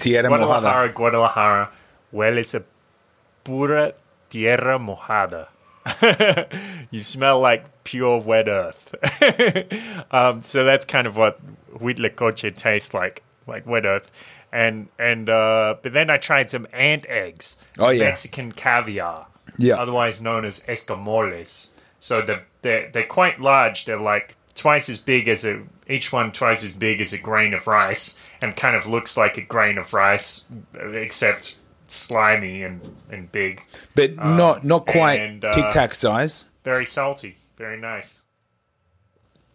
Tierra 0.00 0.28
mojada. 0.28 0.28
Guadalajara, 0.28 0.88
Guadalajara, 0.92 1.70
hueles 2.12 2.54
a 2.54 2.62
pura 3.42 3.92
tierra 4.30 4.78
mojada. 4.78 5.48
you 6.90 7.00
smell 7.00 7.40
like 7.40 7.64
pure 7.84 8.18
wet 8.18 8.48
earth. 8.48 8.94
um, 10.12 10.40
so 10.40 10.64
that's 10.64 10.86
kind 10.86 11.06
of 11.06 11.16
what 11.16 11.38
huitlacoche 11.78 12.54
tastes 12.56 12.94
like, 12.94 13.22
like 13.46 13.66
wet 13.66 13.84
earth. 13.84 14.10
And 14.52 14.88
and 15.00 15.28
uh, 15.28 15.74
but 15.82 15.92
then 15.92 16.10
I 16.10 16.16
tried 16.16 16.48
some 16.48 16.66
ant 16.72 17.06
eggs, 17.08 17.58
Oh, 17.76 17.90
yeah. 17.90 18.04
Mexican 18.04 18.52
caviar, 18.52 19.26
Yeah. 19.56 19.76
otherwise 19.76 20.22
known 20.22 20.44
as 20.44 20.64
escamoles. 20.66 21.72
So 21.98 22.22
the 22.22 22.42
they're 22.62 22.90
they're 22.90 23.06
quite 23.06 23.40
large. 23.40 23.84
They're 23.84 24.00
like 24.00 24.36
twice 24.54 24.88
as 24.88 25.00
big 25.00 25.28
as 25.28 25.44
a 25.44 25.62
each 25.88 26.12
one 26.12 26.32
twice 26.32 26.64
as 26.64 26.74
big 26.74 27.00
as 27.00 27.12
a 27.12 27.20
grain 27.20 27.54
of 27.54 27.66
rice, 27.66 28.18
and 28.42 28.56
kind 28.56 28.76
of 28.76 28.86
looks 28.86 29.16
like 29.16 29.36
a 29.36 29.42
grain 29.42 29.78
of 29.78 29.92
rice, 29.92 30.50
except 30.74 31.58
slimy 31.88 32.62
and 32.62 32.80
and 33.10 33.30
big. 33.32 33.62
but 33.94 34.16
not 34.16 34.64
not 34.64 34.86
quite 34.86 35.20
and, 35.20 35.44
uh, 35.44 35.52
tic 35.52 35.70
tac 35.70 35.94
size. 35.94 36.48
Very 36.64 36.86
salty. 36.86 37.36
Very 37.56 37.78
nice. 37.80 38.24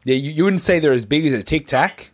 Yeah, 0.06 0.16
you, 0.16 0.32
you 0.32 0.44
wouldn't 0.46 0.62
say 0.62 0.80
they're 0.80 0.94
as 0.94 1.06
big 1.06 1.26
as 1.26 1.34
a 1.34 1.44
tic 1.44 1.68
tac. 1.68 2.12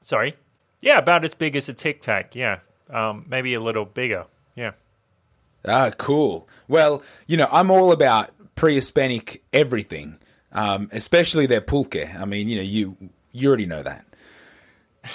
Sorry. 0.00 0.36
Yeah, 0.84 0.98
about 0.98 1.24
as 1.24 1.32
big 1.32 1.56
as 1.56 1.70
a 1.70 1.72
Tic 1.72 2.02
Tac. 2.02 2.36
Yeah, 2.36 2.58
um, 2.90 3.24
maybe 3.26 3.54
a 3.54 3.60
little 3.60 3.86
bigger. 3.86 4.26
Yeah. 5.64 5.86
Ah, 5.86 5.90
cool. 5.90 6.48
Well, 6.68 7.02
you 7.26 7.36
know, 7.36 7.48
I'm 7.50 7.70
all 7.70 7.92
about 7.92 8.30
pre-Hispanic 8.54 9.42
everything, 9.52 10.18
um, 10.52 10.88
especially 10.92 11.46
their 11.46 11.60
pulque. 11.60 11.96
I 12.18 12.24
mean, 12.24 12.48
you 12.48 12.56
know, 12.56 12.62
you 12.62 12.96
you 13.32 13.48
already 13.48 13.66
know 13.66 13.82
that. 13.82 14.04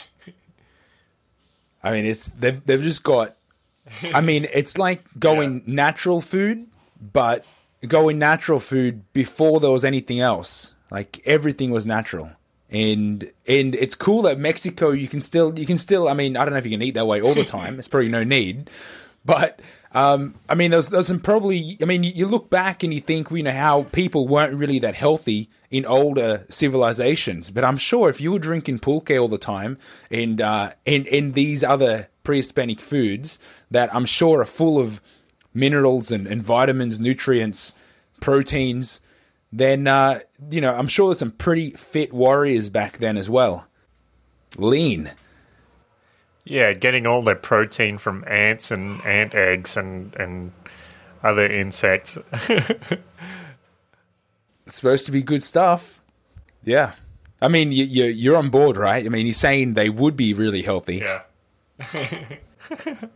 I 1.84 1.92
mean, 1.92 2.06
it's 2.06 2.28
they've 2.28 2.64
they've 2.66 2.82
just 2.82 3.04
got. 3.04 3.36
I 4.14 4.22
mean, 4.22 4.46
it's 4.54 4.78
like 4.78 5.04
going 5.18 5.64
natural 5.66 6.22
food, 6.22 6.68
but 7.02 7.44
going 7.88 8.20
natural 8.20 8.60
food 8.60 9.12
before 9.14 9.60
there 9.60 9.72
was 9.72 9.86
anything 9.86 10.20
else. 10.20 10.74
Like 10.92 11.22
everything 11.26 11.72
was 11.72 11.86
natural. 11.86 12.32
And 12.70 13.32
and 13.48 13.74
it's 13.74 13.96
cool 13.96 14.24
that 14.24 14.38
Mexico 14.38 14.92
you 14.92 15.08
can 15.08 15.22
still 15.22 15.58
you 15.58 15.66
can 15.66 15.78
still 15.78 16.08
I 16.08 16.14
mean 16.14 16.38
I 16.38 16.46
don't 16.46 16.52
know 16.52 16.60
if 16.60 16.66
you 16.66 16.72
can 16.72 16.84
eat 16.84 16.94
that 16.96 17.08
way 17.08 17.22
all 17.22 17.34
the 17.34 17.44
time. 17.58 17.80
It's 17.80 17.88
probably 17.88 18.10
no 18.10 18.24
need. 18.24 18.70
But 19.26 19.62
um, 19.92 20.36
I 20.48 20.56
mean, 20.56 20.72
there's 20.72 20.90
there's 20.90 21.08
some 21.08 21.20
probably. 21.20 21.78
I 21.82 21.86
mean, 21.86 22.04
you, 22.04 22.28
look 22.28 22.50
back 22.50 22.84
and 22.84 22.94
you 22.94 23.02
think, 23.02 23.32
you 23.32 23.44
know, 23.44 23.52
how 23.52 23.84
people 23.84 24.28
weren't 24.28 24.58
really 24.58 24.80
that 24.80 24.96
healthy 24.96 25.50
in 25.72 25.86
older 25.86 26.46
civilizations. 26.50 27.50
But 27.52 27.64
I'm 27.64 27.78
sure 27.78 28.10
if 28.10 28.22
you 28.22 28.32
were 28.32 28.40
drinking 28.40 28.80
pulque 28.80 29.12
all 29.12 29.28
the 29.28 29.38
time 29.38 29.78
and 30.12 30.40
uh, 30.42 30.72
and 30.86 31.08
and 31.08 31.34
these 31.34 31.64
other 31.64 32.10
pre-Hispanic 32.24 32.80
foods 32.80 33.40
that 33.72 33.94
I'm 33.94 34.06
sure 34.06 34.42
are 34.42 34.46
full 34.46 34.78
of 34.78 35.02
minerals 35.54 36.12
and, 36.12 36.28
and 36.28 36.44
vitamins, 36.44 37.00
nutrients, 37.00 37.74
proteins, 38.22 39.02
then 39.52 39.88
uh, 39.88 40.20
you 40.52 40.62
know 40.62 40.76
I'm 40.76 40.88
sure 40.88 41.10
there's 41.10 41.20
some 41.20 41.32
pretty 41.32 41.72
fit 41.72 42.14
warriors 42.14 42.70
back 42.70 43.00
then 43.00 43.18
as 43.18 43.30
well. 43.30 43.68
Lean. 44.58 45.12
Yeah, 46.50 46.74
getting 46.74 47.08
all 47.08 47.22
their 47.22 47.36
protein 47.36 47.98
from 47.98 48.26
ants 48.28 48.72
and 48.72 49.06
ant 49.06 49.36
eggs 49.36 49.78
and, 49.78 50.14
and 50.16 50.52
other 51.24 51.46
insects. 51.46 52.18
It's 54.70 54.78
supposed 54.78 55.08
to 55.08 55.12
be 55.12 55.24
good 55.24 55.42
stuff. 55.42 56.00
Yeah. 56.64 56.92
I 57.42 57.48
mean, 57.48 57.72
you, 57.72 57.86
you, 57.86 58.06
you're 58.06 58.38
on 58.38 58.52
board, 58.52 58.78
right? 58.78 59.04
I 59.04 59.10
mean, 59.10 59.26
you're 59.26 59.34
saying 59.34 59.74
they 59.74 59.90
would 59.90 60.16
be 60.16 60.36
really 60.36 60.62
healthy. 60.62 60.98
yeah. 60.98 61.22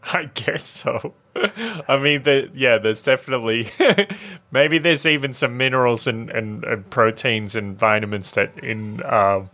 I 0.03 0.31
guess 0.33 0.63
so. 0.63 1.13
I 1.35 1.97
mean, 1.97 2.23
the, 2.23 2.49
yeah, 2.55 2.79
there's 2.79 3.03
definitely 3.03 3.69
maybe 4.51 4.79
there's 4.79 5.05
even 5.05 5.31
some 5.31 5.55
minerals 5.55 6.07
and, 6.07 6.31
and, 6.31 6.63
and 6.63 6.89
proteins 6.89 7.55
and 7.55 7.77
vitamins 7.77 8.31
that 8.31 8.57
in 8.63 9.03
um, 9.03 9.51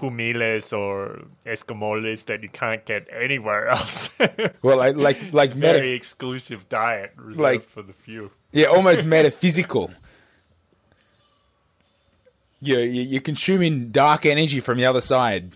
jumiles 0.00 0.72
or 0.76 1.22
escamoles 1.46 2.24
that 2.26 2.42
you 2.42 2.48
can't 2.48 2.84
get 2.84 3.06
anywhere 3.12 3.68
else. 3.68 4.08
Well, 4.62 4.76
like 4.78 4.96
like 4.96 5.32
like 5.32 5.50
Very 5.52 5.80
meta- 5.80 5.92
exclusive 5.94 6.68
diet 6.68 7.12
reserved 7.16 7.40
Like- 7.42 7.62
for 7.62 7.82
the 7.82 7.92
few. 7.92 8.30
yeah, 8.52 8.66
almost 8.66 9.04
metaphysical. 9.16 9.90
You 12.60 12.78
you- 12.78 13.02
you're 13.02 13.20
consuming 13.20 13.90
dark 13.90 14.24
energy 14.26 14.60
from 14.60 14.78
the 14.78 14.84
other 14.86 15.00
side. 15.00 15.52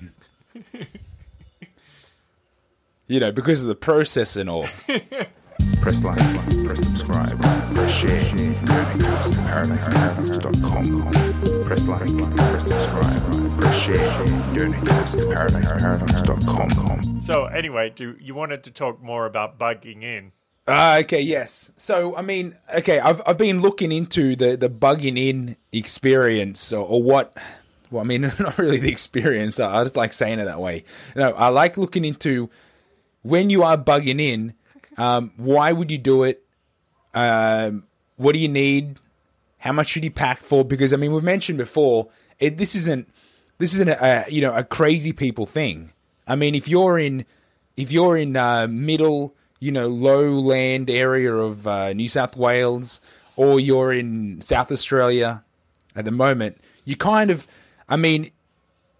You 3.08 3.20
know, 3.20 3.30
because 3.30 3.62
of 3.62 3.68
the 3.68 3.76
process 3.76 4.34
and 4.34 4.50
all. 4.50 4.66
Press 5.80 6.04
like, 6.04 6.18
press 6.64 6.84
subscribe, 6.84 7.38
press 7.74 7.96
share, 7.96 8.20
and 8.36 8.66
donate 8.66 9.04
to 9.04 9.16
us 9.16 9.32
at 9.32 9.38
paradiseparadox.com. 9.38 11.64
Press 11.64 11.86
like, 11.86 12.36
press 12.36 12.66
subscribe, 12.66 13.58
press 13.58 13.84
share, 13.84 14.22
and 14.22 14.54
donate 14.54 14.84
to 14.84 14.94
us 14.94 15.16
at 15.16 15.24
paradiseparadox.com. 15.24 17.20
So 17.20 17.44
anyway, 17.46 17.90
do 17.94 18.16
you 18.20 18.34
wanted 18.34 18.64
to 18.64 18.70
talk 18.70 19.02
more 19.02 19.26
about 19.26 19.58
bugging 19.58 20.02
in? 20.02 20.32
Ah, 20.68 20.98
okay, 20.98 21.20
yes. 21.20 21.70
So, 21.76 22.16
I 22.16 22.22
mean, 22.22 22.56
okay, 22.74 22.98
I've 22.98 23.22
I've 23.24 23.38
been 23.38 23.60
looking 23.60 23.92
into 23.92 24.34
the 24.34 24.56
the 24.56 24.68
bugging 24.68 25.16
in 25.16 25.56
experience 25.72 26.72
or, 26.72 26.84
or 26.84 27.00
what. 27.02 27.36
Well, 27.90 28.02
I 28.02 28.04
mean, 28.04 28.22
not 28.40 28.58
really 28.58 28.78
the 28.78 28.90
experience. 28.90 29.60
I 29.60 29.78
I 29.78 29.84
just 29.84 29.96
like 29.96 30.12
saying 30.12 30.40
it 30.40 30.46
that 30.46 30.60
way. 30.60 30.82
No, 31.14 31.30
I 31.32 31.48
like 31.48 31.76
looking 31.76 32.04
into 32.04 32.50
when 33.22 33.48
you 33.50 33.62
are 33.62 33.78
bugging 33.78 34.20
in. 34.20 34.54
Um, 34.98 35.32
why 35.36 35.72
would 35.72 35.90
you 35.90 35.98
do 35.98 36.22
it? 36.24 36.44
Um, 37.14 37.84
what 38.16 38.32
do 38.32 38.38
you 38.38 38.48
need? 38.48 38.98
How 39.58 39.72
much 39.72 39.88
should 39.88 40.04
you 40.04 40.10
pack 40.10 40.38
for? 40.38 40.64
Because 40.64 40.92
I 40.92 40.96
mean, 40.96 41.12
we've 41.12 41.22
mentioned 41.22 41.58
before, 41.58 42.08
it, 42.38 42.58
this 42.58 42.74
isn't 42.74 43.08
this 43.58 43.74
isn't 43.74 43.88
a, 43.88 44.26
a 44.26 44.30
you 44.30 44.40
know 44.40 44.52
a 44.52 44.64
crazy 44.64 45.12
people 45.12 45.46
thing. 45.46 45.92
I 46.26 46.36
mean, 46.36 46.54
if 46.54 46.68
you're 46.68 46.98
in 46.98 47.24
if 47.76 47.92
you're 47.92 48.16
in 48.16 48.36
uh, 48.36 48.66
middle, 48.68 49.34
you 49.60 49.72
know, 49.72 49.88
lowland 49.88 50.90
area 50.90 51.34
of 51.34 51.66
uh, 51.66 51.92
New 51.92 52.08
South 52.08 52.36
Wales, 52.36 53.00
or 53.36 53.60
you're 53.60 53.92
in 53.92 54.40
South 54.40 54.72
Australia 54.72 55.44
at 55.94 56.04
the 56.04 56.10
moment, 56.10 56.58
you 56.84 56.96
kind 56.96 57.30
of, 57.30 57.46
I 57.88 57.96
mean, 57.96 58.30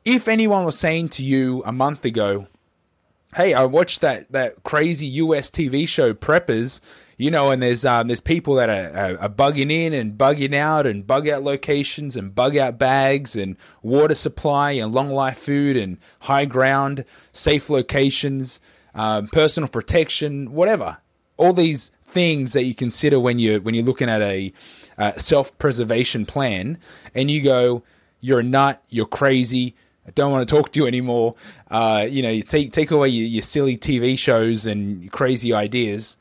if 0.05 0.29
anyone 0.29 0.65
was 0.65 0.79
saying 0.79 1.09
to 1.11 1.25
you 1.25 1.63
a 1.65 1.73
month 1.73 2.05
ago, 2.05 2.47
hey, 3.37 3.53
I 3.53 3.65
watched 3.67 4.01
that 4.01 4.33
that 4.33 4.63
crazy 4.65 5.07
US 5.07 5.51
TV 5.51 5.87
show 5.87 6.15
Preppers, 6.15 6.81
you 7.19 7.31
know, 7.31 7.51
and 7.51 7.63
there's 7.63 7.85
um, 7.85 8.09
there's 8.09 8.21
people 8.21 8.55
that 8.55 8.69
are, 8.71 9.19
are, 9.19 9.29
bugging 9.29 9.71
in 9.71 9.93
and 9.93 10.17
bugging 10.17 10.55
out 10.55 10.87
and 10.87 11.07
bug 11.07 11.29
out 11.29 11.43
locations 11.43 12.17
and 12.17 12.35
bug 12.35 12.57
out 12.57 12.79
bags 12.79 13.37
and 13.37 13.57
water 13.83 14.15
supply 14.15 14.73
and 14.73 14.93
long 14.93 15.11
life 15.11 15.39
food 15.39 15.77
and 15.77 15.99
high 16.21 16.47
ground, 16.47 17.05
safe 17.33 17.69
locations, 17.69 18.61
um, 18.95 19.29
personal 19.29 19.69
protection, 19.69 20.53
whatever. 20.53 20.99
All 21.37 21.53
these 21.53 21.93
things 22.07 22.55
that 22.55 22.65
you 22.65 22.75
consider 22.75 23.21
when 23.21 23.39
you 23.39 23.61
when 23.61 23.75
you're 23.75 23.85
looking 23.85 24.09
at 24.09 24.23
a 24.23 24.53
uh, 24.97 25.13
self 25.19 25.57
preservation 25.59 26.25
plan, 26.25 26.79
and 27.15 27.31
you 27.31 27.43
go, 27.43 27.83
you're 28.21 28.41
a 28.41 28.43
nut, 28.43 28.83
you're 28.89 29.05
crazy. 29.07 29.75
I 30.07 30.11
don't 30.13 30.31
want 30.31 30.49
to 30.49 30.55
talk 30.55 30.73
to 30.73 30.81
you 30.81 30.87
anymore. 30.87 31.35
Uh, 31.71 32.07
you 32.09 32.23
know, 32.23 32.31
you 32.31 32.43
take 32.43 32.73
take 32.73 32.91
away 32.91 33.09
your, 33.09 33.27
your 33.27 33.43
silly 33.43 33.77
TV 33.77 34.19
shows 34.19 34.67
and 34.67 35.11
crazy 35.11 35.53
ideas, 35.53 36.17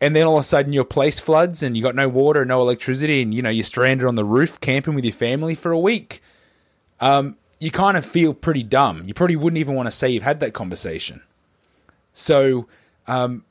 and 0.00 0.14
then 0.14 0.26
all 0.26 0.36
of 0.36 0.42
a 0.42 0.44
sudden 0.44 0.72
your 0.72 0.84
place 0.84 1.18
floods 1.18 1.62
and 1.62 1.76
you 1.76 1.82
got 1.82 1.94
no 1.94 2.08
water, 2.08 2.44
no 2.44 2.60
electricity, 2.60 3.22
and 3.22 3.32
you 3.32 3.42
know 3.42 3.50
you're 3.50 3.64
stranded 3.64 4.06
on 4.06 4.14
the 4.14 4.24
roof 4.24 4.60
camping 4.60 4.94
with 4.94 5.04
your 5.04 5.14
family 5.14 5.54
for 5.54 5.72
a 5.72 5.78
week. 5.78 6.22
Um, 7.00 7.36
you 7.58 7.70
kind 7.70 7.96
of 7.96 8.04
feel 8.04 8.34
pretty 8.34 8.62
dumb. 8.62 9.04
You 9.06 9.14
probably 9.14 9.36
wouldn't 9.36 9.58
even 9.58 9.74
want 9.74 9.86
to 9.86 9.92
say 9.92 10.08
you've 10.10 10.22
had 10.22 10.40
that 10.40 10.52
conversation. 10.52 11.22
So, 12.12 12.66
um, 13.06 13.44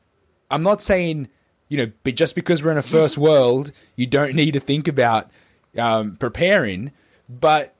I'm 0.49 0.63
not 0.63 0.81
saying 0.81 1.29
you 1.71 1.77
know, 1.77 1.89
but 2.03 2.15
just 2.15 2.35
because 2.35 2.61
we're 2.61 2.73
in 2.73 2.77
a 2.77 2.83
first 2.83 3.17
world, 3.17 3.71
you 3.95 4.05
don't 4.05 4.35
need 4.35 4.51
to 4.51 4.59
think 4.59 4.89
about 4.89 5.31
um, 5.77 6.17
preparing. 6.17 6.91
But 7.29 7.73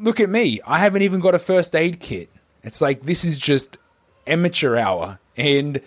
look 0.00 0.20
at 0.20 0.28
me. 0.28 0.60
I 0.66 0.78
haven't 0.78 1.02
even 1.02 1.20
got 1.20 1.34
a 1.34 1.38
first 1.38 1.74
aid 1.76 2.00
kit. 2.00 2.28
It's 2.62 2.80
like 2.80 3.02
this 3.02 3.24
is 3.24 3.38
just 3.38 3.78
amateur 4.26 4.76
hour. 4.76 5.18
And 5.36 5.80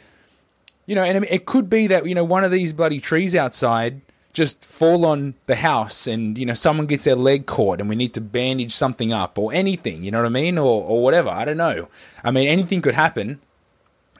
you 0.85 0.95
know, 0.95 1.03
and 1.03 1.25
it 1.25 1.45
could 1.45 1.69
be 1.69 1.87
that, 1.87 2.05
you 2.05 2.15
know, 2.15 2.23
one 2.23 2.43
of 2.43 2.51
these 2.51 2.73
bloody 2.73 2.99
trees 2.99 3.35
outside 3.35 4.01
just 4.33 4.65
fall 4.65 5.05
on 5.05 5.35
the 5.45 5.55
house 5.55 6.07
and, 6.07 6.37
you 6.37 6.45
know, 6.45 6.55
someone 6.55 6.87
gets 6.87 7.03
their 7.03 7.15
leg 7.15 7.45
caught 7.45 7.79
and 7.79 7.87
we 7.87 7.95
need 7.95 8.13
to 8.15 8.21
bandage 8.21 8.73
something 8.73 9.13
up 9.13 9.37
or 9.37 9.53
anything, 9.53 10.03
you 10.03 10.11
know 10.11 10.17
what 10.19 10.25
I 10.25 10.29
mean? 10.29 10.57
Or 10.57 10.83
or 10.83 11.01
whatever. 11.01 11.29
I 11.29 11.45
don't 11.45 11.57
know. 11.57 11.87
I 12.23 12.31
mean 12.31 12.47
anything 12.47 12.81
could 12.81 12.95
happen 12.95 13.39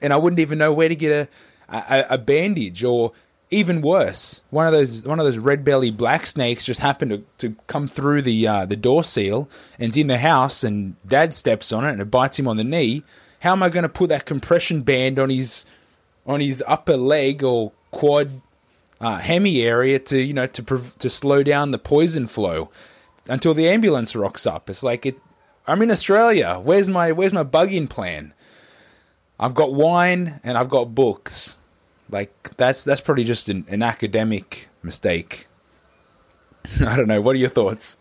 and 0.00 0.12
I 0.12 0.16
wouldn't 0.16 0.40
even 0.40 0.58
know 0.58 0.72
where 0.72 0.88
to 0.88 0.96
get 0.96 1.10
a 1.10 1.28
a, 1.68 2.06
a 2.10 2.18
bandage 2.18 2.84
or 2.84 3.12
even 3.54 3.80
worse, 3.80 4.42
one 4.50 4.66
of 4.66 4.72
those 4.72 5.04
one 5.04 5.20
of 5.20 5.24
those 5.24 5.38
red 5.38 5.64
belly 5.64 5.90
black 5.90 6.26
snakes 6.26 6.64
just 6.64 6.80
happened 6.80 7.10
to, 7.10 7.24
to 7.38 7.56
come 7.66 7.88
through 7.88 8.22
the 8.22 8.46
uh, 8.46 8.66
the 8.66 8.76
door 8.76 9.04
seal 9.04 9.48
and 9.78 9.88
it's 9.88 9.96
in 9.96 10.08
the 10.08 10.18
house 10.18 10.64
and 10.64 10.96
dad 11.06 11.32
steps 11.32 11.72
on 11.72 11.84
it 11.84 11.92
and 11.92 12.00
it 12.00 12.10
bites 12.10 12.38
him 12.38 12.48
on 12.48 12.56
the 12.56 12.64
knee. 12.64 13.02
How 13.40 13.52
am 13.52 13.62
I 13.62 13.68
going 13.68 13.84
to 13.84 13.88
put 13.88 14.08
that 14.08 14.26
compression 14.26 14.82
band 14.82 15.18
on 15.18 15.30
his 15.30 15.66
on 16.26 16.40
his 16.40 16.62
upper 16.66 16.96
leg 16.96 17.44
or 17.44 17.72
quad 17.90 18.40
uh, 19.00 19.18
hemi 19.18 19.62
area 19.62 19.98
to 20.00 20.18
you 20.18 20.34
know 20.34 20.46
to 20.48 20.62
prov- 20.62 20.98
to 20.98 21.08
slow 21.08 21.42
down 21.42 21.70
the 21.70 21.78
poison 21.78 22.26
flow 22.26 22.70
until 23.28 23.54
the 23.54 23.68
ambulance 23.68 24.16
rocks 24.16 24.46
up? 24.46 24.68
It's 24.68 24.82
like 24.82 25.06
it. 25.06 25.20
I'm 25.66 25.80
in 25.80 25.90
Australia. 25.90 26.60
Where's 26.62 26.88
my 26.88 27.12
where's 27.12 27.32
my 27.32 27.44
bugging 27.44 27.88
plan? 27.88 28.34
I've 29.38 29.54
got 29.54 29.72
wine 29.72 30.40
and 30.42 30.58
I've 30.58 30.68
got 30.68 30.94
books. 30.94 31.58
Like 32.14 32.56
that's 32.56 32.84
that's 32.84 33.00
probably 33.00 33.24
just 33.24 33.48
an, 33.48 33.64
an 33.68 33.82
academic 33.82 34.68
mistake. 34.84 35.48
I 36.80 36.94
don't 36.94 37.08
know. 37.08 37.20
What 37.20 37.34
are 37.34 37.40
your 37.40 37.50
thoughts? 37.50 37.98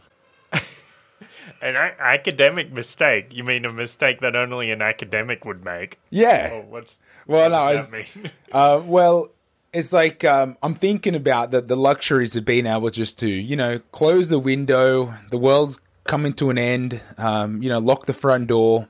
An 1.63 1.75
a- 1.75 1.95
academic 1.99 2.71
mistake? 2.71 3.33
You 3.33 3.43
mean 3.43 3.65
a 3.65 3.73
mistake 3.73 4.19
that 4.21 4.35
only 4.35 4.69
an 4.69 4.81
academic 4.83 5.45
would 5.45 5.65
make? 5.65 5.99
Yeah. 6.11 6.51
Oh, 6.53 6.65
what's 6.69 7.01
Well, 7.25 7.49
what 7.49 7.51
no, 7.57 7.57
I 7.57 7.73
does 7.73 7.89
that 7.91 8.15
mean? 8.15 8.31
Uh, 8.51 8.81
well, 8.85 9.29
it's 9.73 9.91
like 9.91 10.23
um, 10.23 10.57
I'm 10.61 10.75
thinking 10.75 11.15
about 11.15 11.49
the 11.49 11.61
the 11.61 11.75
luxuries 11.75 12.35
of 12.35 12.45
being 12.45 12.67
able 12.67 12.91
just 12.91 13.17
to 13.19 13.27
you 13.27 13.55
know 13.55 13.79
close 13.91 14.29
the 14.29 14.37
window. 14.39 15.13
The 15.31 15.39
world's 15.39 15.79
coming 16.03 16.33
to 16.33 16.51
an 16.51 16.59
end. 16.59 17.01
Um, 17.17 17.63
you 17.63 17.69
know, 17.69 17.79
lock 17.79 18.05
the 18.05 18.13
front 18.13 18.47
door. 18.47 18.87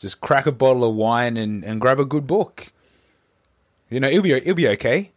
Just 0.00 0.20
crack 0.20 0.46
a 0.46 0.52
bottle 0.52 0.84
of 0.84 0.96
wine 0.96 1.36
and, 1.36 1.64
and 1.64 1.80
grab 1.80 2.00
a 2.00 2.04
good 2.04 2.26
book. 2.26 2.71
You 3.92 4.00
know, 4.00 4.08
it'll 4.08 4.22
be 4.22 4.32
it'll 4.32 4.54
be 4.54 4.68
okay. 4.68 5.12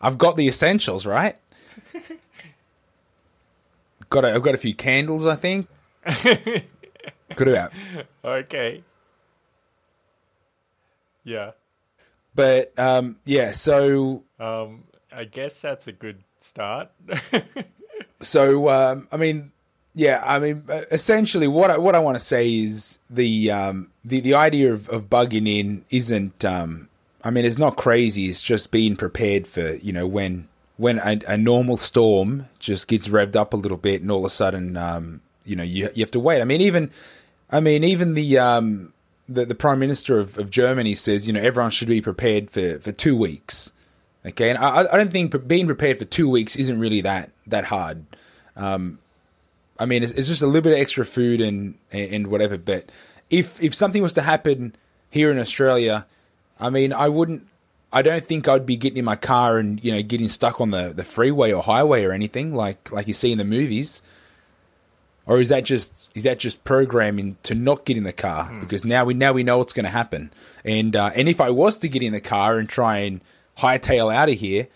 I've 0.00 0.18
got 0.18 0.36
the 0.36 0.46
essentials, 0.46 1.06
right? 1.06 1.36
got 4.10 4.24
a, 4.24 4.34
I've 4.34 4.42
got 4.42 4.54
a 4.54 4.58
few 4.58 4.74
candles, 4.74 5.26
I 5.26 5.36
think. 5.36 5.68
Could 7.36 7.48
have, 7.54 7.72
okay. 8.24 8.82
Yeah. 11.24 11.52
but 12.34 12.78
um, 12.78 13.16
yeah. 13.24 13.52
So 13.52 14.24
Um, 14.38 14.84
I 15.12 15.24
guess 15.24 15.60
that's 15.60 15.88
a 15.88 15.92
good 15.92 16.22
start. 16.40 16.90
so 18.20 18.68
um, 18.70 19.08
I 19.12 19.16
mean, 19.16 19.52
yeah, 19.94 20.22
I 20.24 20.38
mean, 20.38 20.64
uh, 20.68 20.82
essentially, 20.90 21.48
what 21.48 21.70
I, 21.70 21.78
what 21.78 21.94
I 21.94 21.98
want 21.98 22.16
to 22.16 22.24
say 22.24 22.52
is 22.54 22.98
the 23.10 23.50
um, 23.50 23.90
the 24.04 24.20
the 24.20 24.34
idea 24.34 24.72
of, 24.72 24.88
of 24.88 25.10
bugging 25.10 25.48
in 25.48 25.84
isn't. 25.90 26.44
Um, 26.44 26.88
I 27.24 27.30
mean, 27.30 27.44
it's 27.44 27.58
not 27.58 27.76
crazy. 27.76 28.26
It's 28.26 28.42
just 28.42 28.70
being 28.70 28.96
prepared 28.96 29.46
for 29.46 29.74
you 29.76 29.92
know 29.92 30.06
when 30.06 30.48
when 30.76 30.98
a, 30.98 31.18
a 31.26 31.36
normal 31.36 31.76
storm 31.76 32.48
just 32.58 32.86
gets 32.86 33.08
revved 33.08 33.36
up 33.36 33.52
a 33.52 33.56
little 33.56 33.76
bit, 33.76 34.00
and 34.00 34.10
all 34.10 34.20
of 34.20 34.24
a 34.24 34.30
sudden, 34.30 34.76
um, 34.76 35.20
you 35.44 35.56
know, 35.56 35.64
you 35.64 35.90
you 35.94 36.02
have 36.02 36.12
to 36.12 36.20
wait. 36.20 36.40
I 36.40 36.44
mean, 36.44 36.60
even 36.60 36.90
I 37.50 37.60
mean, 37.60 37.84
even 37.84 38.14
the 38.14 38.38
um, 38.38 38.92
the, 39.28 39.44
the 39.44 39.54
prime 39.54 39.78
minister 39.78 40.18
of, 40.18 40.38
of 40.38 40.50
Germany 40.50 40.94
says, 40.94 41.26
you 41.26 41.32
know, 41.32 41.40
everyone 41.40 41.70
should 41.70 41.88
be 41.88 42.00
prepared 42.00 42.50
for, 42.50 42.78
for 42.78 42.92
two 42.92 43.16
weeks. 43.16 43.72
Okay, 44.24 44.50
and 44.50 44.58
I, 44.58 44.80
I 44.80 44.96
don't 44.96 45.12
think 45.12 45.46
being 45.46 45.66
prepared 45.66 45.98
for 45.98 46.04
two 46.04 46.28
weeks 46.28 46.56
isn't 46.56 46.78
really 46.78 47.00
that 47.02 47.30
that 47.46 47.64
hard. 47.66 48.04
Um, 48.56 48.98
I 49.78 49.86
mean, 49.86 50.02
it's, 50.02 50.12
it's 50.12 50.28
just 50.28 50.42
a 50.42 50.46
little 50.46 50.62
bit 50.62 50.72
of 50.72 50.78
extra 50.78 51.04
food 51.04 51.40
and 51.40 51.76
and 51.92 52.26
whatever. 52.26 52.58
But 52.58 52.90
if 53.30 53.62
if 53.62 53.74
something 53.74 54.02
was 54.02 54.12
to 54.14 54.22
happen 54.22 54.74
here 55.10 55.30
in 55.30 55.38
Australia, 55.38 56.06
I 56.60 56.70
mean, 56.70 56.92
I 56.92 57.08
wouldn't. 57.08 57.46
I 57.92 58.02
don't 58.02 58.24
think 58.24 58.46
I'd 58.48 58.66
be 58.66 58.76
getting 58.76 58.98
in 58.98 59.04
my 59.04 59.16
car 59.16 59.58
and 59.58 59.82
you 59.82 59.92
know 59.92 60.02
getting 60.02 60.28
stuck 60.28 60.60
on 60.60 60.70
the, 60.72 60.92
the 60.94 61.04
freeway 61.04 61.52
or 61.52 61.62
highway 61.62 62.04
or 62.04 62.12
anything 62.12 62.54
like 62.54 62.92
like 62.92 63.06
you 63.08 63.14
see 63.14 63.32
in 63.32 63.38
the 63.38 63.44
movies. 63.44 64.02
or 65.26 65.40
is 65.40 65.48
that 65.50 65.64
just 65.64 66.10
is 66.14 66.24
that 66.24 66.38
just 66.38 66.64
programming 66.64 67.36
to 67.44 67.54
not 67.54 67.84
get 67.84 67.96
in 67.96 68.04
the 68.04 68.12
car 68.12 68.50
because 68.60 68.84
now 68.84 69.04
we 69.04 69.14
now 69.14 69.32
we 69.32 69.42
know 69.42 69.58
what's 69.58 69.72
going 69.72 69.84
to 69.84 69.90
happen, 69.90 70.30
and 70.64 70.96
uh, 70.96 71.10
and 71.14 71.28
if 71.28 71.40
I 71.40 71.50
was 71.50 71.78
to 71.78 71.88
get 71.88 72.02
in 72.02 72.12
the 72.12 72.20
car 72.20 72.58
and 72.58 72.68
try 72.68 72.98
and 72.98 73.20
hightail 73.58 74.14
out 74.14 74.28
of 74.28 74.36
here, 74.38 74.68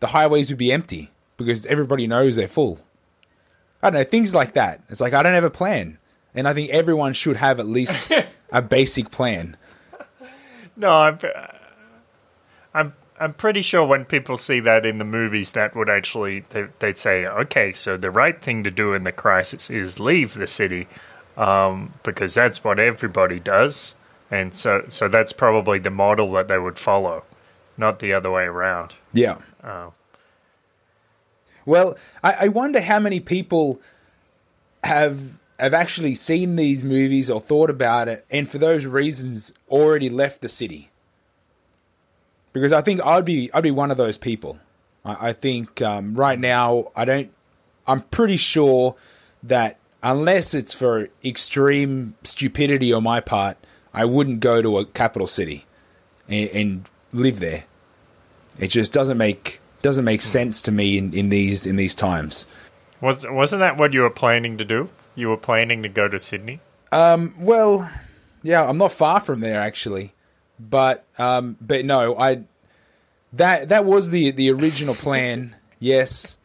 the 0.00 0.08
highways 0.08 0.50
would 0.50 0.58
be 0.58 0.72
empty 0.72 1.10
because 1.36 1.66
everybody 1.66 2.06
knows 2.06 2.36
they're 2.36 2.48
full. 2.48 2.80
I 3.82 3.90
don't 3.90 4.00
know 4.00 4.04
things 4.04 4.34
like 4.34 4.54
that. 4.54 4.80
It's 4.88 5.00
like 5.00 5.12
I 5.12 5.22
don't 5.22 5.34
have 5.34 5.44
a 5.44 5.50
plan, 5.50 5.98
and 6.34 6.48
I 6.48 6.54
think 6.54 6.70
everyone 6.70 7.12
should 7.12 7.36
have 7.36 7.60
at 7.60 7.66
least 7.66 8.10
a 8.50 8.62
basic 8.62 9.10
plan. 9.12 9.56
No, 10.76 10.90
I'm, 10.90 11.18
I'm, 12.74 12.94
I'm 13.18 13.32
pretty 13.32 13.62
sure 13.62 13.84
when 13.84 14.04
people 14.04 14.36
see 14.36 14.60
that 14.60 14.84
in 14.84 14.98
the 14.98 15.04
movies, 15.04 15.52
that 15.52 15.74
would 15.74 15.88
actually 15.88 16.44
they, 16.50 16.66
they'd 16.80 16.98
say, 16.98 17.26
okay, 17.26 17.72
so 17.72 17.96
the 17.96 18.10
right 18.10 18.40
thing 18.40 18.62
to 18.64 18.70
do 18.70 18.92
in 18.92 19.04
the 19.04 19.12
crisis 19.12 19.70
is 19.70 19.98
leave 19.98 20.34
the 20.34 20.46
city, 20.46 20.86
um, 21.36 21.94
because 22.02 22.34
that's 22.34 22.62
what 22.62 22.78
everybody 22.78 23.40
does, 23.40 23.96
and 24.30 24.54
so 24.54 24.84
so 24.88 25.08
that's 25.08 25.32
probably 25.32 25.78
the 25.78 25.90
model 25.90 26.30
that 26.32 26.48
they 26.48 26.58
would 26.58 26.78
follow, 26.78 27.24
not 27.78 28.00
the 28.00 28.12
other 28.12 28.30
way 28.30 28.44
around. 28.44 28.94
Yeah. 29.14 29.38
Oh. 29.64 29.94
Well, 31.64 31.96
I, 32.22 32.32
I 32.32 32.48
wonder 32.48 32.80
how 32.80 33.00
many 33.00 33.18
people 33.18 33.80
have 34.84 35.38
have 35.58 35.74
actually 35.74 36.14
seen 36.14 36.56
these 36.56 36.84
movies 36.84 37.30
or 37.30 37.40
thought 37.40 37.70
about 37.70 38.08
it, 38.08 38.24
and 38.30 38.48
for 38.48 38.58
those 38.58 38.86
reasons 38.86 39.52
already 39.68 40.10
left 40.10 40.40
the 40.40 40.48
city. 40.48 40.90
Because 42.52 42.72
I 42.72 42.82
think 42.82 43.00
I'd 43.04 43.24
be 43.24 43.50
I'd 43.52 43.62
be 43.62 43.70
one 43.70 43.90
of 43.90 43.96
those 43.96 44.18
people. 44.18 44.58
I, 45.04 45.28
I 45.28 45.32
think 45.32 45.82
um, 45.82 46.14
right 46.14 46.38
now 46.38 46.90
I 46.94 47.04
don't. 47.04 47.30
I'm 47.86 48.02
pretty 48.02 48.36
sure 48.36 48.96
that 49.42 49.78
unless 50.02 50.54
it's 50.54 50.74
for 50.74 51.08
extreme 51.24 52.14
stupidity 52.22 52.92
on 52.92 53.02
my 53.02 53.20
part, 53.20 53.56
I 53.94 54.04
wouldn't 54.04 54.40
go 54.40 54.60
to 54.62 54.78
a 54.78 54.86
capital 54.86 55.26
city 55.26 55.66
and, 56.28 56.50
and 56.50 56.90
live 57.12 57.40
there. 57.40 57.64
It 58.58 58.68
just 58.68 58.92
doesn't 58.92 59.18
make 59.18 59.60
doesn't 59.82 60.04
make 60.04 60.22
sense 60.22 60.62
to 60.62 60.72
me 60.72 60.98
in, 60.98 61.12
in 61.14 61.28
these 61.28 61.66
in 61.66 61.76
these 61.76 61.94
times. 61.94 62.46
Was 63.00 63.26
wasn't 63.28 63.60
that 63.60 63.76
what 63.76 63.92
you 63.92 64.00
were 64.00 64.10
planning 64.10 64.56
to 64.58 64.64
do? 64.64 64.88
You 65.16 65.28
were 65.28 65.36
planning 65.36 65.82
to 65.82 65.88
go 65.88 66.06
to 66.06 66.20
Sydney. 66.20 66.60
Well, 67.38 67.90
yeah, 68.42 68.64
I'm 68.64 68.78
not 68.78 68.92
far 68.92 69.18
from 69.20 69.40
there 69.40 69.60
actually, 69.60 70.14
but 70.60 71.04
um, 71.18 71.56
but 71.60 71.84
no, 71.84 72.16
I 72.16 72.44
that 73.32 73.70
that 73.70 73.84
was 73.84 74.10
the 74.10 74.30
the 74.30 74.50
original 74.52 74.94
plan. 74.94 75.56
yes, 75.80 76.38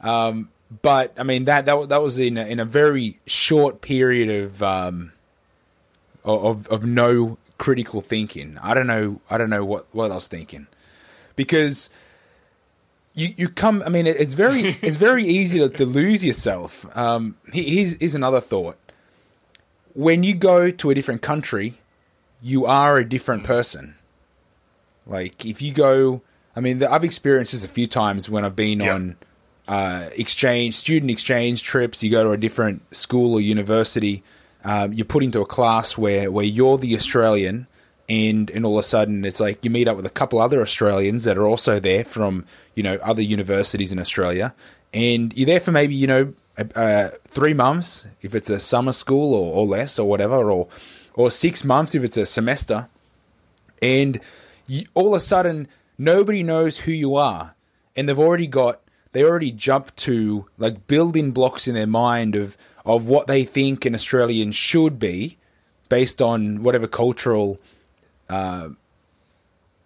um, 0.00 0.48
but 0.82 1.14
I 1.18 1.22
mean 1.22 1.44
that 1.44 1.66
that 1.66 1.88
that 1.90 2.02
was 2.02 2.18
in 2.18 2.36
a, 2.36 2.44
in 2.46 2.58
a 2.58 2.64
very 2.64 3.20
short 3.26 3.80
period 3.80 4.44
of 4.44 4.62
um 4.62 5.12
of 6.24 6.66
of 6.68 6.84
no 6.84 7.38
critical 7.58 8.00
thinking. 8.00 8.58
I 8.62 8.74
don't 8.74 8.86
know. 8.86 9.20
I 9.30 9.38
don't 9.38 9.50
know 9.50 9.64
what 9.64 9.86
what 9.94 10.10
I 10.10 10.16
was 10.16 10.26
thinking 10.26 10.66
because 11.36 11.90
you 13.16 13.34
you 13.36 13.48
come. 13.48 13.82
I 13.84 13.88
mean, 13.88 14.06
it's 14.06 14.34
very 14.34 14.60
it's 14.82 14.96
very 14.96 15.24
easy 15.24 15.58
to, 15.58 15.68
to 15.70 15.84
lose 15.84 16.24
yourself. 16.24 16.86
Um, 16.96 17.36
he- 17.52 17.74
here's 17.74 17.96
here's 17.96 18.14
another 18.14 18.40
thought. 18.40 18.76
When 19.94 20.22
you 20.22 20.34
go 20.34 20.70
to 20.70 20.90
a 20.90 20.94
different 20.94 21.22
country, 21.22 21.74
you 22.42 22.66
are 22.66 22.98
a 22.98 23.04
different 23.08 23.42
person. 23.44 23.94
Like 25.06 25.44
if 25.46 25.62
you 25.62 25.72
go, 25.72 26.20
I 26.54 26.60
mean, 26.60 26.82
I've 26.84 27.04
experienced 27.04 27.52
this 27.52 27.64
a 27.64 27.68
few 27.68 27.86
times 27.86 28.28
when 28.28 28.44
I've 28.44 28.56
been 28.56 28.80
Yeah. 28.80 28.94
on 28.94 29.16
uh, 29.68 30.08
exchange, 30.12 30.74
student 30.74 31.10
exchange 31.10 31.62
trips. 31.62 32.02
You 32.02 32.10
go 32.10 32.24
to 32.24 32.30
a 32.30 32.36
different 32.36 32.82
school 32.94 33.34
or 33.34 33.40
university. 33.40 34.22
Um, 34.64 34.92
you're 34.92 35.04
put 35.06 35.22
into 35.22 35.40
a 35.40 35.46
class 35.46 35.96
where 35.96 36.30
where 36.30 36.44
you're 36.44 36.76
the 36.78 36.94
Australian, 36.96 37.66
and 38.08 38.50
and 38.50 38.64
all 38.64 38.78
of 38.78 38.80
a 38.80 38.82
sudden 38.82 39.24
it's 39.24 39.40
like 39.40 39.64
you 39.64 39.70
meet 39.70 39.88
up 39.88 39.96
with 39.96 40.06
a 40.06 40.10
couple 40.10 40.40
other 40.40 40.60
Australians 40.60 41.24
that 41.24 41.36
are 41.36 41.46
also 41.46 41.80
there 41.80 42.04
from 42.04 42.44
you 42.74 42.82
know 42.82 42.96
other 43.02 43.22
universities 43.22 43.92
in 43.92 43.98
Australia, 43.98 44.54
and 44.94 45.36
you're 45.36 45.46
there 45.46 45.60
for 45.60 45.72
maybe 45.72 45.94
you 45.94 46.06
know 46.06 46.32
uh, 46.74 47.10
three 47.26 47.54
months 47.54 48.06
if 48.22 48.34
it's 48.34 48.50
a 48.50 48.58
summer 48.60 48.92
school 48.92 49.34
or, 49.34 49.54
or 49.54 49.66
less 49.66 49.98
or 49.98 50.08
whatever, 50.08 50.50
or 50.50 50.68
or 51.14 51.30
six 51.30 51.64
months 51.64 51.94
if 51.94 52.04
it's 52.04 52.16
a 52.16 52.26
semester, 52.26 52.88
and 53.82 54.20
you, 54.66 54.86
all 54.94 55.08
of 55.08 55.14
a 55.14 55.20
sudden 55.20 55.68
nobody 55.98 56.42
knows 56.42 56.78
who 56.78 56.92
you 56.92 57.16
are, 57.16 57.54
and 57.96 58.08
they've 58.08 58.18
already 58.18 58.46
got 58.46 58.80
they 59.12 59.24
already 59.24 59.50
jump 59.50 59.94
to 59.96 60.46
like 60.58 60.86
building 60.86 61.32
blocks 61.32 61.66
in 61.66 61.74
their 61.74 61.86
mind 61.86 62.36
of 62.36 62.56
of 62.84 63.08
what 63.08 63.26
they 63.26 63.42
think 63.42 63.84
an 63.84 63.96
Australian 63.96 64.52
should 64.52 65.00
be, 65.00 65.36
based 65.88 66.22
on 66.22 66.62
whatever 66.62 66.86
cultural 66.86 67.58
uh, 68.28 68.68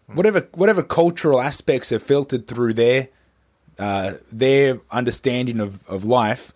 whatever 0.06 0.48
whatever 0.54 0.82
cultural 0.82 1.40
aspects 1.40 1.92
are 1.92 1.98
filtered 1.98 2.46
through 2.46 2.74
their 2.74 3.08
uh, 3.78 4.14
their 4.30 4.80
understanding 4.90 5.60
of, 5.60 5.86
of 5.88 6.04
life, 6.04 6.52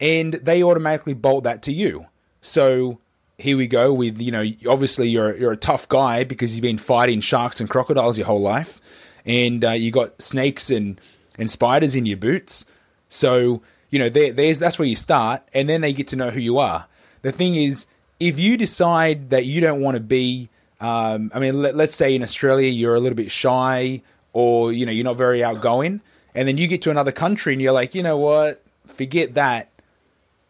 and 0.00 0.34
they 0.34 0.62
automatically 0.62 1.14
bolt 1.14 1.44
that 1.44 1.62
to 1.62 1.72
you. 1.72 2.06
So 2.40 3.00
here 3.36 3.56
we 3.56 3.66
go 3.66 3.92
with 3.92 4.20
you 4.20 4.30
know 4.30 4.44
obviously 4.68 5.08
you're 5.08 5.36
you're 5.36 5.52
a 5.52 5.56
tough 5.56 5.88
guy 5.88 6.24
because 6.24 6.54
you've 6.54 6.62
been 6.62 6.78
fighting 6.78 7.20
sharks 7.20 7.60
and 7.60 7.68
crocodiles 7.68 8.18
your 8.18 8.26
whole 8.26 8.40
life, 8.40 8.80
and 9.24 9.64
uh, 9.64 9.70
you 9.70 9.90
got 9.90 10.20
snakes 10.22 10.70
and 10.70 11.00
and 11.38 11.50
spiders 11.50 11.94
in 11.94 12.06
your 12.06 12.16
boots. 12.16 12.66
So 13.08 13.62
you 13.90 13.98
know 13.98 14.08
there, 14.08 14.32
there's 14.32 14.58
that's 14.58 14.78
where 14.78 14.88
you 14.88 14.96
start, 14.96 15.42
and 15.52 15.68
then 15.68 15.80
they 15.80 15.92
get 15.92 16.08
to 16.08 16.16
know 16.16 16.30
who 16.30 16.40
you 16.40 16.58
are. 16.58 16.86
The 17.22 17.32
thing 17.32 17.54
is, 17.54 17.86
if 18.20 18.38
you 18.38 18.56
decide 18.56 19.30
that 19.30 19.46
you 19.46 19.60
don't 19.60 19.80
want 19.80 19.96
to 19.96 20.00
be 20.00 20.50
um, 20.84 21.30
I 21.34 21.38
mean, 21.38 21.62
let, 21.62 21.74
let's 21.74 21.94
say 21.94 22.14
in 22.14 22.22
Australia 22.22 22.68
you're 22.68 22.94
a 22.94 23.00
little 23.00 23.16
bit 23.16 23.30
shy, 23.30 24.02
or 24.34 24.70
you 24.70 24.84
know 24.84 24.92
you're 24.92 25.04
not 25.04 25.16
very 25.16 25.42
outgoing, 25.42 26.02
and 26.34 26.46
then 26.46 26.58
you 26.58 26.66
get 26.66 26.82
to 26.82 26.90
another 26.90 27.10
country 27.10 27.54
and 27.54 27.62
you're 27.62 27.72
like, 27.72 27.94
you 27.94 28.02
know 28.02 28.18
what, 28.18 28.62
forget 28.86 29.32
that. 29.32 29.70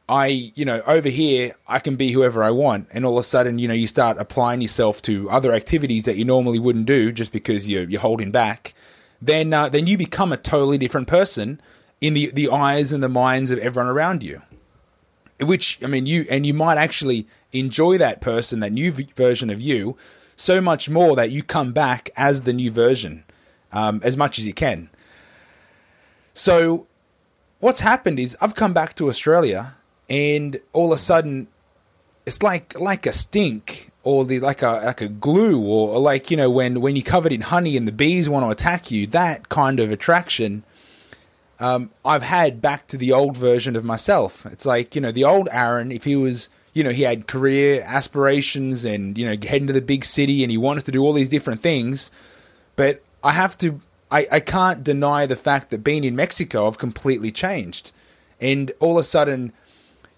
I, 0.09 0.27
you 0.55 0.65
know, 0.65 0.83
over 0.87 1.09
here 1.09 1.55
I 1.69 1.79
can 1.79 1.95
be 1.95 2.11
whoever 2.11 2.43
I 2.43 2.51
want, 2.51 2.89
and 2.91 3.07
all 3.07 3.17
of 3.17 3.21
a 3.21 3.23
sudden, 3.23 3.61
you 3.61 3.69
know, 3.69 3.75
you 3.75 3.87
start 3.87 4.19
applying 4.19 4.61
yourself 4.61 5.01
to 5.03 5.31
other 5.31 5.53
activities 5.53 6.05
that 6.07 6.17
you 6.17 6.25
normally 6.25 6.59
wouldn't 6.59 6.87
do 6.87 7.13
just 7.13 7.31
because 7.31 7.71
you're 7.71 7.89
you're 7.89 8.01
holding 8.01 8.33
back. 8.33 8.75
Then, 9.23 9.53
uh, 9.53 9.69
then 9.69 9.87
you 9.87 9.97
become 9.97 10.33
a 10.33 10.37
totally 10.37 10.79
different 10.79 11.07
person 11.07 11.61
in 12.01 12.13
the 12.13 12.33
the 12.33 12.51
eyes 12.51 12.93
and 12.93 13.05
the 13.05 13.09
minds 13.09 13.53
of 13.53 13.61
everyone 13.61 13.89
around 13.89 14.25
you 14.25 14.43
which 15.41 15.83
I 15.83 15.87
mean, 15.87 16.07
you 16.07 16.27
and 16.31 16.47
you 16.47 16.55
might 16.55 16.79
actually 16.79 17.27
enjoy 17.53 17.99
that 17.99 18.21
person, 18.21 18.61
that 18.61 18.73
new 18.73 18.93
v- 18.93 19.09
version 19.17 19.51
of 19.51 19.61
you, 19.61 19.97
so 20.37 20.61
much 20.61 20.89
more 20.89 21.17
that 21.17 21.31
you 21.31 21.43
come 21.43 21.73
back 21.73 22.11
as 22.17 22.43
the 22.43 22.53
new 22.53 22.71
version 22.71 23.25
um, 23.75 24.01
as 24.03 24.17
much 24.17 24.39
as 24.39 24.47
you 24.47 24.55
can. 24.55 24.89
So, 26.33 26.87
what's 27.61 27.81
happened 27.81 28.19
is 28.19 28.37
I've 28.41 28.55
come 28.55 28.73
back 28.73 28.95
to 28.97 29.09
Australia, 29.09 29.75
and 30.09 30.59
all 30.73 30.87
of 30.87 30.93
a 30.93 30.99
sudden, 30.99 31.49
it's 32.25 32.43
like 32.43 32.79
like 32.79 33.05
a 33.07 33.13
stink 33.13 33.91
or 34.03 34.25
the 34.25 34.41
like 34.41 34.63
a 34.63 34.83
like 34.85 35.01
a 35.01 35.09
glue 35.09 35.61
or, 35.61 35.99
like 35.99 36.31
you 36.31 36.37
know 36.37 36.49
when 36.49 36.81
when 36.81 36.97
you're 36.97 37.05
covered 37.05 37.33
in 37.33 37.43
honey 37.43 37.77
and 37.77 37.87
the 37.87 37.93
bees 37.93 38.29
want 38.29 38.47
to 38.47 38.51
attack 38.51 38.91
you. 38.91 39.07
That 39.09 39.49
kind 39.49 39.79
of 39.81 39.91
attraction. 39.91 40.65
Um, 41.61 41.91
I've 42.05 42.25
had 42.25 42.61
back 42.61 42.89
to 42.89 42.97
the 42.97 43.13
old 43.13 43.37
version 43.37 43.77
of 43.77 43.85
myself. 43.85 44.45
It's 44.45 44.67
like, 44.67 44.97
you 44.97 45.01
know, 45.01 45.13
the 45.13 45.23
old 45.23 45.49
Aaron, 45.53 45.93
if 45.93 46.03
he 46.03 46.17
was, 46.17 46.51
you 46.75 46.83
know, 46.83 46.91
he 46.91 47.03
had 47.03 47.27
career 47.27 47.83
aspirations 47.87 48.85
and, 48.85 49.17
you 49.17 49.25
know, 49.25 49.37
heading 49.49 49.69
to 49.69 49.73
the 49.73 49.81
big 49.81 50.05
city 50.05 50.43
and 50.43 50.51
he 50.51 50.59
wanted 50.59 50.85
to 50.85 50.93
do 50.93 51.03
all 51.03 51.13
these 51.13 51.29
different 51.29 51.61
things. 51.61 52.11
But 52.77 53.03
I 53.23 53.33
have 53.33 53.57
to, 53.59 53.81
I, 54.11 54.27
I 54.31 54.41
can't 54.41 54.83
deny 54.83 55.25
the 55.25 55.37
fact 55.37 55.71
that 55.71 55.85
being 55.85 56.05
in 56.05 56.17
Mexico, 56.17 56.67
I've 56.67 56.77
completely 56.77 57.31
changed. 57.31 57.93
And 58.41 58.73
all 58.81 58.99
of 58.99 58.99
a 58.99 59.05
sudden, 59.05 59.53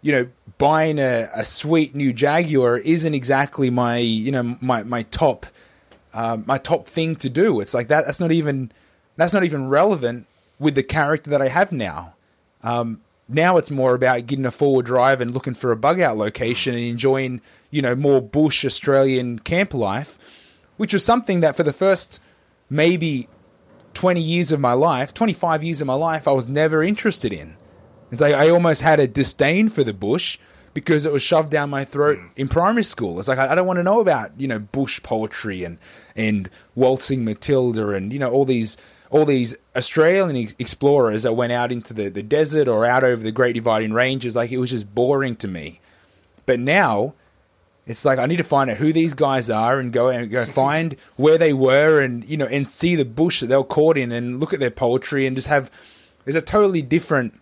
you 0.01 0.13
know, 0.13 0.29
buying 0.57 0.99
a, 0.99 1.29
a 1.35 1.45
sweet 1.45 1.95
new 1.95 2.15
Jaguar 2.15 2.79
isn't 2.79 3.15
exactly 3.15 3.69
my, 3.69 3.99
you 3.99 4.33
know, 4.33 4.57
my, 4.61 4.83
my 4.83 5.03
top, 5.03 5.47
uh, 6.15 6.39
my 6.47 6.57
top 6.57 6.89
thing 6.89 7.17
to 7.17 7.29
do. 7.29 7.61
It's 7.61 7.75
like 7.75 7.89
that, 7.89 8.07
that's 8.07 8.21
not 8.21 8.33
even, 8.33 8.73
that's 9.17 9.35
not 9.35 9.45
even 9.45 9.69
relevant 9.69 10.27
with 10.59 10.75
the 10.75 10.83
character 10.83 11.29
that 11.29 11.43
I 11.43 11.49
have 11.49 11.71
now. 11.71 12.15
Um, 12.63 13.03
now 13.29 13.57
it's 13.57 13.71
more 13.71 13.95
about 13.95 14.27
getting 14.27 14.47
a 14.47 14.51
forward 14.51 14.87
drive 14.87 15.21
and 15.21 15.33
looking 15.33 15.55
for 15.55 15.73
a 15.73 15.77
bug 15.77 16.01
out 16.01 16.17
location 16.17 16.75
and 16.75 16.85
enjoying, 16.85 17.41
you 17.71 17.83
know, 17.83 17.95
more 17.95 18.21
bush 18.21 18.65
Australian 18.65 19.39
camp 19.41 19.75
life, 19.75 20.19
which 20.77 20.93
was 20.93 21.05
something 21.05 21.41
that 21.41 21.57
for 21.57 21.63
the 21.63 21.73
first 21.73 22.21
maybe 22.71 23.29
20 23.95 24.21
years 24.21 24.53
of 24.53 24.61
my 24.61 24.73
life, 24.73 25.13
25 25.15 25.65
years 25.65 25.81
of 25.81 25.87
my 25.87 25.95
life, 25.95 26.29
I 26.29 26.33
was 26.33 26.49
never 26.49 26.83
interested 26.83 27.33
in. 27.33 27.57
It's 28.13 28.21
like 28.21 28.35
I 28.35 28.51
almost 28.51 28.83
had 28.83 29.01
a 29.01 29.09
disdain 29.09 29.69
for 29.69 29.83
the 29.83 29.93
bush 29.93 30.39
because 30.75 31.07
it 31.07 31.13
was 31.13 31.23
shoved 31.23 31.51
down 31.51 31.71
my 31.71 31.85
throat 31.85 32.19
mm. 32.19 32.29
in 32.37 32.49
primary 32.49 32.85
school. 32.85 33.19
It's 33.19 33.29
like 33.29 33.39
I, 33.39 33.53
I 33.53 33.55
don't 33.55 33.67
want 33.67 33.79
to 33.79 33.83
know 33.83 33.99
about 33.99 34.39
you 34.39 34.47
know 34.47 34.59
bush 34.59 35.03
poetry 35.03 35.65
and 35.65 35.79
and 36.15 36.49
waltzing 36.75 37.25
Matilda 37.25 37.91
and 37.91 38.13
you 38.13 38.19
know 38.19 38.31
all 38.31 38.45
these 38.45 38.77
all 39.11 39.25
these 39.25 39.57
Australian 39.77 40.37
ex- 40.37 40.55
explorers 40.59 41.25
that 41.25 41.35
went 41.35 41.53
out 41.53 41.71
into 41.71 41.93
the, 41.93 42.09
the 42.09 42.23
desert 42.23 42.69
or 42.69 42.85
out 42.85 43.05
over 43.05 43.23
the 43.23 43.33
Great 43.33 43.55
Dividing 43.55 43.93
Ranges. 43.93 44.35
Like 44.35 44.51
it 44.51 44.59
was 44.59 44.71
just 44.71 44.95
boring 44.95 45.37
to 45.37 45.49
me. 45.49 45.81
But 46.47 46.61
now 46.61 47.15
it's 47.87 48.05
like 48.05 48.19
I 48.19 48.27
need 48.27 48.37
to 48.37 48.45
find 48.45 48.71
out 48.71 48.79
who 48.79 48.93
these 48.93 49.15
guys 49.15 49.49
are 49.49 49.79
and 49.79 49.93
go 49.93 50.09
and 50.09 50.31
go 50.31 50.45
find 50.45 50.97
where 51.17 51.39
they 51.39 51.53
were 51.53 52.01
and 52.01 52.25
you 52.25 52.37
know 52.37 52.47
and 52.47 52.67
see 52.67 52.97
the 52.97 53.05
bush 53.05 53.41
that 53.41 53.47
they 53.47 53.57
were 53.57 53.65
caught 53.65 53.97
in 53.97 54.13
and 54.13 54.41
look 54.41 54.53
at 54.53 54.61
their 54.61 54.71
poetry 54.71 55.27
and 55.27 55.37
just 55.37 55.49
have 55.49 55.71
there's 56.25 56.37
a 56.37 56.43
totally 56.43 56.83
different 56.83 57.41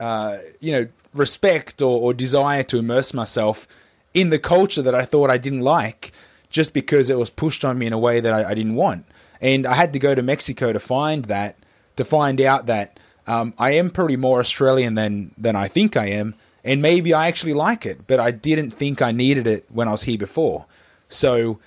uh, 0.00 0.38
you 0.60 0.72
know 0.72 0.88
respect 1.14 1.80
or, 1.80 2.00
or 2.00 2.12
desire 2.12 2.62
to 2.64 2.78
immerse 2.78 3.14
myself 3.14 3.66
in 4.12 4.30
the 4.30 4.38
culture 4.38 4.82
that 4.82 4.94
I 4.94 5.04
thought 5.04 5.30
I 5.30 5.38
didn't 5.38 5.62
like 5.62 6.12
just 6.50 6.72
because 6.72 7.10
it 7.10 7.18
was 7.18 7.30
pushed 7.30 7.64
on 7.64 7.78
me 7.78 7.86
in 7.86 7.92
a 7.92 7.98
way 7.98 8.20
that 8.20 8.32
I, 8.32 8.50
I 8.50 8.54
didn't 8.54 8.74
want. 8.74 9.06
And 9.44 9.66
I 9.66 9.74
had 9.74 9.92
to 9.92 9.98
go 9.98 10.14
to 10.14 10.22
Mexico 10.22 10.72
to 10.72 10.80
find 10.80 11.26
that, 11.26 11.56
to 11.96 12.04
find 12.04 12.40
out 12.40 12.64
that 12.64 12.98
um, 13.26 13.52
I 13.58 13.72
am 13.72 13.90
pretty 13.90 14.16
more 14.16 14.40
Australian 14.40 14.94
than 14.94 15.32
than 15.36 15.54
I 15.54 15.68
think 15.68 15.98
I 15.98 16.06
am, 16.06 16.34
and 16.64 16.80
maybe 16.80 17.12
I 17.12 17.28
actually 17.28 17.52
like 17.52 17.84
it, 17.84 18.06
but 18.06 18.18
I 18.18 18.30
didn't 18.30 18.70
think 18.70 19.02
I 19.02 19.12
needed 19.12 19.46
it 19.46 19.66
when 19.68 19.86
I 19.86 19.92
was 19.92 20.04
here 20.04 20.16
before. 20.16 20.64
So, 21.10 21.58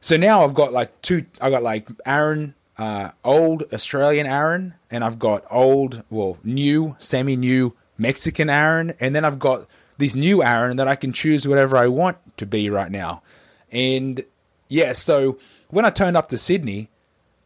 so 0.00 0.16
now 0.16 0.44
I've 0.44 0.54
got 0.54 0.72
like 0.72 0.90
two. 1.02 1.26
I 1.40 1.50
got 1.50 1.62
like 1.62 1.88
Aaron, 2.04 2.54
uh, 2.78 3.10
old 3.22 3.62
Australian 3.72 4.26
Aaron, 4.26 4.74
and 4.90 5.04
I've 5.04 5.20
got 5.20 5.44
old, 5.52 6.02
well, 6.10 6.38
new, 6.42 6.96
semi-new 6.98 7.74
Mexican 7.96 8.50
Aaron, 8.50 8.94
and 8.98 9.14
then 9.14 9.24
I've 9.24 9.38
got 9.38 9.68
this 9.98 10.16
new 10.16 10.42
Aaron 10.42 10.76
that 10.78 10.88
I 10.88 10.96
can 10.96 11.12
choose 11.12 11.46
whatever 11.46 11.76
I 11.76 11.86
want 11.86 12.16
to 12.38 12.46
be 12.46 12.68
right 12.70 12.90
now. 12.90 13.22
And 13.70 14.24
yeah, 14.68 14.92
so 14.94 15.38
when 15.68 15.84
I 15.84 15.90
turned 15.90 16.16
up 16.16 16.28
to 16.30 16.36
Sydney, 16.38 16.88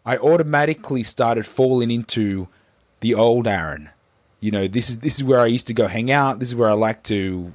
I 0.08 0.16
automatically 0.16 1.02
started 1.02 1.44
falling 1.44 1.90
into 1.90 2.48
the 3.00 3.12
old 3.12 3.46
Aaron. 3.46 3.90
You 4.40 4.50
know, 4.50 4.66
this 4.66 4.88
is 4.88 5.00
this 5.00 5.18
is 5.18 5.24
where 5.24 5.40
I 5.40 5.44
used 5.44 5.66
to 5.66 5.74
go 5.74 5.86
hang 5.86 6.10
out. 6.10 6.38
This 6.38 6.48
is 6.48 6.54
where 6.54 6.70
I 6.70 6.72
like 6.72 7.02
to, 7.04 7.54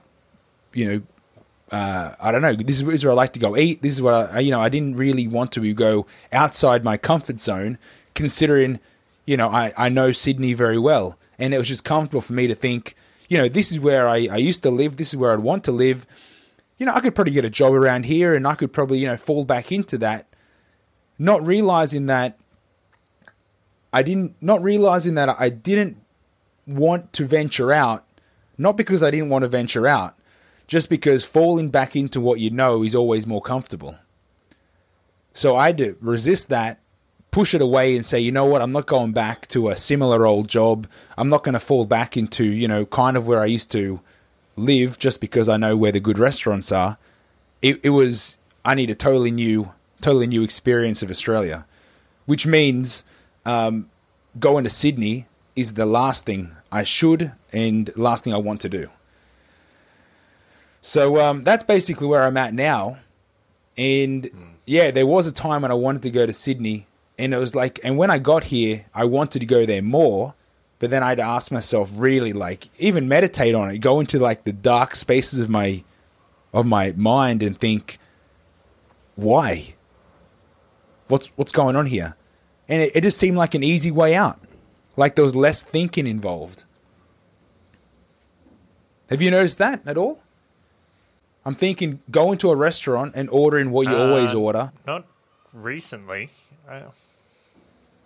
you 0.72 0.86
know, 0.86 1.76
uh, 1.76 2.14
I 2.20 2.32
don't 2.32 2.44
know. 2.44 2.54
This 2.54 2.80
is, 2.80 3.04
where 3.04 3.12
I 3.12 3.16
like 3.16 3.34
to 3.34 3.40
go 3.40 3.58
eat. 3.58 3.82
This 3.82 3.94
is 3.94 4.04
where 4.04 4.32
I, 4.32 4.40
you 4.40 4.52
know, 4.52 4.62
I 4.62 4.70
didn't 4.70 4.98
really 4.98 5.28
want 5.28 5.52
to 5.54 5.74
go 5.74 6.06
outside 6.32 6.84
my 6.84 6.96
comfort 6.96 7.40
zone, 7.40 7.80
considering, 8.14 8.80
you 9.26 9.36
know, 9.36 9.50
I, 9.50 9.74
I 9.76 9.90
know 9.90 10.12
Sydney 10.12 10.54
very 10.54 10.78
well, 10.78 11.18
and 11.40 11.56
it 11.56 11.58
was 11.58 11.68
just 11.68 11.84
comfortable 11.84 12.22
for 12.22 12.34
me 12.34 12.46
to 12.46 12.54
think, 12.54 12.94
you 13.30 13.38
know, 13.40 13.50
this 13.50 13.72
is 13.72 13.80
where 13.80 14.08
I, 14.08 14.28
I 14.32 14.38
used 14.38 14.62
to 14.62 14.70
live. 14.70 14.98
This 14.98 15.12
is 15.12 15.18
where 15.18 15.34
I'd 15.34 15.40
want 15.40 15.64
to 15.64 15.72
live. 15.72 16.06
You 16.78 16.86
know, 16.86 16.94
I 16.94 17.00
could 17.00 17.16
probably 17.16 17.34
get 17.34 17.46
a 17.46 17.50
job 17.50 17.74
around 17.74 18.06
here, 18.06 18.36
and 18.36 18.46
I 18.46 18.54
could 18.54 18.72
probably, 18.72 19.00
you 19.00 19.08
know, 19.08 19.18
fall 19.18 19.44
back 19.44 19.72
into 19.72 19.98
that, 19.98 20.28
not 21.18 21.44
realizing 21.48 22.06
that 22.06 22.38
I 23.94 24.02
didn't, 24.02 24.36
not 24.42 24.64
realizing 24.64 25.14
that 25.16 25.30
I 25.40 25.50
didn't 25.50 25.98
want 26.66 27.14
to 27.14 27.26
venture 27.26 27.72
out, 27.72 28.04
not 28.58 28.76
because 28.76 29.04
I 29.04 29.12
didn't 29.12 29.30
want 29.30 29.44
to 29.44 29.48
venture 29.48 29.88
out, 29.88 30.18
just 30.68 30.90
because 30.90 31.24
falling 31.24 31.70
back 31.70 31.96
into 31.96 32.20
what 32.20 32.40
you 32.40 32.50
know 32.50 32.84
is 32.84 32.96
always 32.96 33.28
more 33.28 33.42
comfortable. 33.42 33.96
So 35.34 35.56
I 35.56 35.68
had 35.68 35.96
resist 36.02 36.50
that, 36.50 36.80
push 37.30 37.54
it 37.54 37.62
away, 37.62 37.96
and 37.96 38.06
say, 38.06 38.20
you 38.20 38.32
know 38.32 38.46
what, 38.46 38.62
I'm 38.62 38.72
not 38.72 38.88
going 38.88 39.12
back 39.12 39.48
to 39.50 39.70
a 39.70 39.76
similar 39.76 40.26
old 40.26 40.48
job. 40.48 40.88
I'm 41.18 41.30
not 41.30 41.44
going 41.44 41.54
to 41.54 41.60
fall 41.60 41.86
back 41.86 42.18
into, 42.18 42.46
you 42.46 42.68
know, 42.68 42.86
kind 42.86 43.16
of 43.16 43.28
where 43.28 43.42
I 43.42 43.46
used 43.46 43.72
to 43.72 44.00
live 44.56 44.98
just 45.00 45.22
because 45.22 45.50
I 45.50 45.58
know 45.58 45.76
where 45.78 45.92
the 45.92 46.00
good 46.00 46.20
restaurants 46.20 46.72
are. 46.72 46.98
It, 47.62 47.80
it 47.84 47.90
was, 47.90 48.38
I 48.66 48.76
need 48.76 48.90
a 48.90 48.96
totally 48.96 49.32
new, 49.32 49.72
totally 50.02 50.28
new 50.28 50.44
experience 50.44 51.02
of 51.02 51.10
Australia, 51.10 51.66
which 52.26 52.46
means 52.46 53.06
um, 53.46 53.90
going 54.40 54.64
to 54.64 54.70
Sydney 54.70 55.28
is 55.56 55.76
the 55.76 55.86
last 55.86 56.26
thing 56.26 56.52
I 56.72 56.84
should 56.84 57.32
and 57.52 57.96
last 57.96 58.24
thing 58.24 58.34
I 58.34 58.38
want 58.38 58.62
to 58.62 58.70
do. 58.70 58.90
So 60.82 61.22
um, 61.22 61.44
that's 61.44 61.64
basically 61.64 62.08
where 62.08 62.24
I'm 62.24 62.38
at 62.38 62.54
now. 62.54 62.98
And 63.78 64.30
yeah, 64.66 64.92
there 64.92 65.06
was 65.06 65.28
a 65.28 65.32
time 65.32 65.62
when 65.62 65.72
I 65.72 65.76
wanted 65.76 66.04
to 66.04 66.12
go 66.12 66.26
to 66.26 66.34
Sydney, 66.34 66.88
and 67.18 67.34
it 67.34 67.38
was 67.38 67.56
like, 67.56 67.80
and 67.84 67.98
when 67.98 68.12
I 68.12 68.20
got 68.20 68.46
here, 68.46 68.86
I 68.94 69.06
wanted 69.06 69.40
to 69.40 69.46
go 69.46 69.66
there 69.66 69.82
more. 69.82 70.34
But 70.80 70.90
then 70.90 71.02
I'd 71.02 71.20
ask 71.20 71.50
myself, 71.50 71.92
really, 71.96 72.34
like, 72.34 72.68
even 72.78 73.08
meditate 73.08 73.56
on 73.56 73.70
it, 73.70 73.78
go 73.78 74.02
into 74.02 74.20
like 74.20 74.44
the 74.44 74.52
dark 74.52 74.96
spaces 74.96 75.40
of 75.40 75.50
my 75.50 75.84
of 76.52 76.66
my 76.66 76.92
mind, 76.98 77.42
and 77.42 77.58
think, 77.58 77.98
why? 79.16 79.76
What's 81.08 81.28
what's 81.38 81.54
going 81.54 81.76
on 81.76 81.86
here? 81.86 82.18
And 82.70 82.82
it, 82.82 82.96
it 82.96 83.02
just 83.02 83.18
seemed 83.18 83.38
like 83.38 83.54
an 83.56 83.64
easy 83.64 83.92
way 83.92 84.16
out, 84.16 84.40
like 84.96 85.16
there 85.16 85.24
was 85.24 85.36
less 85.36 85.64
thinking 85.64 86.08
involved. 86.08 86.64
Have 89.10 89.22
you 89.22 89.30
noticed 89.32 89.58
that 89.60 89.82
at 89.86 89.98
all? 89.98 90.22
I'm 91.46 91.56
thinking 91.56 92.00
go 92.10 92.32
into 92.32 92.50
a 92.52 92.56
restaurant 92.56 93.14
and 93.16 93.30
ordering 93.30 93.72
what 93.72 93.88
you 93.88 93.96
always 93.96 94.34
Uh, 94.34 94.40
order. 94.40 94.72
Not 94.88 95.06
recently. 95.52 96.30
I, 96.70 96.84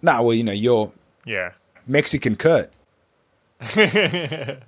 Nah, 0.01 0.21
well, 0.21 0.33
you 0.33 0.43
know, 0.43 0.51
you're 0.51 0.91
yeah. 1.25 1.51
Mexican 1.85 2.35
Kurt. 2.35 2.71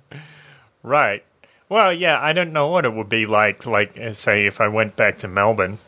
Right. 0.82 1.24
Well, 1.68 1.92
yeah, 1.92 2.18
I 2.20 2.32
don't 2.32 2.52
know 2.52 2.68
what 2.68 2.84
it 2.84 2.92
would 2.94 3.08
be 3.08 3.26
like, 3.26 3.66
like, 3.66 3.98
uh, 3.98 4.12
say, 4.12 4.46
if 4.46 4.60
I 4.60 4.68
went 4.68 4.96
back 4.96 5.18
to 5.18 5.28
Melbourne. 5.28 5.78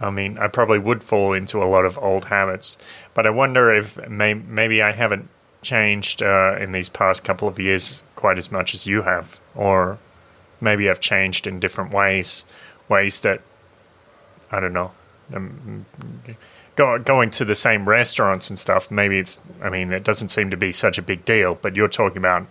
I 0.00 0.10
mean, 0.10 0.38
I 0.38 0.48
probably 0.48 0.78
would 0.78 1.04
fall 1.04 1.32
into 1.32 1.62
a 1.62 1.66
lot 1.66 1.84
of 1.84 1.98
old 1.98 2.26
habits, 2.26 2.78
but 3.14 3.26
I 3.26 3.30
wonder 3.30 3.72
if 3.72 3.96
may- 4.08 4.34
maybe 4.34 4.82
I 4.82 4.92
haven't 4.92 5.28
changed 5.62 6.22
uh, 6.22 6.56
in 6.58 6.72
these 6.72 6.88
past 6.88 7.22
couple 7.22 7.46
of 7.46 7.58
years 7.58 8.02
quite 8.16 8.38
as 8.38 8.50
much 8.50 8.74
as 8.74 8.86
you 8.86 9.02
have, 9.02 9.38
or 9.54 9.98
maybe 10.60 10.88
I've 10.88 11.00
changed 11.00 11.46
in 11.46 11.60
different 11.60 11.92
ways, 11.92 12.44
ways 12.88 13.20
that 13.20 13.42
I 14.50 14.60
don't 14.60 14.72
know. 14.72 14.92
Um, 15.32 15.86
go, 16.76 16.98
going 16.98 17.30
to 17.32 17.44
the 17.44 17.54
same 17.54 17.88
restaurants 17.88 18.50
and 18.50 18.58
stuff. 18.58 18.90
Maybe 18.90 19.18
it's. 19.18 19.42
I 19.62 19.70
mean, 19.70 19.92
it 19.92 20.02
doesn't 20.02 20.30
seem 20.30 20.50
to 20.50 20.56
be 20.56 20.72
such 20.72 20.98
a 20.98 21.02
big 21.02 21.24
deal, 21.24 21.56
but 21.60 21.76
you're 21.76 21.88
talking 21.88 22.18
about 22.18 22.46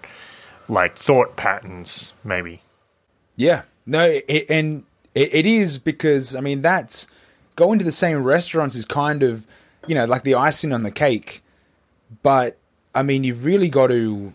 like 0.70 0.95
thought 0.95 1.36
patterns, 1.36 2.14
maybe. 2.24 2.62
Yeah, 3.36 3.64
no, 3.86 4.22
it, 4.28 4.45
and 4.50 4.84
it, 5.16 5.34
it 5.34 5.45
is 5.45 5.78
because 5.78 6.36
I 6.36 6.41
mean 6.41 6.62
that's 6.62 7.08
going 7.60 7.78
to 7.78 7.84
the 7.84 7.91
same 7.91 8.24
restaurants 8.24 8.78
is 8.78 8.86
kind 8.86 9.22
of 9.22 9.45
you 9.86 9.93
know 9.93 10.05
like 10.05 10.24
the 10.24 10.34
icing 10.34 10.72
on 10.72 10.84
the 10.84 10.91
cake, 10.91 11.43
but 12.24 12.57
I 12.95 13.03
mean 13.03 13.26
you've 13.26 13.43
really 13.43 13.70
got 13.70 13.88
to. 13.88 14.34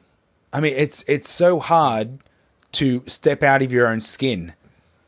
I 0.53 0.61
mean 0.61 0.75
it's 0.77 1.03
it's 1.09 1.31
so 1.31 1.59
hard 1.59 2.19
to 2.73 3.03
step 3.07 3.43
out 3.43 3.63
of 3.63 3.73
your 3.73 3.87
own 3.89 4.03
skin, 4.03 4.53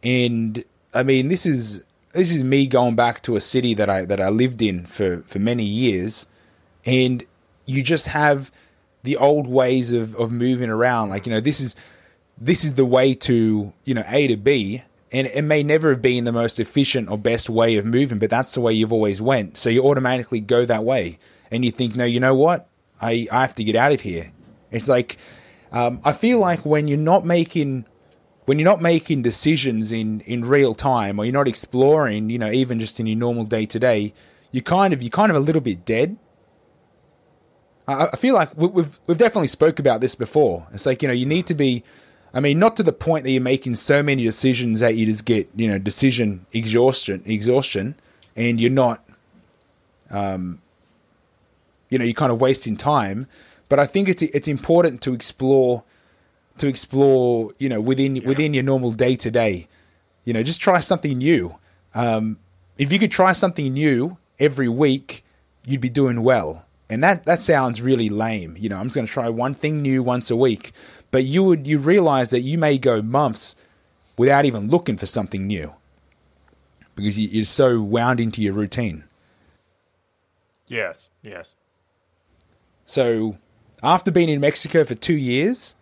and 0.03 0.65
I 0.95 1.03
mean 1.03 1.29
this 1.29 1.45
is 1.45 1.85
this 2.13 2.33
is 2.33 2.43
me 2.43 2.67
going 2.67 2.97
back 2.97 3.23
to 3.25 3.37
a 3.37 3.41
city 3.41 3.75
that 3.75 3.91
I 3.91 4.07
that 4.07 4.21
I 4.21 4.31
lived 4.31 4.63
in 4.63 4.87
for 4.87 5.21
for 5.27 5.39
many 5.39 5.65
years, 5.65 6.27
and 6.87 7.23
you 7.67 7.83
just 7.83 8.07
have 8.07 8.51
the 9.03 9.19
old 9.19 9.47
ways 9.47 9.93
of 9.93 10.17
of 10.17 10.33
moving 10.33 10.71
around. 10.71 11.11
Like 11.11 11.27
you 11.27 11.33
know 11.33 11.41
this 11.41 11.61
is 11.61 11.77
this 12.39 12.65
is 12.65 12.75
the 12.75 12.87
way 12.87 13.15
to 13.15 13.73
you 13.85 13.95
know 13.95 14.05
A 14.07 14.27
to 14.29 14.39
B, 14.39 14.83
and 15.13 15.27
it 15.29 15.43
may 15.43 15.63
never 15.63 15.91
have 15.91 16.03
been 16.03 16.25
the 16.25 16.33
most 16.33 16.59
efficient 16.59 17.09
or 17.09 17.17
best 17.17 17.49
way 17.49 17.77
of 17.77 17.85
moving, 17.85 18.19
but 18.19 18.31
that's 18.31 18.55
the 18.55 18.61
way 18.61 18.73
you've 18.73 18.93
always 18.93 19.23
went. 19.23 19.57
So 19.57 19.71
you 19.71 19.83
automatically 19.87 20.41
go 20.41 20.65
that 20.65 20.85
way, 20.85 21.19
and 21.51 21.65
you 21.65 21.71
think, 21.71 21.95
no, 21.95 22.05
you 22.05 22.21
know 22.21 22.35
what, 22.35 22.69
I 23.01 23.27
I 23.31 23.41
have 23.43 23.55
to 23.57 23.65
get 23.65 23.77
out 23.77 23.93
of 23.93 24.01
here. 24.01 24.33
It's 24.71 24.89
like 24.89 25.17
um, 25.73 26.01
I 26.05 26.13
feel 26.13 26.39
like 26.39 26.65
when 26.65 26.89
you're 26.89 26.99
not 26.99 27.25
making 27.25 27.87
when 28.47 28.59
you're 28.59 28.69
not 28.69 28.81
making 28.81 29.23
decisions 29.23 29.93
in 29.93 30.21
in 30.21 30.45
real 30.45 30.75
time, 30.75 31.19
or 31.19 31.25
you're 31.25 31.33
not 31.35 31.49
exploring, 31.49 32.31
you 32.31 32.39
know, 32.39 32.51
even 32.51 32.79
just 32.79 32.99
in 33.01 33.07
your 33.07 33.17
normal 33.17 33.45
day 33.45 33.67
to 33.67 33.79
day, 33.79 34.13
you 34.51 34.63
kind 34.63 34.93
of 34.95 35.03
you 35.03 35.11
kind 35.11 35.31
of 35.31 35.37
a 35.37 35.41
little 35.41 35.61
bit 35.63 35.85
dead. 35.85 36.17
I, 37.89 38.07
I 38.13 38.17
feel 38.17 38.35
like 38.35 38.57
we- 38.57 38.69
we've 38.69 38.99
we've 39.07 39.19
definitely 39.19 39.49
spoke 39.49 39.79
about 39.79 40.01
this 40.01 40.15
before. 40.15 40.67
It's 40.73 40.87
like 40.87 41.03
you 41.03 41.09
know 41.09 41.15
you 41.15 41.27
need 41.27 41.47
to 41.49 41.55
be, 41.55 41.85
I 42.37 42.41
mean, 42.41 42.59
not 42.59 42.77
to 42.77 42.83
the 42.83 42.93
point 42.93 43.25
that 43.25 43.31
you're 43.31 43.41
making 43.41 43.77
so 43.77 44.03
many 44.03 44.23
decisions 44.23 44.81
that 44.81 44.95
you 44.95 45.07
just 45.07 45.25
get 45.25 45.49
you 45.57 45.69
know 45.69 45.79
decision 45.79 46.45
exhaustion 46.53 47.23
exhaustion, 47.25 47.95
and 48.37 48.61
you're 48.61 48.71
not, 48.71 49.03
um, 50.11 50.61
you 51.89 51.97
know, 51.97 52.05
you're 52.05 52.13
kind 52.13 52.31
of 52.31 52.39
wasting 52.39 52.77
time. 52.77 53.27
But 53.71 53.81
I 53.81 53.87
think 53.87 54.11
it's 54.11 54.21
it's 54.21 54.49
important 54.49 55.01
to 55.01 55.15
explore, 55.15 55.83
to 56.59 56.67
explore, 56.67 57.53
you 57.59 57.71
know, 57.71 57.81
within 57.81 58.23
within 58.23 58.53
your 58.53 58.65
normal 58.65 58.93
day 58.93 59.17
to 59.17 59.31
day. 59.31 59.67
You 60.27 60.35
know, 60.35 60.43
just 60.43 60.61
try 60.61 60.81
something 60.81 61.17
new. 61.17 61.57
Um, 61.95 62.39
if 62.77 62.93
you 62.93 62.99
could 62.99 63.11
try 63.11 63.33
something 63.33 63.73
new 63.73 64.19
every 64.39 64.69
week, 64.69 65.25
you'd 65.65 65.81
be 65.81 65.89
doing 65.89 66.23
well. 66.23 66.67
And 66.89 67.03
that, 67.03 67.25
that 67.25 67.41
sounds 67.41 67.83
really 67.83 68.09
lame. 68.09 68.57
You 68.59 68.69
know, 68.69 68.77
I'm 68.77 68.87
just 68.87 68.95
going 68.95 69.07
to 69.07 69.13
try 69.13 69.29
one 69.29 69.55
thing 69.55 69.83
new 69.83 70.03
once 70.03 70.31
a 70.31 70.37
week. 70.37 70.73
But 71.17 71.25
you 71.25 71.45
would 71.45 71.67
you 71.67 71.79
realize 71.79 72.29
that 72.29 72.41
you 72.43 72.59
may 72.59 72.77
go 72.77 73.01
months 73.01 73.57
without 74.19 74.45
even 74.45 74.69
looking 74.69 74.99
for 74.99 75.07
something 75.07 75.47
new 75.47 75.73
because 76.95 77.19
you- 77.19 77.31
you're 77.31 77.45
so 77.47 77.81
wound 77.81 78.21
into 78.21 78.43
your 78.43 78.53
routine. 78.53 79.05
Yes, 80.69 81.09
yes. 81.23 81.55
So 82.85 83.39
after 83.83 84.11
being 84.11 84.29
in 84.29 84.41
Mexico 84.43 84.85
for 84.85 84.95
two 84.95 85.17
years 85.17 85.75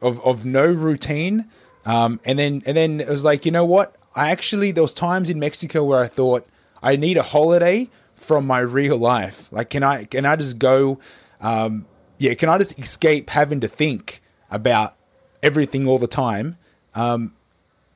of 0.00 0.18
of 0.26 0.44
no 0.44 0.64
routine, 0.64 1.46
um, 1.86 2.18
and 2.24 2.40
then 2.40 2.64
and 2.66 2.76
then 2.76 3.00
it 3.00 3.08
was 3.08 3.22
like, 3.22 3.44
you 3.46 3.52
know 3.52 3.64
what? 3.64 3.94
I 4.16 4.32
actually 4.32 4.72
there 4.72 4.82
was 4.82 4.94
times 4.94 5.30
in 5.30 5.38
Mexico 5.38 5.84
where 5.84 6.00
I 6.00 6.08
thought 6.08 6.44
I 6.82 6.96
need 6.96 7.16
a 7.16 7.22
holiday 7.22 7.88
from 8.16 8.48
my 8.48 8.58
real 8.58 8.96
life. 8.98 9.48
Like, 9.52 9.70
can 9.70 9.84
I 9.84 10.06
can 10.06 10.26
I 10.26 10.34
just 10.34 10.58
go? 10.58 10.98
Um, 11.40 11.86
yeah, 12.18 12.34
can 12.34 12.48
I 12.48 12.58
just 12.58 12.76
escape 12.80 13.30
having 13.30 13.60
to 13.60 13.68
think 13.68 14.21
about 14.52 14.94
everything 15.42 15.88
all 15.88 15.98
the 15.98 16.06
time, 16.06 16.56
um, 16.94 17.34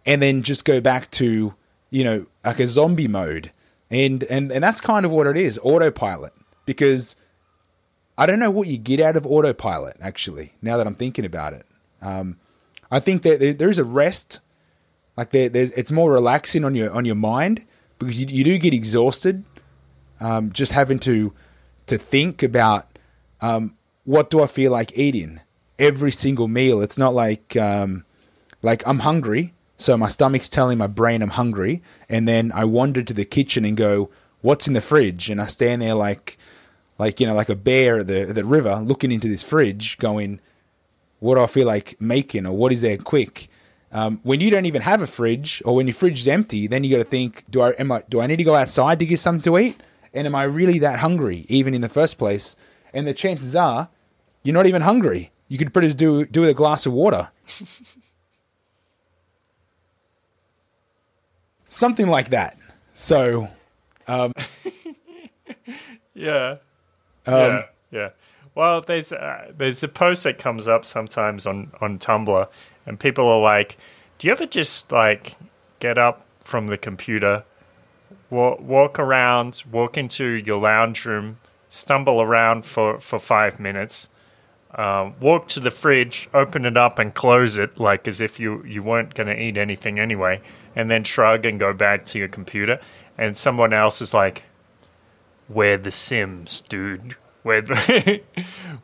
and 0.05 0.21
then 0.21 0.43
just 0.43 0.65
go 0.65 0.81
back 0.81 1.11
to 1.13 1.55
you 1.91 2.05
know 2.05 2.27
like 2.45 2.61
a 2.61 2.67
zombie 2.67 3.09
mode? 3.09 3.53
And 3.91 4.25
and 4.25 4.51
and 4.51 4.65
that's 4.65 4.81
kind 4.81 5.07
of 5.07 5.13
what 5.13 5.27
it 5.27 5.37
is, 5.37 5.61
autopilot. 5.63 6.33
Because 6.65 7.15
I 8.19 8.27
don't 8.27 8.41
know 8.41 8.51
what 8.51 8.67
you 8.67 8.79
get 8.79 8.99
out 8.99 9.17
of 9.17 9.25
autopilot. 9.27 9.97
Actually, 10.01 10.55
now 10.61 10.77
that 10.77 10.87
I'm 10.87 10.97
thinking 10.97 11.25
about 11.25 11.53
it, 11.53 11.67
um, 12.03 12.37
I 12.91 12.99
think 12.99 13.23
that 13.23 13.59
there's 13.59 13.79
a 13.79 13.85
rest. 13.85 14.41
Like 15.17 15.31
there, 15.31 15.49
there's 15.49 15.71
it's 15.73 15.93
more 15.93 16.11
relaxing 16.11 16.65
on 16.65 16.75
your 16.75 16.91
on 16.91 17.05
your 17.05 17.15
mind 17.15 17.65
because 17.99 18.21
you, 18.21 18.27
you 18.29 18.45
do 18.45 18.59
get 18.59 18.75
exhausted 18.75 19.45
um, 20.21 20.53
just 20.53 20.73
having 20.73 20.99
to 21.01 21.33
to 21.87 21.99
think 21.99 22.43
about 22.43 22.99
um, 23.41 23.77
what 24.05 24.31
do 24.31 24.43
I 24.43 24.47
feel 24.47 24.73
like 24.73 24.97
eating 24.97 25.41
every 25.79 26.13
single 26.13 26.49
meal. 26.49 26.81
It's 26.81 26.99
not 26.99 27.15
like 27.15 27.57
um, 27.57 28.05
like 28.63 28.83
I'm 28.87 29.01
hungry, 29.01 29.55
so 29.79 29.97
my 29.97 30.09
stomach's 30.09 30.49
telling 30.49 30.79
my 30.79 30.87
brain 30.87 31.23
I'm 31.23 31.31
hungry, 31.31 31.83
and 32.09 32.27
then 32.27 32.53
I 32.55 32.65
wander 32.65 33.03
to 33.03 33.15
the 33.15 33.25
kitchen 33.25 33.65
and 33.65 33.77
go, 33.77 34.11
"What's 34.41 34.67
in 34.67 34.75
the 34.75 34.81
fridge?" 34.81 35.31
And 35.31 35.41
I 35.41 35.47
stand 35.47 35.83
there 35.83 35.95
like 35.95 36.39
like 36.99 37.21
you 37.21 37.27
know 37.27 37.35
like 37.35 37.49
a 37.49 37.57
bear 37.57 38.01
at 38.01 38.07
the 38.07 38.23
at 38.23 38.35
the 38.35 38.45
river 38.45 38.77
looking 38.77 39.13
into 39.13 39.29
this 39.29 39.43
fridge, 39.43 39.99
going, 39.99 40.41
"What 41.21 41.37
do 41.37 41.43
I 41.43 41.47
feel 41.47 41.67
like 41.67 42.01
making?" 42.01 42.47
or 42.47 42.53
"What 42.53 42.73
is 42.73 42.83
there 42.83 42.97
quick?" 42.97 43.49
Um, 43.93 44.21
when 44.25 44.41
you 44.41 44.51
don't 44.51 44.67
even 44.67 44.83
have 44.83 45.01
a 45.01 45.07
fridge, 45.07 45.63
or 45.65 45.77
when 45.77 45.87
your 45.87 45.95
fridge 45.95 46.21
is 46.21 46.29
empty, 46.29 46.67
then 46.67 46.85
you 46.85 46.91
got 46.91 47.03
to 47.03 47.09
think: 47.09 47.45
Do 47.51 47.63
I 47.63 47.71
am 47.71 47.93
I 47.93 48.03
do 48.09 48.21
I 48.21 48.27
need 48.27 48.37
to 48.37 48.45
go 48.45 48.55
outside 48.55 48.99
to 48.99 49.07
get 49.07 49.19
something 49.19 49.43
to 49.43 49.59
eat? 49.59 49.77
And 50.13 50.27
am 50.27 50.35
I 50.35 50.45
really 50.45 50.79
that 50.79 51.01
hungry, 51.01 51.45
even 51.49 51.75
in 51.75 51.83
the 51.83 51.91
first 51.91 52.17
place? 52.17 52.57
And 52.95 53.07
the 53.07 53.13
chances 53.13 53.55
are, 53.55 53.91
you're 54.43 54.55
not 54.55 54.67
even 54.67 54.81
hungry. 54.81 55.31
You 55.49 55.59
could 55.59 55.73
pretty 55.73 55.93
do 55.95 56.27
do 56.27 56.41
with 56.43 56.51
a 56.51 56.55
glass 56.55 56.87
of 56.87 56.93
water. 56.93 57.29
Something 61.69 62.09
like 62.09 62.31
that. 62.31 62.57
So, 62.95 63.49
yeah, 66.15 66.57
yeah, 67.27 67.63
yeah. 67.91 68.09
Well, 68.55 68.81
there's 68.81 69.13
uh, 69.13 69.53
there's 69.57 69.83
a 69.83 69.89
post 69.89 70.25
that 70.25 70.39
comes 70.39 70.67
up 70.69 70.85
sometimes 70.85 71.47
on 71.47 71.73
on 71.81 71.99
Tumblr, 71.99 72.49
and 72.87 72.99
people 72.99 73.29
are 73.29 73.41
like, 73.41 73.77
"Do 74.19 74.27
you 74.27 74.33
ever 74.33 74.47
just 74.47 74.91
like 74.91 75.37
get 75.79 75.99
up 75.99 76.25
from 76.43 76.69
the 76.69 76.79
computer, 76.79 77.45
walk, 78.31 78.61
walk 78.61 78.99
around, 78.99 79.63
walk 79.71 79.99
into 79.99 80.25
your 80.27 80.59
lounge 80.59 81.05
room, 81.05 81.39
stumble 81.69 82.23
around 82.23 82.65
for 82.65 82.99
for 82.99 83.19
five 83.19 83.61
minutes, 83.61 84.09
um, 84.75 85.15
walk 85.21 85.49
to 85.49 85.61
the 85.61 85.71
fridge, 85.71 86.29
open 86.35 86.65
it 86.67 86.77
up, 86.77 86.99
and 86.99 87.15
close 87.15 87.57
it, 87.57 87.79
like 87.79 88.07
as 88.09 88.21
if 88.21 88.39
you 88.39 88.63
you 88.65 88.83
weren't 88.83 89.15
going 89.15 89.29
to 89.29 89.41
eat 89.41 89.57
anything 89.57 89.99
anyway, 89.99 90.41
and 90.75 90.91
then 90.91 91.05
shrug 91.05 91.47
and 91.47 91.59
go 91.59 91.73
back 91.73 92.05
to 92.07 92.19
your 92.19 92.29
computer, 92.29 92.81
and 93.17 93.37
someone 93.37 93.73
else 93.73 94.01
is 94.01 94.13
like, 94.13 94.45
"We're 95.49 95.79
the 95.79 95.91
Sims, 95.91 96.63
dude." 96.63 97.17
We're, 97.47 97.63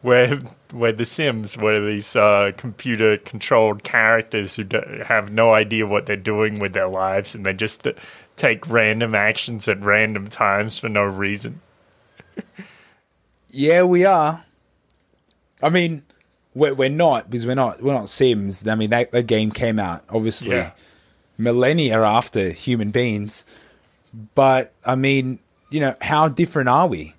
we're, 0.05 0.39
we're 0.73 0.93
the 0.93 1.05
Sims. 1.05 1.59
We're 1.59 1.85
these 1.85 2.15
uh, 2.15 2.53
computer 2.57 3.17
controlled 3.17 3.83
characters 3.83 4.55
who 4.55 4.65
have 5.05 5.33
no 5.33 5.53
idea 5.53 5.85
what 5.85 6.07
they're 6.07 6.15
doing 6.15 6.61
with 6.61 6.73
their 6.73 6.87
lives 6.87 7.35
and 7.35 7.45
they 7.45 7.55
just 7.55 7.85
uh, 7.89 7.93
take 8.37 8.71
random 8.71 9.17
actions 9.17 9.67
at 9.67 9.83
random 9.83 10.29
times 10.29 10.79
for 10.79 10.89
no 10.89 11.03
reason. 11.03 11.61
yeah, 13.49 13.83
we 13.83 14.05
are. 14.05 14.45
I 15.63 15.69
mean, 15.71 16.03
we're, 16.55 16.75
we're 16.75 16.89
not 16.89 17.31
because 17.31 17.47
we're 17.47 17.55
not 17.55 17.83
we're 17.83 17.95
not 17.95 18.11
Sims. 18.11 18.67
I 18.67 18.75
mean, 18.75 18.91
that, 18.91 19.13
that 19.13 19.27
game 19.27 19.51
came 19.53 19.79
out 19.79 20.05
obviously 20.11 20.57
Yeah. 20.57 20.73
millennia 21.39 22.03
after 22.03 22.51
human 22.51 22.91
beings. 22.91 23.45
But 24.35 24.73
I 24.85 24.95
mean, 24.95 25.39
you 25.71 25.81
know, 25.81 25.95
how 26.03 26.29
different 26.29 26.69
are 26.69 26.87
we? 26.87 27.15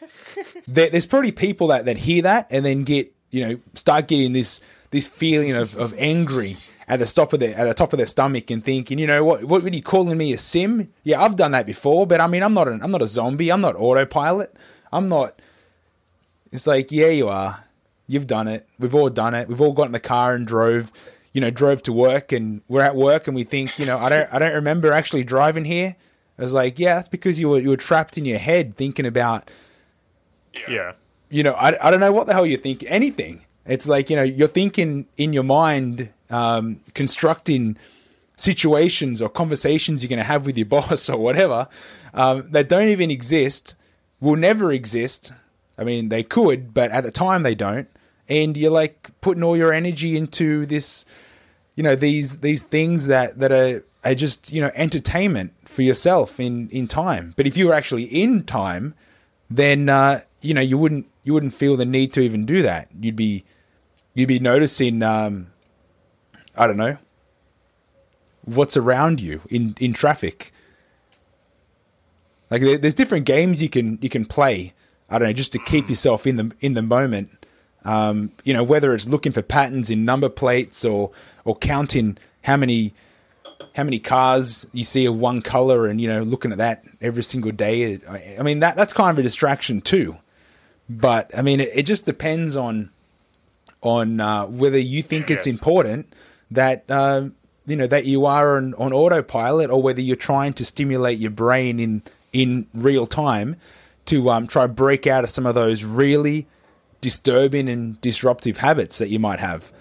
there, 0.66 0.90
there's 0.90 1.06
probably 1.06 1.32
people 1.32 1.68
that, 1.68 1.84
that 1.84 1.98
hear 1.98 2.22
that 2.22 2.46
and 2.50 2.64
then 2.64 2.84
get 2.84 3.12
you 3.30 3.46
know 3.46 3.60
start 3.74 4.08
getting 4.08 4.32
this 4.32 4.60
this 4.90 5.06
feeling 5.06 5.52
of, 5.52 5.76
of 5.76 5.94
angry 5.98 6.56
at 6.88 6.98
the 6.98 7.06
top 7.06 7.32
of 7.32 7.38
their 7.38 7.54
at 7.56 7.64
the 7.64 7.74
top 7.74 7.92
of 7.92 7.98
their 7.98 8.06
stomach 8.06 8.50
and 8.50 8.64
thinking, 8.64 8.98
you 8.98 9.06
know 9.06 9.22
what 9.22 9.44
what 9.44 9.62
are 9.64 9.68
you 9.68 9.82
calling 9.82 10.16
me 10.18 10.32
a 10.32 10.38
sim? 10.38 10.92
Yeah, 11.04 11.22
I've 11.22 11.36
done 11.36 11.52
that 11.52 11.66
before, 11.66 12.06
but 12.06 12.20
I 12.20 12.26
mean 12.26 12.42
I'm 12.42 12.54
not 12.54 12.66
an, 12.68 12.82
I'm 12.82 12.90
not 12.90 13.02
a 13.02 13.06
zombie. 13.06 13.50
I'm 13.52 13.60
not 13.60 13.76
autopilot. 13.76 14.54
I'm 14.92 15.08
not. 15.08 15.39
It's 16.52 16.66
like 16.66 16.90
yeah, 16.92 17.08
you 17.08 17.28
are. 17.28 17.64
You've 18.06 18.26
done 18.26 18.48
it. 18.48 18.66
We've 18.78 18.94
all 18.94 19.08
done 19.10 19.34
it. 19.34 19.48
We've 19.48 19.60
all 19.60 19.72
got 19.72 19.86
in 19.86 19.92
the 19.92 20.00
car 20.00 20.34
and 20.34 20.46
drove, 20.46 20.90
you 21.32 21.40
know, 21.40 21.50
drove 21.50 21.82
to 21.84 21.92
work, 21.92 22.32
and 22.32 22.60
we're 22.68 22.82
at 22.82 22.96
work 22.96 23.28
and 23.28 23.36
we 23.36 23.44
think, 23.44 23.78
you 23.78 23.86
know, 23.86 23.98
I 23.98 24.08
don't 24.08 24.32
I 24.32 24.38
don't 24.38 24.54
remember 24.54 24.92
actually 24.92 25.22
driving 25.24 25.64
here. 25.64 25.96
I 26.38 26.42
was 26.42 26.52
like, 26.54 26.78
yeah, 26.78 26.96
that's 26.96 27.08
because 27.08 27.38
you 27.38 27.48
were 27.50 27.60
you 27.60 27.68
were 27.68 27.76
trapped 27.76 28.18
in 28.18 28.24
your 28.24 28.38
head 28.38 28.76
thinking 28.76 29.06
about 29.06 29.50
Yeah. 30.68 30.94
you 31.28 31.42
know, 31.42 31.52
I, 31.52 31.86
I 31.86 31.90
don't 31.90 32.00
know 32.00 32.12
what 32.12 32.26
the 32.26 32.32
hell 32.32 32.46
you 32.46 32.56
think. 32.56 32.84
Anything. 32.88 33.44
It's 33.66 33.86
like, 33.86 34.10
you 34.10 34.16
know, 34.16 34.22
you're 34.22 34.48
thinking 34.48 35.06
in 35.16 35.32
your 35.32 35.44
mind, 35.44 36.08
um, 36.30 36.80
constructing 36.94 37.76
situations 38.36 39.20
or 39.20 39.28
conversations 39.28 40.02
you're 40.02 40.08
going 40.08 40.18
to 40.18 40.24
have 40.24 40.46
with 40.46 40.56
your 40.56 40.66
boss 40.76 41.08
or 41.08 41.18
whatever 41.18 41.68
um, 42.14 42.50
that 42.50 42.68
don't 42.68 42.88
even 42.88 43.10
exist, 43.10 43.76
will 44.18 44.36
never 44.36 44.72
exist. 44.72 45.32
I 45.80 45.84
mean, 45.84 46.10
they 46.10 46.22
could, 46.22 46.74
but 46.74 46.90
at 46.90 47.04
the 47.04 47.10
time 47.10 47.42
they 47.42 47.54
don't. 47.54 47.88
And 48.28 48.56
you're 48.56 48.70
like 48.70 49.10
putting 49.22 49.42
all 49.42 49.56
your 49.56 49.72
energy 49.72 50.16
into 50.16 50.66
this, 50.66 51.06
you 51.74 51.82
know, 51.82 51.96
these 51.96 52.38
these 52.38 52.62
things 52.62 53.06
that 53.06 53.40
that 53.40 53.50
are 53.50 53.82
are 54.04 54.14
just 54.14 54.52
you 54.52 54.60
know 54.60 54.70
entertainment 54.74 55.52
for 55.64 55.82
yourself 55.82 56.38
in 56.38 56.68
in 56.68 56.86
time. 56.86 57.34
But 57.36 57.46
if 57.46 57.56
you 57.56 57.66
were 57.66 57.74
actually 57.74 58.04
in 58.04 58.44
time, 58.44 58.94
then 59.48 59.88
uh, 59.88 60.20
you 60.42 60.54
know 60.54 60.60
you 60.60 60.78
wouldn't 60.78 61.08
you 61.24 61.32
wouldn't 61.32 61.54
feel 61.54 61.76
the 61.76 61.86
need 61.86 62.12
to 62.12 62.20
even 62.20 62.46
do 62.46 62.62
that. 62.62 62.88
You'd 63.00 63.16
be 63.16 63.44
you'd 64.14 64.28
be 64.28 64.38
noticing 64.38 65.02
um, 65.02 65.48
I 66.56 66.66
don't 66.66 66.76
know 66.76 66.98
what's 68.44 68.76
around 68.76 69.20
you 69.20 69.40
in 69.48 69.76
in 69.80 69.92
traffic. 69.92 70.52
Like 72.50 72.62
there's 72.62 72.94
different 72.94 73.26
games 73.26 73.62
you 73.62 73.68
can 73.68 73.98
you 74.02 74.08
can 74.08 74.24
play. 74.24 74.74
I 75.10 75.18
don't 75.18 75.28
know 75.28 75.32
just 75.32 75.52
to 75.52 75.58
keep 75.58 75.88
yourself 75.88 76.26
in 76.26 76.36
the 76.36 76.52
in 76.60 76.74
the 76.74 76.82
moment. 76.82 77.30
Um, 77.84 78.32
you 78.44 78.52
know 78.52 78.62
whether 78.62 78.94
it's 78.94 79.08
looking 79.08 79.32
for 79.32 79.42
patterns 79.42 79.90
in 79.90 80.04
number 80.04 80.28
plates 80.28 80.84
or 80.84 81.10
or 81.44 81.56
counting 81.56 82.18
how 82.42 82.56
many 82.56 82.94
how 83.74 83.84
many 83.84 83.98
cars 83.98 84.66
you 84.72 84.84
see 84.84 85.06
of 85.06 85.18
one 85.18 85.42
color 85.42 85.86
and 85.86 86.00
you 86.00 86.08
know 86.08 86.22
looking 86.22 86.52
at 86.52 86.58
that 86.58 86.84
every 87.00 87.22
single 87.22 87.52
day 87.52 87.98
i 88.38 88.42
mean 88.42 88.60
that 88.60 88.76
that's 88.76 88.92
kind 88.92 89.10
of 89.10 89.18
a 89.18 89.22
distraction 89.22 89.80
too. 89.80 90.16
But 90.88 91.30
i 91.36 91.42
mean 91.42 91.60
it, 91.60 91.70
it 91.74 91.82
just 91.84 92.04
depends 92.04 92.56
on 92.56 92.90
on 93.82 94.20
uh, 94.20 94.44
whether 94.46 94.78
you 94.78 95.02
think 95.02 95.30
it's 95.30 95.46
important 95.46 96.12
that 96.50 96.84
uh, 96.90 97.28
you 97.66 97.76
know 97.76 97.86
that 97.86 98.04
you 98.04 98.26
are 98.26 98.56
on, 98.56 98.74
on 98.74 98.92
autopilot 98.92 99.70
or 99.70 99.80
whether 99.80 100.00
you're 100.00 100.16
trying 100.16 100.52
to 100.54 100.64
stimulate 100.64 101.18
your 101.18 101.30
brain 101.30 101.80
in 101.80 102.02
in 102.32 102.66
real 102.74 103.06
time 103.06 103.56
to 104.06 104.30
um, 104.30 104.46
try 104.46 104.66
to 104.66 104.72
break 104.72 105.06
out 105.06 105.24
of 105.24 105.30
some 105.30 105.46
of 105.46 105.54
those 105.54 105.84
really 105.84 106.46
disturbing 107.00 107.68
and 107.68 108.00
disruptive 108.00 108.58
habits 108.58 108.98
that 108.98 109.08
you 109.08 109.18
might 109.18 109.40
have 109.40 109.72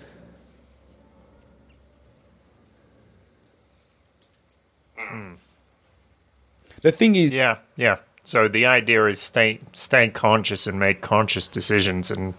the 6.82 6.92
thing 6.92 7.16
is 7.16 7.32
Yeah, 7.32 7.58
yeah. 7.76 7.98
So 8.24 8.48
the 8.48 8.66
idea 8.68 9.06
is 9.08 9.20
stay 9.20 9.60
stay 9.74 10.10
conscious 10.10 10.68
and 10.68 10.80
make 10.80 11.02
conscious 11.02 11.48
decisions, 11.48 12.12
and 12.12 12.34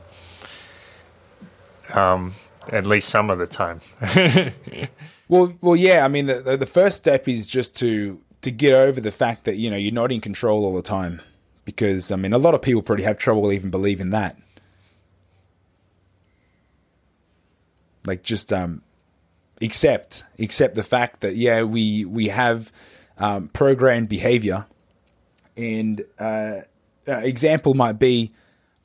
um, 1.92 2.34
at 2.68 2.86
least 2.86 3.08
some 3.08 3.30
of 3.30 3.38
the 3.38 3.46
time. 3.46 3.80
Well, 5.28 5.54
well, 5.60 5.76
yeah. 5.76 6.04
I 6.04 6.08
mean, 6.08 6.26
the, 6.26 6.40
the 6.40 6.56
the 6.56 6.66
first 6.66 6.96
step 6.96 7.28
is 7.28 7.46
just 7.46 7.76
to 7.76 8.20
to 8.42 8.50
get 8.50 8.72
over 8.74 9.00
the 9.00 9.12
fact 9.12 9.44
that 9.44 9.58
you 9.58 9.70
know 9.70 9.76
you're 9.76 9.92
not 9.92 10.10
in 10.10 10.20
control 10.20 10.64
all 10.64 10.74
the 10.74 10.82
time, 10.82 11.20
because 11.74 12.10
I 12.12 12.16
mean, 12.16 12.32
a 12.32 12.38
lot 12.38 12.54
of 12.54 12.62
people 12.62 12.82
probably 12.82 13.04
have 13.04 13.18
trouble 13.18 13.52
even 13.52 13.70
believing 13.70 14.10
that. 14.10 14.36
Like, 18.06 18.22
just 18.22 18.52
um, 18.52 18.82
accept 19.60 20.24
accept 20.38 20.74
the 20.74 20.82
fact 20.82 21.20
that 21.20 21.36
yeah, 21.36 21.62
we 21.62 22.04
we 22.04 22.28
have 22.28 22.72
um, 23.18 23.48
programmed 23.48 24.08
behavior, 24.08 24.66
and 25.56 26.04
uh, 26.18 26.60
uh, 27.08 27.16
example 27.18 27.74
might 27.74 27.98
be, 27.98 28.32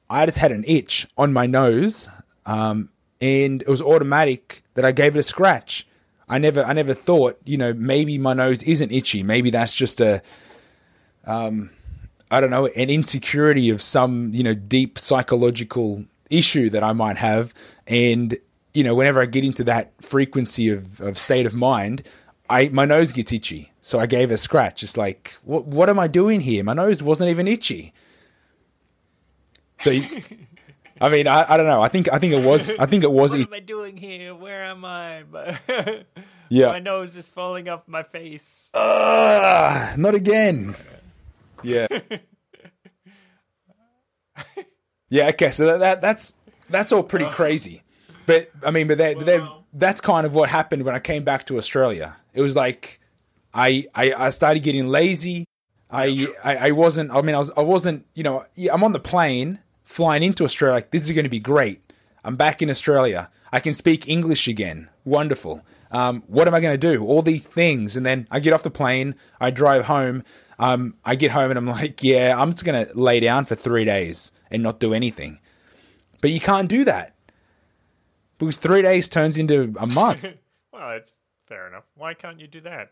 I 0.10 0.26
just 0.26 0.38
had 0.38 0.52
an 0.52 0.64
itch 0.68 1.08
on 1.18 1.32
my 1.32 1.46
nose, 1.46 2.10
um, 2.46 2.90
and 3.22 3.62
it 3.62 3.68
was 3.68 3.82
automatic 3.82 4.64
that 4.74 4.86
I 4.86 4.92
gave 4.92 5.16
it 5.16 5.20
a 5.20 5.24
scratch. 5.24 5.88
I 6.28 6.40
never, 6.40 6.64
I 6.64 6.74
never 6.74 6.94
thought, 6.94 7.40
you 7.46 7.58
know, 7.58 7.74
maybe 7.74 8.18
my 8.18 8.34
nose 8.34 8.64
isn't 8.64 8.92
itchy. 8.92 9.22
Maybe 9.22 9.52
that's 9.52 9.76
just 9.76 10.02
a, 10.02 10.24
um, 11.26 11.70
I 12.32 12.40
don't 12.42 12.50
know, 12.50 12.66
an 12.68 12.90
insecurity 12.90 13.70
of 13.70 13.82
some, 13.82 14.32
you 14.34 14.44
know, 14.44 14.54
deep 14.54 14.98
psychological 14.98 16.06
issue 16.30 16.70
that 16.72 16.84
I 16.84 16.92
might 16.94 17.18
have. 17.18 17.54
And, 17.88 18.38
you 18.74 18.84
know, 18.84 18.96
whenever 18.96 19.22
I 19.22 19.26
get 19.26 19.44
into 19.44 19.64
that 19.66 19.92
frequency 20.02 20.70
of, 20.70 21.00
of 21.02 21.18
state 21.18 21.46
of 21.46 21.54
mind, 21.54 22.04
I, 22.50 22.70
my 22.70 22.86
nose 22.86 23.12
gets 23.12 23.32
itchy. 23.32 23.72
So 23.82 24.00
I 24.00 24.08
gave 24.08 24.32
a 24.32 24.38
scratch. 24.38 24.82
It's 24.82 24.98
like, 24.98 25.36
what, 25.44 25.66
what 25.68 25.90
am 25.90 26.00
I 26.00 26.08
doing 26.08 26.42
here? 26.42 26.64
My 26.64 26.74
nose 26.74 27.04
wasn't 27.04 27.30
even 27.30 27.48
itchy. 27.48 27.94
So, 29.80 29.92
you- 29.92 30.22
I 31.02 31.10
mean, 31.10 31.28
I, 31.28 31.46
I 31.54 31.58
don't 31.58 31.66
know. 31.68 31.82
I 31.82 31.90
think, 31.90 32.12
I 32.12 32.20
think 32.20 32.34
it 32.34 32.44
was, 32.46 32.72
I 32.80 32.86
think 32.86 33.04
it 33.04 33.12
was, 33.12 33.34
What 33.34 33.42
itchy. 33.42 33.50
am 33.50 33.54
I 33.54 33.60
doing 33.60 33.98
here? 33.98 34.34
Where 34.34 34.64
am 34.66 34.84
I? 34.86 35.24
Yeah. 36.48 36.68
my 36.68 36.80
nose 36.80 37.18
is 37.18 37.28
falling 37.28 37.68
off 37.70 37.88
my 37.88 38.04
face. 38.04 38.70
Ugh, 38.76 39.98
not 39.98 40.14
again. 40.14 40.76
Yeah. 41.64 41.88
yeah. 45.10 45.28
Okay. 45.30 45.52
So 45.52 45.66
that, 45.66 45.78
that 45.80 46.02
that's 46.02 46.36
that's 46.70 46.92
all 46.92 47.04
pretty 47.04 47.26
crazy, 47.26 47.84
but 48.26 48.50
I 48.64 48.72
mean, 48.72 48.88
but 48.88 48.98
that 48.98 49.20
that 49.20 49.50
that's 49.74 50.02
kind 50.02 50.26
of 50.26 50.34
what 50.34 50.50
happened 50.50 50.84
when 50.84 50.96
I 50.96 51.00
came 51.00 51.24
back 51.24 51.46
to 51.48 51.58
Australia. 51.58 52.16
It 52.34 52.42
was 52.42 52.56
like 52.56 53.00
I 53.54 53.88
I, 53.94 54.14
I 54.14 54.30
started 54.32 54.64
getting 54.64 54.88
lazy. 54.88 55.46
I, 55.90 56.28
I 56.44 56.56
I 56.58 56.72
wasn't. 56.72 57.12
I 57.12 57.22
mean, 57.22 57.36
I 57.36 57.40
was 57.40 57.52
I 57.56 57.62
wasn't. 57.62 58.06
You 58.14 58.24
know, 58.24 58.46
I'm 58.72 58.84
on 58.84 58.92
the 58.92 59.00
plane 59.00 59.60
flying 59.84 60.24
into 60.24 60.44
Australia. 60.44 60.76
Like 60.76 60.92
this 60.92 61.04
is 61.04 61.12
going 61.12 61.24
to 61.26 61.30
be 61.30 61.40
great. 61.40 61.82
I'm 62.24 62.36
back 62.36 62.62
in 62.62 62.70
Australia. 62.70 63.30
I 63.52 63.60
can 63.60 63.74
speak 63.74 64.10
English 64.10 64.48
again. 64.48 64.90
Wonderful. 65.06 65.64
Um, 65.92 66.24
what 66.28 66.48
am 66.48 66.56
I 66.56 66.60
going 66.60 66.74
to 66.74 66.78
do? 66.78 67.06
All 67.06 67.22
these 67.22 67.46
things, 67.46 67.96
and 67.96 68.06
then 68.06 68.28
I 68.32 68.40
get 68.40 68.52
off 68.52 68.64
the 68.64 68.72
plane. 68.72 69.16
I 69.40 69.52
drive 69.52 69.86
home. 69.86 70.24
Um, 70.58 70.96
I 71.04 71.16
get 71.16 71.32
home 71.32 71.52
and 71.52 71.58
I'm 71.58 71.66
like, 71.82 72.04
yeah, 72.04 72.36
I'm 72.38 72.52
just 72.52 72.66
going 72.66 72.86
to 72.86 72.98
lay 72.98 73.20
down 73.20 73.46
for 73.46 73.56
three 73.56 73.86
days 73.86 74.32
and 74.50 74.64
not 74.64 74.80
do 74.80 74.94
anything. 74.94 75.40
But 76.22 76.32
you 76.32 76.40
can't 76.40 76.68
do 76.68 76.84
that 76.86 77.14
because 78.38 78.58
three 78.58 78.82
days 78.82 79.08
turns 79.10 79.38
into 79.38 79.74
a 79.78 79.88
month. 79.88 80.26
Well, 80.74 80.90
that's 80.90 81.14
fair 81.48 81.70
enough. 81.70 81.86
Why 81.96 82.14
can't 82.14 82.38
you 82.38 82.48
do 82.48 82.60
that? 82.62 82.92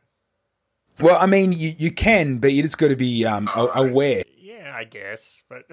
well, 1.02 1.18
I 1.20 1.26
mean, 1.26 1.52
you, 1.52 1.74
you 1.78 1.92
can, 1.92 2.38
but 2.38 2.54
you 2.54 2.62
just 2.62 2.78
got 2.78 2.88
to 2.88 2.96
be 2.96 3.26
um, 3.26 3.50
a- 3.54 3.72
aware. 3.76 4.24
Yeah, 4.38 4.74
I 4.74 4.86
guess, 4.86 5.44
but 5.50 5.64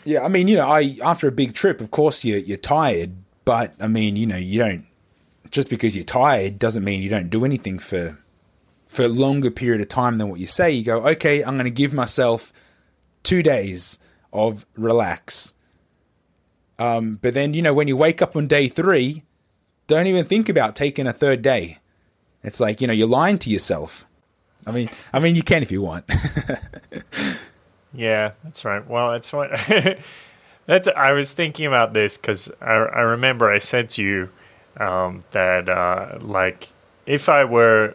Yeah, 0.04 0.24
I 0.24 0.28
mean, 0.28 0.48
you 0.48 0.56
know, 0.56 0.68
I 0.68 0.96
after 1.04 1.28
a 1.28 1.32
big 1.32 1.54
trip, 1.54 1.80
of 1.80 1.92
course 1.92 2.24
you 2.24 2.34
you're 2.36 2.58
tired, 2.58 3.12
but 3.44 3.74
I 3.78 3.86
mean, 3.86 4.16
you 4.16 4.26
know, 4.26 4.36
you 4.36 4.58
don't 4.58 4.86
just 5.52 5.70
because 5.70 5.94
you're 5.94 6.04
tired 6.04 6.58
doesn't 6.58 6.82
mean 6.82 7.00
you 7.00 7.08
don't 7.08 7.30
do 7.30 7.44
anything 7.44 7.78
for 7.78 8.18
for 8.92 9.04
a 9.04 9.08
longer 9.08 9.50
period 9.50 9.80
of 9.80 9.88
time 9.88 10.18
than 10.18 10.28
what 10.28 10.38
you 10.38 10.46
say. 10.46 10.70
You 10.70 10.84
go, 10.84 10.98
okay, 11.08 11.42
I'm 11.42 11.54
going 11.54 11.64
to 11.64 11.70
give 11.70 11.94
myself 11.94 12.52
two 13.22 13.42
days 13.42 13.98
of 14.34 14.66
relax. 14.76 15.54
Um, 16.78 17.18
but 17.22 17.32
then 17.32 17.54
you 17.54 17.62
know, 17.62 17.72
when 17.72 17.88
you 17.88 17.96
wake 17.96 18.20
up 18.20 18.36
on 18.36 18.46
day 18.46 18.68
three, 18.68 19.22
don't 19.86 20.06
even 20.06 20.26
think 20.26 20.50
about 20.50 20.76
taking 20.76 21.06
a 21.06 21.12
third 21.12 21.40
day. 21.40 21.78
It's 22.44 22.60
like 22.60 22.82
you 22.82 22.86
know, 22.86 22.92
you're 22.92 23.08
lying 23.08 23.38
to 23.38 23.50
yourself. 23.50 24.04
I 24.66 24.72
mean, 24.72 24.90
I 25.10 25.20
mean, 25.20 25.36
you 25.36 25.42
can 25.42 25.62
if 25.62 25.72
you 25.72 25.80
want. 25.80 26.04
yeah, 27.94 28.32
that's 28.44 28.64
right. 28.64 28.86
Well, 28.86 29.12
that's 29.12 29.32
what 29.32 29.50
that's. 30.66 30.88
I 30.88 31.12
was 31.12 31.32
thinking 31.32 31.64
about 31.64 31.94
this 31.94 32.18
because 32.18 32.50
I, 32.60 32.72
I 32.72 33.00
remember 33.00 33.50
I 33.50 33.58
said 33.58 33.88
to 33.90 34.02
you 34.02 34.28
um, 34.76 35.22
that 35.30 35.70
uh, 35.70 36.18
like 36.20 36.68
if 37.06 37.30
I 37.30 37.44
were 37.44 37.94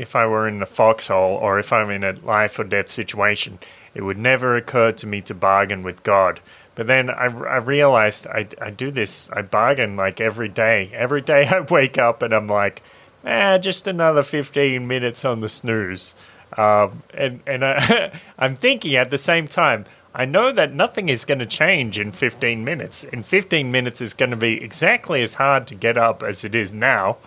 if 0.00 0.16
I 0.16 0.26
were 0.26 0.48
in 0.48 0.60
the 0.60 0.66
foxhole 0.66 1.34
or 1.36 1.58
if 1.58 1.72
I'm 1.72 1.90
in 1.90 2.02
a 2.02 2.12
life 2.12 2.58
or 2.58 2.64
death 2.64 2.88
situation, 2.88 3.58
it 3.94 4.02
would 4.02 4.18
never 4.18 4.56
occur 4.56 4.92
to 4.92 5.06
me 5.06 5.20
to 5.22 5.34
bargain 5.34 5.82
with 5.82 6.02
God. 6.02 6.40
But 6.74 6.86
then 6.86 7.10
I, 7.10 7.26
I 7.26 7.56
realized 7.56 8.26
I, 8.26 8.48
I 8.60 8.70
do 8.70 8.90
this, 8.90 9.28
I 9.30 9.42
bargain 9.42 9.96
like 9.96 10.20
every 10.20 10.48
day. 10.48 10.90
Every 10.94 11.20
day 11.20 11.46
I 11.50 11.60
wake 11.60 11.98
up 11.98 12.22
and 12.22 12.32
I'm 12.32 12.46
like, 12.46 12.82
eh, 13.24 13.58
just 13.58 13.86
another 13.86 14.22
15 14.22 14.88
minutes 14.88 15.24
on 15.24 15.40
the 15.40 15.48
snooze. 15.48 16.14
Um, 16.56 17.02
and 17.12 17.40
and 17.46 17.64
I, 17.64 18.18
I'm 18.38 18.56
thinking 18.56 18.96
at 18.96 19.10
the 19.10 19.18
same 19.18 19.46
time, 19.46 19.84
I 20.14 20.24
know 20.24 20.50
that 20.50 20.74
nothing 20.74 21.08
is 21.08 21.24
going 21.24 21.38
to 21.38 21.46
change 21.46 21.98
in 21.98 22.10
15 22.10 22.64
minutes. 22.64 23.04
In 23.04 23.22
15 23.22 23.70
minutes 23.70 24.00
is 24.00 24.14
going 24.14 24.30
to 24.30 24.36
be 24.36 24.62
exactly 24.62 25.22
as 25.22 25.34
hard 25.34 25.66
to 25.68 25.74
get 25.74 25.96
up 25.96 26.22
as 26.22 26.44
it 26.44 26.54
is 26.54 26.72
now. 26.72 27.18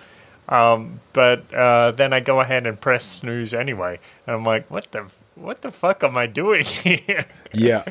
Um, 0.50 1.00
but 1.14 1.52
uh, 1.54 1.91
then 1.91 2.14
I 2.14 2.20
go 2.20 2.41
ahead 2.41 2.68
and 2.68 2.80
press 2.80 3.06
snooze 3.06 3.54
anyway. 3.54 4.00
And 4.28 4.36
I'm 4.36 4.44
like, 4.44 4.70
what 4.70 4.91
the 4.91 5.06
what 5.36 5.62
the 5.62 5.72
fuck 5.72 6.04
am 6.04 6.18
I 6.18 6.28
doing 6.28 6.64
here? 6.66 7.26
yeah. 7.54 7.86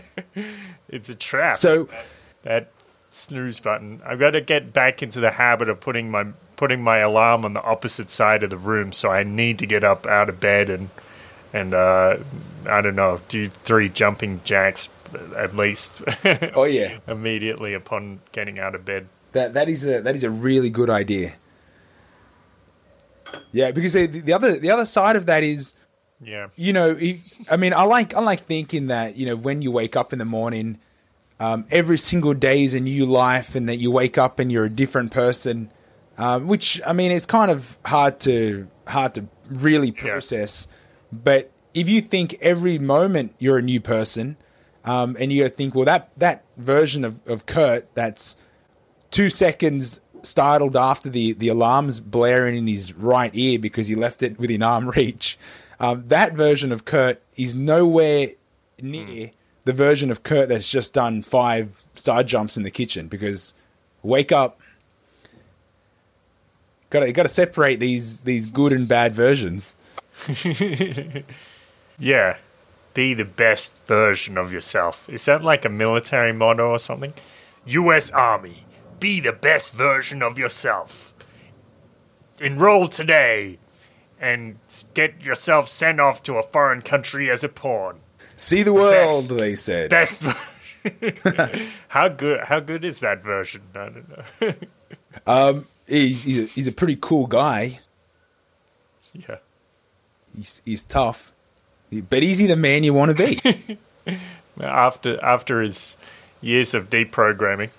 it's 0.88 1.08
a 1.08 1.14
trap. 1.14 1.56
So 1.56 1.88
that 2.42 2.70
snooze 3.10 3.60
button. 3.60 4.02
I've 4.04 4.18
got 4.18 4.30
to 4.32 4.40
get 4.40 4.72
back 4.72 5.02
into 5.02 5.20
the 5.20 5.30
habit 5.30 5.68
of 5.68 5.80
putting 5.80 6.10
my 6.10 6.26
putting 6.56 6.82
my 6.82 6.98
alarm 6.98 7.44
on 7.44 7.54
the 7.54 7.62
opposite 7.62 8.10
side 8.10 8.42
of 8.42 8.50
the 8.50 8.58
room. 8.58 8.92
So 8.92 9.10
I 9.10 9.22
need 9.24 9.58
to 9.60 9.66
get 9.66 9.84
up 9.84 10.06
out 10.06 10.28
of 10.28 10.40
bed 10.40 10.70
and 10.70 10.90
and 11.52 11.74
uh, 11.74 12.16
I 12.66 12.80
don't 12.80 12.96
know, 12.96 13.20
do 13.28 13.48
three 13.48 13.88
jumping 13.88 14.40
jacks 14.44 14.88
at 15.36 15.54
least 15.54 16.02
oh 16.54 16.64
yeah. 16.64 16.98
immediately 17.06 17.74
upon 17.74 18.20
getting 18.32 18.58
out 18.58 18.74
of 18.74 18.84
bed. 18.84 19.08
That 19.32 19.54
that 19.54 19.68
is 19.68 19.86
a 19.86 20.00
that 20.00 20.14
is 20.14 20.24
a 20.24 20.30
really 20.30 20.70
good 20.70 20.90
idea. 20.90 21.32
Yeah, 23.52 23.70
because 23.70 23.92
the, 23.92 24.06
the 24.06 24.32
other 24.32 24.56
the 24.58 24.70
other 24.70 24.84
side 24.84 25.16
of 25.16 25.26
that 25.26 25.42
is, 25.42 25.74
Yeah. 26.20 26.48
you 26.56 26.72
know, 26.72 26.96
if, 26.98 27.20
I 27.50 27.56
mean, 27.56 27.74
I 27.74 27.82
like 27.82 28.14
I 28.14 28.20
like 28.20 28.40
thinking 28.46 28.86
that 28.88 29.16
you 29.16 29.26
know 29.26 29.36
when 29.36 29.62
you 29.62 29.70
wake 29.70 29.96
up 29.96 30.12
in 30.12 30.18
the 30.18 30.24
morning, 30.24 30.78
um, 31.40 31.64
every 31.70 31.98
single 31.98 32.34
day 32.34 32.62
is 32.62 32.74
a 32.74 32.80
new 32.80 33.04
life, 33.06 33.54
and 33.54 33.68
that 33.68 33.76
you 33.76 33.90
wake 33.90 34.16
up 34.18 34.38
and 34.38 34.50
you're 34.52 34.64
a 34.64 34.70
different 34.70 35.10
person. 35.12 35.70
Um, 36.18 36.46
which 36.46 36.80
I 36.86 36.92
mean, 36.92 37.10
it's 37.10 37.26
kind 37.26 37.50
of 37.50 37.78
hard 37.86 38.20
to 38.20 38.68
hard 38.86 39.14
to 39.14 39.26
really 39.48 39.90
process. 39.90 40.68
But 41.10 41.50
if 41.74 41.88
you 41.88 42.00
think 42.02 42.36
every 42.40 42.78
moment 42.78 43.34
you're 43.38 43.58
a 43.58 43.62
new 43.62 43.80
person, 43.80 44.36
um, 44.84 45.16
and 45.18 45.32
you 45.32 45.48
think, 45.48 45.74
well, 45.74 45.86
that 45.86 46.10
that 46.18 46.44
version 46.58 47.04
of, 47.04 47.20
of 47.26 47.46
Kurt 47.46 47.88
that's 47.94 48.36
two 49.10 49.30
seconds 49.30 50.00
startled 50.22 50.76
after 50.76 51.08
the, 51.08 51.32
the 51.32 51.48
alarm's 51.48 52.00
blaring 52.00 52.56
in 52.56 52.66
his 52.66 52.92
right 52.92 53.30
ear 53.34 53.58
because 53.58 53.88
he 53.88 53.94
left 53.94 54.22
it 54.22 54.38
within 54.38 54.62
arm 54.62 54.88
reach. 54.90 55.38
Um, 55.80 56.04
that 56.08 56.34
version 56.34 56.72
of 56.72 56.84
Kurt 56.84 57.20
is 57.36 57.54
nowhere 57.54 58.28
near 58.80 59.30
the 59.64 59.72
version 59.72 60.10
of 60.10 60.22
Kurt 60.22 60.48
that's 60.48 60.68
just 60.68 60.94
done 60.94 61.22
five 61.22 61.80
star 61.94 62.22
jumps 62.22 62.56
in 62.56 62.62
the 62.62 62.70
kitchen 62.70 63.08
because 63.08 63.54
wake 64.02 64.32
up. 64.32 64.60
Got 66.90 67.00
to 67.00 67.12
got 67.12 67.22
to 67.24 67.28
separate 67.28 67.80
these 67.80 68.20
these 68.20 68.46
good 68.46 68.72
and 68.72 68.86
bad 68.86 69.14
versions. 69.14 69.76
Yeah. 71.98 72.38
Be 72.94 73.14
the 73.14 73.24
best 73.24 73.74
version 73.86 74.36
of 74.36 74.52
yourself. 74.52 75.08
Is 75.08 75.24
that 75.24 75.42
like 75.42 75.64
a 75.64 75.68
military 75.68 76.32
motto 76.32 76.70
or 76.70 76.78
something? 76.78 77.14
US 77.66 78.10
Army. 78.10 78.64
Be 79.02 79.18
the 79.18 79.32
best 79.32 79.72
version 79.72 80.22
of 80.22 80.38
yourself. 80.38 81.12
Enroll 82.38 82.86
today 82.86 83.58
and 84.20 84.58
get 84.94 85.20
yourself 85.20 85.68
sent 85.68 85.98
off 85.98 86.22
to 86.22 86.34
a 86.36 86.42
foreign 86.44 86.82
country 86.82 87.28
as 87.28 87.42
a 87.42 87.48
pawn. 87.48 87.98
See 88.36 88.62
the 88.62 88.72
world, 88.72 89.24
Best- 89.28 89.36
they 89.36 89.56
said. 89.56 89.90
Best 89.90 90.22
version. 90.22 91.16
how 91.88 92.06
good 92.06 92.40
how 92.44 92.60
good 92.60 92.84
is 92.84 93.00
that 93.00 93.24
version? 93.24 93.62
I 93.74 93.88
don't 93.88 94.66
know. 95.26 95.64
He's, 95.88 96.22
he's, 96.22 96.42
a, 96.42 96.46
he's 96.46 96.68
a 96.68 96.72
pretty 96.72 96.96
cool 97.00 97.26
guy. 97.26 97.80
yeah. 99.12 99.38
He's, 100.36 100.62
he's 100.64 100.84
tough, 100.84 101.32
but 102.08 102.22
is 102.22 102.38
he 102.38 102.46
the 102.46 102.56
man 102.56 102.84
you 102.84 102.94
want 102.94 103.16
to 103.16 103.26
be? 103.26 104.18
After 104.60 105.22
after 105.24 105.60
his 105.60 105.96
years 106.40 106.72
of 106.74 106.88
deprogramming. 106.88 107.70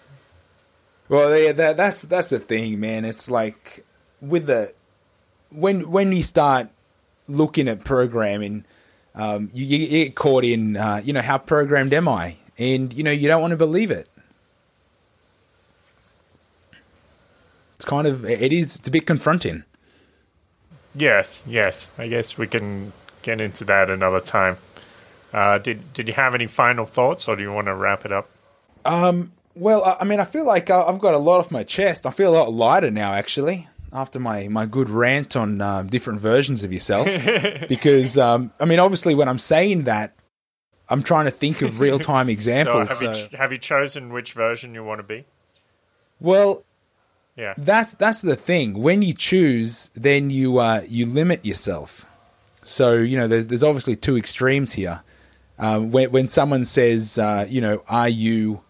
Well, 1.13 1.37
yeah, 1.37 1.51
that, 1.51 1.77
that's 1.77 2.01
that's 2.01 2.29
the 2.29 2.39
thing, 2.39 2.79
man. 2.79 3.05
It's 3.05 3.29
like 3.29 3.85
with 4.19 4.47
the 4.47 4.73
when 5.51 5.91
when 5.91 6.11
you 6.11 6.23
start 6.23 6.69
looking 7.27 7.67
at 7.67 7.83
programming, 7.83 8.65
um, 9.13 9.51
you, 9.53 9.63
you 9.63 9.87
get 9.87 10.15
caught 10.15 10.43
in 10.43 10.75
uh, 10.75 11.01
you 11.03 11.13
know 11.13 11.21
how 11.21 11.37
programmed 11.37 11.93
am 11.93 12.07
I, 12.07 12.37
and 12.57 12.91
you 12.91 13.03
know 13.03 13.11
you 13.11 13.27
don't 13.27 13.41
want 13.41 13.51
to 13.51 13.57
believe 13.57 13.91
it. 13.91 14.09
It's 17.75 17.85
kind 17.85 18.07
of 18.07 18.25
it 18.25 18.51
is 18.51 18.77
it's 18.77 18.87
a 18.87 18.91
bit 18.91 19.05
confronting. 19.05 19.65
Yes, 20.95 21.43
yes. 21.45 21.89
I 21.99 22.07
guess 22.07 22.39
we 22.39 22.47
can 22.47 22.91
get 23.21 23.39
into 23.39 23.65
that 23.65 23.91
another 23.91 24.19
time. 24.19 24.57
Uh, 25.31 25.59
did 25.59 25.93
Did 25.93 26.07
you 26.07 26.15
have 26.15 26.33
any 26.33 26.47
final 26.47 26.87
thoughts, 26.87 27.27
or 27.27 27.35
do 27.35 27.43
you 27.43 27.53
want 27.53 27.67
to 27.67 27.75
wrap 27.75 28.03
it 28.03 28.11
up? 28.11 28.31
Well, 29.55 29.83
I 29.83 29.97
I 30.01 30.03
mean, 30.03 30.19
I 30.19 30.25
feel 30.25 30.45
like 30.45 30.69
I- 30.69 30.83
I've 30.83 30.99
got 30.99 31.13
a 31.13 31.17
lot 31.19 31.39
off 31.39 31.51
my 31.51 31.63
chest. 31.63 32.05
I 32.05 32.11
feel 32.11 32.33
a 32.33 32.37
lot 32.37 32.53
lighter 32.53 32.89
now, 32.91 33.13
actually, 33.13 33.67
after 33.91 34.19
my, 34.19 34.47
my 34.47 34.65
good 34.65 34.89
rant 34.89 35.35
on 35.35 35.61
um, 35.61 35.87
different 35.87 36.19
versions 36.21 36.63
of 36.63 36.73
yourself. 36.73 37.07
because, 37.69 38.17
um, 38.17 38.51
I 38.59 38.65
mean, 38.65 38.79
obviously, 38.79 39.13
when 39.15 39.27
I'm 39.29 39.39
saying 39.39 39.83
that, 39.83 40.15
I'm 40.89 41.03
trying 41.03 41.25
to 41.25 41.31
think 41.31 41.61
of 41.61 41.79
real 41.79 41.99
time 41.99 42.29
examples. 42.29 42.89
So 42.99 43.05
have, 43.07 43.17
you 43.17 43.27
ch- 43.27 43.31
have 43.33 43.51
you 43.51 43.57
chosen 43.57 44.11
which 44.13 44.33
version 44.33 44.73
you 44.73 44.83
want 44.83 44.99
to 44.99 45.03
be? 45.03 45.25
well, 46.19 46.63
Yeah. 47.35 47.53
that's 47.57 47.93
that's 47.93 48.21
the 48.21 48.35
thing. 48.35 48.73
When 48.81 49.01
you 49.01 49.13
choose, 49.13 49.89
then 49.95 50.29
you 50.29 50.57
uh, 50.59 50.81
you 50.87 51.05
limit 51.05 51.45
yourself. 51.45 52.05
So 52.63 52.93
you 52.93 53.17
know, 53.17 53.27
there's 53.27 53.47
there's 53.47 53.63
obviously 53.63 53.95
two 53.95 54.17
extremes 54.17 54.73
here. 54.73 55.01
Um, 55.59 55.91
when 55.91 56.11
when 56.11 56.27
someone 56.27 56.65
says, 56.65 57.17
uh, 57.17 57.45
you 57.49 57.61
know, 57.61 57.83
are 57.87 58.09
you 58.09 58.61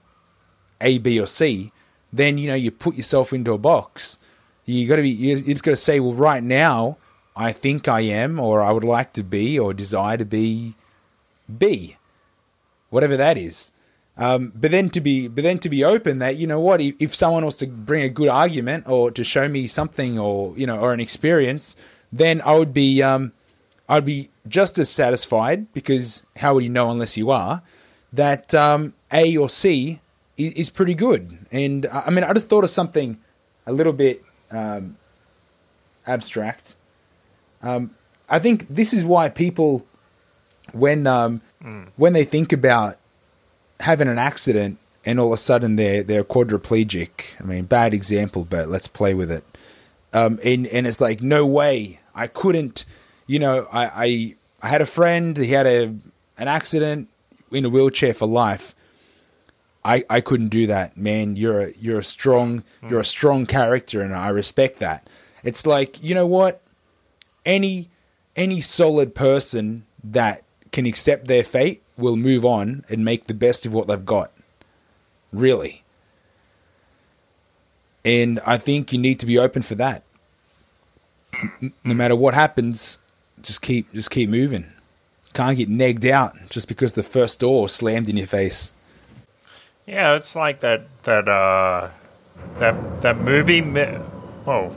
A, 0.83 0.97
B, 0.99 1.19
or 1.19 1.27
C? 1.27 1.71
Then 2.11 2.37
you 2.37 2.47
know 2.47 2.55
you 2.55 2.71
put 2.71 2.95
yourself 2.95 3.33
into 3.33 3.53
a 3.53 3.57
box. 3.57 4.19
You 4.65 4.87
got 4.87 4.97
to 4.97 5.01
be. 5.01 5.09
You 5.09 5.41
just 5.41 5.63
got 5.63 5.71
to 5.71 5.75
say, 5.75 5.99
well, 5.99 6.13
right 6.13 6.43
now, 6.43 6.97
I 7.35 7.51
think 7.51 7.87
I 7.87 8.01
am, 8.01 8.39
or 8.39 8.61
I 8.61 8.71
would 8.71 8.83
like 8.83 9.13
to 9.13 9.23
be, 9.23 9.57
or 9.57 9.73
desire 9.73 10.17
to 10.17 10.25
be 10.25 10.75
B, 11.57 11.97
whatever 12.89 13.17
that 13.17 13.37
is. 13.37 13.71
Um, 14.15 14.51
but 14.55 14.69
then 14.69 14.91
to 14.91 15.01
be, 15.01 15.27
but 15.27 15.43
then 15.43 15.57
to 15.59 15.69
be 15.69 15.83
open 15.83 16.19
that 16.19 16.35
you 16.35 16.45
know 16.45 16.59
what, 16.59 16.81
if, 16.81 16.95
if 16.99 17.15
someone 17.15 17.43
was 17.45 17.55
to 17.57 17.67
bring 17.67 18.03
a 18.03 18.09
good 18.09 18.29
argument 18.29 18.87
or 18.87 19.09
to 19.09 19.23
show 19.23 19.47
me 19.47 19.65
something 19.65 20.19
or 20.19 20.55
you 20.55 20.67
know 20.67 20.77
or 20.77 20.93
an 20.93 20.99
experience, 20.99 21.75
then 22.11 22.41
I 22.45 22.55
would 22.55 22.73
be, 22.73 23.01
um, 23.01 23.33
I'd 23.89 24.05
be 24.05 24.29
just 24.47 24.77
as 24.77 24.89
satisfied 24.89 25.73
because 25.73 26.23
how 26.37 26.53
would 26.53 26.63
you 26.63 26.69
know 26.69 26.91
unless 26.91 27.17
you 27.17 27.31
are 27.31 27.63
that 28.11 28.53
um, 28.53 28.93
A 29.11 29.35
or 29.35 29.49
C 29.49 29.99
is, 30.37 30.53
is 30.53 30.69
pretty 30.69 30.93
good. 30.95 31.37
And 31.51 31.85
I 31.87 32.01
I 32.01 32.09
mean, 32.09 32.23
I 32.23 32.33
just 32.33 32.49
thought 32.49 32.63
of 32.63 32.69
something 32.69 33.19
a 33.65 33.71
little 33.71 33.93
bit 33.93 34.23
um, 34.51 34.97
abstract. 36.05 36.75
Um, 37.61 37.91
I 38.29 38.39
think 38.39 38.67
this 38.69 38.93
is 38.93 39.05
why 39.05 39.29
people, 39.29 39.85
when 40.71 41.07
um, 41.07 41.41
when 41.95 42.13
they 42.13 42.23
think 42.25 42.51
about 42.51 42.97
having 43.79 44.07
an 44.07 44.17
accident 44.17 44.77
and 45.05 45.19
all 45.19 45.27
of 45.27 45.33
a 45.33 45.37
sudden 45.37 45.75
they're 45.75 46.03
they're 46.03 46.23
quadriplegic. 46.23 47.39
I 47.39 47.43
mean, 47.43 47.65
bad 47.65 47.93
example, 47.93 48.45
but 48.49 48.69
let's 48.69 48.87
play 48.87 49.13
with 49.13 49.31
it. 49.31 49.43
Um, 50.13 50.39
and 50.43 50.67
and 50.67 50.87
it's 50.87 51.01
like, 51.01 51.21
no 51.21 51.45
way, 51.45 51.99
I 52.13 52.27
couldn't. 52.27 52.85
You 53.27 53.39
know, 53.39 53.67
I 53.71 53.85
I, 53.85 54.35
I 54.61 54.67
had 54.67 54.81
a 54.81 54.85
friend. 54.85 55.37
He 55.37 55.51
had 55.51 55.67
a 55.67 55.95
an 56.37 56.47
accident 56.47 57.09
in 57.51 57.65
a 57.65 57.69
wheelchair 57.69 58.13
for 58.13 58.27
life. 58.27 58.73
I, 59.85 60.05
I 60.09 60.21
couldn't 60.21 60.49
do 60.49 60.67
that, 60.67 60.95
man. 60.95 61.35
You're 61.35 61.61
a, 61.61 61.73
you're 61.79 61.99
a 61.99 62.03
strong 62.03 62.63
you're 62.89 62.99
a 62.99 63.05
strong 63.05 63.45
character, 63.45 64.01
and 64.01 64.15
I 64.15 64.29
respect 64.29 64.79
that. 64.79 65.09
It's 65.43 65.65
like 65.65 66.01
you 66.01 66.15
know 66.15 66.27
what, 66.27 66.61
any 67.45 67.89
any 68.35 68.61
solid 68.61 69.13
person 69.13 69.85
that 70.03 70.43
can 70.71 70.85
accept 70.85 71.27
their 71.27 71.43
fate 71.43 71.81
will 71.97 72.15
move 72.15 72.45
on 72.45 72.85
and 72.89 73.05
make 73.05 73.27
the 73.27 73.33
best 73.33 73.65
of 73.65 73.73
what 73.73 73.87
they've 73.87 74.05
got. 74.05 74.31
Really. 75.31 75.83
And 78.05 78.39
I 78.45 78.57
think 78.57 78.91
you 78.91 78.99
need 78.99 79.19
to 79.19 79.25
be 79.25 79.37
open 79.37 79.61
for 79.61 79.75
that. 79.75 80.03
No 81.83 81.93
matter 81.93 82.15
what 82.15 82.33
happens, 82.33 82.99
just 83.41 83.61
keep 83.61 83.91
just 83.93 84.11
keep 84.11 84.29
moving. 84.29 84.65
Can't 85.33 85.57
get 85.57 85.69
negged 85.69 86.09
out 86.09 86.35
just 86.49 86.67
because 86.67 86.93
the 86.93 87.03
first 87.03 87.39
door 87.39 87.67
slammed 87.67 88.07
in 88.07 88.17
your 88.17 88.27
face. 88.27 88.71
Yeah, 89.85 90.15
it's 90.15 90.35
like 90.35 90.61
that 90.61 90.83
that 91.03 91.27
uh 91.27 91.89
that 92.59 93.01
that 93.01 93.17
movie. 93.17 93.61
Mi- 93.61 93.97
oh, 94.47 94.73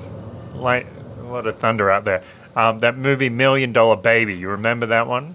like 0.55 0.87
a 1.21 1.25
lot 1.25 1.47
of 1.47 1.59
thunder 1.59 1.91
out 1.91 2.05
there. 2.05 2.23
Um, 2.55 2.79
that 2.79 2.97
movie 2.97 3.29
Million 3.29 3.73
Dollar 3.73 3.97
Baby. 3.97 4.35
You 4.37 4.49
remember 4.51 4.87
that 4.87 5.07
one? 5.07 5.35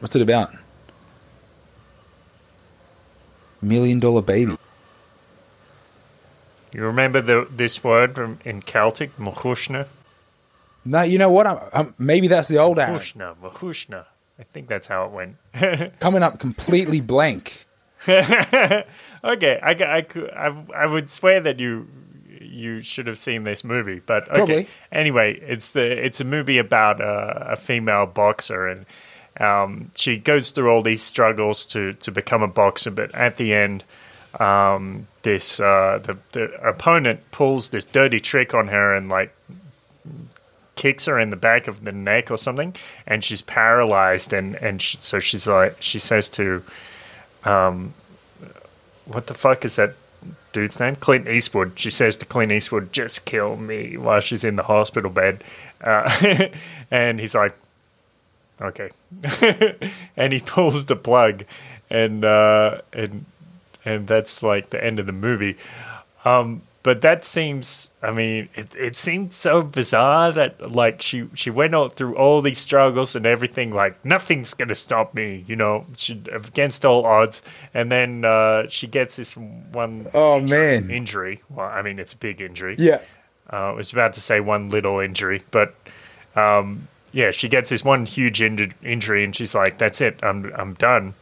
What's 0.00 0.14
it 0.14 0.22
about? 0.22 0.54
Million 3.60 3.98
dollar 3.98 4.22
baby. 4.22 4.56
You 6.72 6.84
remember 6.84 7.20
the 7.20 7.48
this 7.50 7.82
word 7.82 8.14
from 8.14 8.38
in 8.44 8.62
Celtic, 8.62 9.16
Mahushna? 9.16 9.86
No, 10.84 11.02
you 11.02 11.18
know 11.18 11.30
what? 11.30 11.46
I'm, 11.46 11.58
I'm, 11.72 11.94
maybe 11.98 12.28
that's 12.28 12.48
the 12.48 12.58
old 12.58 12.78
Aaron. 12.78 12.94
Mahushna, 12.94 13.36
Mahushna. 13.42 14.04
I 14.38 14.42
think 14.44 14.68
that's 14.68 14.86
how 14.86 15.06
it 15.06 15.10
went. 15.10 15.98
Coming 16.00 16.22
up 16.22 16.38
completely 16.38 17.00
blank. 17.00 17.66
okay, 19.24 19.60
I, 19.62 19.70
I, 19.72 20.06
I, 20.34 20.56
I 20.74 20.86
would 20.86 21.10
swear 21.10 21.40
that 21.40 21.60
you 21.60 21.86
you 22.40 22.80
should 22.82 23.06
have 23.06 23.18
seen 23.18 23.44
this 23.44 23.62
movie, 23.62 24.00
but 24.04 24.28
okay. 24.28 24.36
Probably. 24.36 24.68
Anyway, 24.90 25.38
it's 25.42 25.72
the 25.72 25.82
it's 25.82 26.20
a 26.20 26.24
movie 26.24 26.58
about 26.58 27.00
a, 27.00 27.52
a 27.52 27.56
female 27.56 28.06
boxer, 28.06 28.66
and 28.66 28.86
um, 29.40 29.90
she 29.94 30.16
goes 30.16 30.50
through 30.50 30.70
all 30.70 30.82
these 30.82 31.02
struggles 31.02 31.66
to 31.66 31.92
to 31.94 32.10
become 32.10 32.42
a 32.42 32.48
boxer, 32.48 32.90
but 32.90 33.14
at 33.14 33.36
the 33.36 33.52
end, 33.52 33.84
um, 34.40 35.06
this 35.22 35.60
uh, 35.60 36.00
the 36.02 36.16
the 36.32 36.52
opponent 36.66 37.20
pulls 37.30 37.68
this 37.70 37.84
dirty 37.84 38.20
trick 38.20 38.54
on 38.54 38.68
her 38.68 38.94
and 38.94 39.08
like 39.08 39.34
kicks 40.74 41.06
her 41.06 41.18
in 41.18 41.30
the 41.30 41.36
back 41.36 41.66
of 41.66 41.84
the 41.84 41.92
neck 41.92 42.30
or 42.30 42.38
something, 42.38 42.74
and 43.06 43.22
she's 43.24 43.42
paralyzed, 43.42 44.32
and 44.32 44.56
and 44.56 44.80
sh 44.80 44.96
so 45.00 45.18
she's 45.18 45.46
like 45.46 45.76
she 45.80 45.98
says 45.98 46.28
to 46.30 46.62
what 49.06 49.26
the 49.26 49.34
fuck 49.34 49.64
is 49.64 49.76
that 49.76 49.94
dude's 50.52 50.80
name? 50.80 50.96
Clint 50.96 51.28
Eastwood. 51.28 51.78
She 51.78 51.90
says 51.90 52.16
to 52.18 52.26
Clint 52.26 52.52
Eastwood, 52.52 52.92
"Just 52.92 53.24
kill 53.24 53.56
me," 53.56 53.96
while 53.96 54.20
she's 54.20 54.44
in 54.44 54.56
the 54.56 54.62
hospital 54.64 55.10
bed, 55.10 55.42
uh, 55.80 56.48
and 56.90 57.20
he's 57.20 57.34
like, 57.34 57.54
"Okay," 58.60 58.90
and 60.16 60.32
he 60.32 60.40
pulls 60.40 60.86
the 60.86 60.96
plug, 60.96 61.44
and 61.90 62.24
uh, 62.24 62.80
and 62.92 63.24
and 63.84 64.06
that's 64.06 64.42
like 64.42 64.70
the 64.70 64.82
end 64.82 64.98
of 64.98 65.06
the 65.06 65.12
movie. 65.12 65.56
Um, 66.24 66.62
but 66.82 67.02
that 67.02 67.24
seems, 67.24 67.90
I 68.02 68.10
mean, 68.12 68.48
it, 68.54 68.74
it 68.76 68.96
seemed 68.96 69.32
so 69.32 69.62
bizarre 69.62 70.32
that 70.32 70.72
like 70.72 71.02
she 71.02 71.28
she 71.34 71.50
went 71.50 71.74
all 71.74 71.88
through 71.88 72.16
all 72.16 72.40
these 72.40 72.58
struggles 72.58 73.14
and 73.16 73.26
everything, 73.26 73.72
like 73.74 74.02
nothing's 74.04 74.54
gonna 74.54 74.74
stop 74.74 75.12
me, 75.14 75.44
you 75.46 75.56
know, 75.56 75.84
she 75.96 76.22
against 76.32 76.84
all 76.84 77.04
odds, 77.04 77.42
and 77.74 77.90
then 77.90 78.24
uh, 78.24 78.66
she 78.68 78.86
gets 78.86 79.16
this 79.16 79.36
one 79.36 80.06
Oh 80.14 80.40
man. 80.40 80.90
injury. 80.90 81.42
Well, 81.50 81.66
I 81.66 81.82
mean, 81.82 81.98
it's 81.98 82.12
a 82.12 82.16
big 82.16 82.40
injury. 82.40 82.76
Yeah. 82.78 83.00
Uh, 83.52 83.56
I 83.56 83.72
was 83.72 83.92
about 83.92 84.12
to 84.14 84.20
say 84.20 84.40
one 84.40 84.70
little 84.70 85.00
injury, 85.00 85.42
but 85.50 85.74
um, 86.36 86.86
yeah, 87.12 87.30
she 87.32 87.48
gets 87.48 87.70
this 87.70 87.82
one 87.82 88.04
huge 88.06 88.40
inj- 88.40 88.74
injury, 88.84 89.24
and 89.24 89.34
she's 89.34 89.54
like, 89.54 89.78
"That's 89.78 90.00
it, 90.00 90.20
I'm 90.22 90.52
I'm 90.54 90.74
done." 90.74 91.14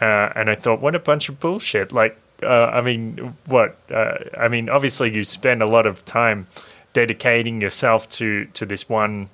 Uh, 0.00 0.30
and 0.36 0.50
I 0.50 0.54
thought, 0.54 0.80
what 0.82 0.94
a 0.94 0.98
bunch 0.98 1.30
of 1.30 1.40
bullshit! 1.40 1.90
Like, 1.92 2.18
uh, 2.42 2.46
I 2.66 2.80
mean, 2.82 3.34
what? 3.46 3.78
Uh, 3.90 4.14
I 4.38 4.48
mean, 4.48 4.68
obviously, 4.68 5.12
you 5.14 5.24
spend 5.24 5.62
a 5.62 5.66
lot 5.66 5.86
of 5.86 6.04
time 6.04 6.46
dedicating 6.92 7.60
yourself 7.60 8.08
to 8.08 8.44
to 8.54 8.66
this 8.66 8.88
one 8.88 9.28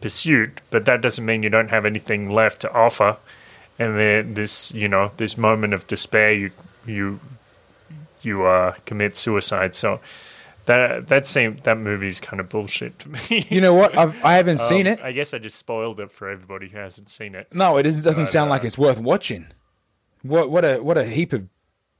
pursuit, 0.00 0.60
but 0.70 0.84
that 0.86 1.00
doesn't 1.00 1.24
mean 1.24 1.42
you 1.42 1.50
don't 1.50 1.68
have 1.70 1.84
anything 1.86 2.30
left 2.30 2.60
to 2.60 2.72
offer. 2.72 3.16
And 3.78 3.98
then 3.98 4.34
this, 4.34 4.72
you 4.72 4.88
know, 4.88 5.10
this 5.18 5.36
moment 5.36 5.74
of 5.74 5.86
despair, 5.86 6.32
you 6.32 6.50
you 6.86 7.20
you 8.22 8.44
uh, 8.46 8.74
commit 8.86 9.16
suicide. 9.16 9.74
So 9.74 10.00
that 10.64 11.08
that 11.08 11.26
seemed 11.26 11.60
that 11.64 11.78
movie's 11.78 12.18
kind 12.20 12.40
of 12.40 12.48
bullshit 12.48 12.98
to 13.00 13.08
me. 13.10 13.46
You 13.50 13.60
know 13.60 13.74
what? 13.74 13.96
I've, 13.96 14.24
I 14.24 14.34
haven't 14.34 14.58
seen 14.60 14.86
Um, 14.86 14.94
it. 14.94 15.04
I 15.04 15.12
guess 15.12 15.34
I 15.34 15.38
just 15.38 15.56
spoiled 15.56 16.00
it 16.00 16.10
for 16.10 16.28
everybody 16.30 16.68
who 16.68 16.78
hasn't 16.78 17.10
seen 17.10 17.34
it. 17.34 17.54
No, 17.54 17.76
it 17.76 17.86
is- 17.86 18.02
doesn't 18.02 18.22
But, 18.24 18.28
sound 18.30 18.48
uh, 18.48 18.54
like 18.54 18.64
it's 18.64 18.78
worth 18.78 18.98
watching. 18.98 19.46
What 20.22 20.50
what 20.50 20.64
a 20.64 20.78
what 20.78 20.96
a 20.98 21.04
heap 21.04 21.32
of 21.34 21.46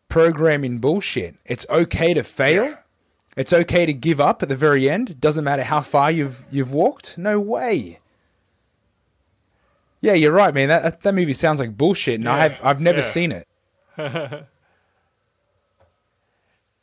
programming 0.09 0.79
bullshit. 0.79 1.37
It's 1.45 1.67
okay 1.69 2.15
to 2.15 2.23
fail. 2.23 2.79
It's 3.37 3.53
okay 3.53 3.85
to 3.87 3.93
give 3.93 4.21
up 4.21 4.43
at 4.43 4.49
the 4.49 4.57
very 4.57 4.89
end. 4.89 5.21
Doesn't 5.21 5.45
matter 5.45 5.65
how 5.65 5.83
far 5.83 6.11
you've 6.11 6.45
you've 6.51 6.73
walked. 6.73 7.19
No 7.19 7.39
way. 7.39 8.01
Yeah, 10.01 10.15
you're 10.15 10.33
right, 10.33 10.55
man. 10.55 10.69
That 10.69 10.83
that, 10.83 11.03
that 11.03 11.15
movie 11.15 11.33
sounds 11.33 11.61
like 11.61 11.77
bullshit, 11.77 12.21
and 12.21 12.29
I 12.29 12.39
have 12.39 12.59
I've 12.63 12.81
never 12.81 12.99
yeah. 12.99 13.05
seen 13.05 13.33
it. 13.33 13.47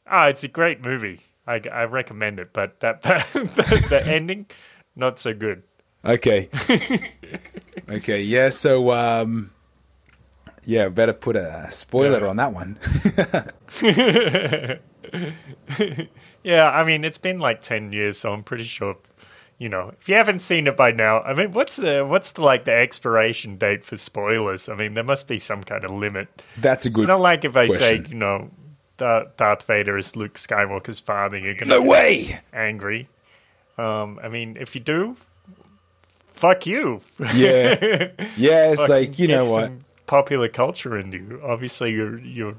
Ah, 0.05 0.27
it's 0.27 0.43
a 0.43 0.47
great 0.47 0.83
movie. 0.83 1.21
I, 1.47 1.61
I 1.71 1.85
recommend 1.85 2.39
it, 2.39 2.53
but 2.53 2.79
that 2.81 3.01
the, 3.33 3.85
the 3.89 4.03
ending, 4.05 4.45
not 4.95 5.17
so 5.17 5.33
good. 5.33 5.63
Okay. 6.05 6.49
okay. 7.89 8.21
Yeah. 8.21 8.49
So, 8.49 8.91
um, 8.91 9.51
yeah, 10.65 10.89
better 10.89 11.13
put 11.13 11.35
a 11.35 11.67
spoiler 11.71 12.21
Yeah. 12.21 12.27
on 12.27 12.35
that 12.37 12.53
one. 12.53 12.79
Yeah, 16.43 16.69
I 16.69 16.83
mean 16.83 17.05
it's 17.05 17.17
been 17.17 17.39
like 17.39 17.61
ten 17.61 17.93
years, 17.93 18.17
so 18.17 18.33
I'm 18.33 18.43
pretty 18.43 18.65
sure, 18.65 18.97
you 19.57 19.69
know, 19.69 19.93
if 19.97 20.09
you 20.09 20.15
haven't 20.15 20.39
seen 20.39 20.67
it 20.67 20.75
by 20.75 20.91
now, 20.91 21.21
I 21.21 21.33
mean, 21.33 21.51
what's 21.53 21.77
the 21.77 22.03
what's 22.05 22.33
the 22.33 22.41
like 22.41 22.65
the 22.65 22.73
expiration 22.73 23.55
date 23.57 23.85
for 23.85 23.95
spoilers? 23.95 24.67
I 24.67 24.75
mean, 24.75 24.93
there 24.93 25.05
must 25.05 25.25
be 25.29 25.39
some 25.39 25.63
kind 25.63 25.85
of 25.85 25.91
limit. 25.91 26.27
That's 26.57 26.85
a 26.85 26.89
good. 26.89 27.03
It's 27.03 27.07
not 27.07 27.21
like 27.21 27.45
if 27.45 27.55
I 27.55 27.67
question. 27.67 28.05
say, 28.05 28.09
you 28.09 28.15
know, 28.17 28.49
Darth 28.97 29.63
Vader 29.63 29.97
is 29.97 30.17
Luke 30.17 30.33
Skywalker's 30.33 30.99
father, 30.99 31.37
you're 31.37 31.53
gonna 31.53 31.69
no 31.75 31.81
be 31.83 31.87
way. 31.87 32.39
angry. 32.51 33.07
Um, 33.77 34.19
I 34.21 34.27
mean, 34.27 34.57
if 34.59 34.75
you 34.75 34.81
do, 34.81 35.15
fuck 36.33 36.65
you. 36.65 36.99
Yeah, 37.19 37.29
yeah. 38.35 38.71
It's 38.73 38.89
like 38.89 39.17
you 39.17 39.29
know 39.29 39.45
what. 39.45 39.67
some 39.67 39.82
Popular 40.05 40.47
culture 40.49 40.97
into 40.97 41.17
you. 41.17 41.39
Obviously, 41.43 41.91
you're 41.91 42.19
you're 42.19 42.55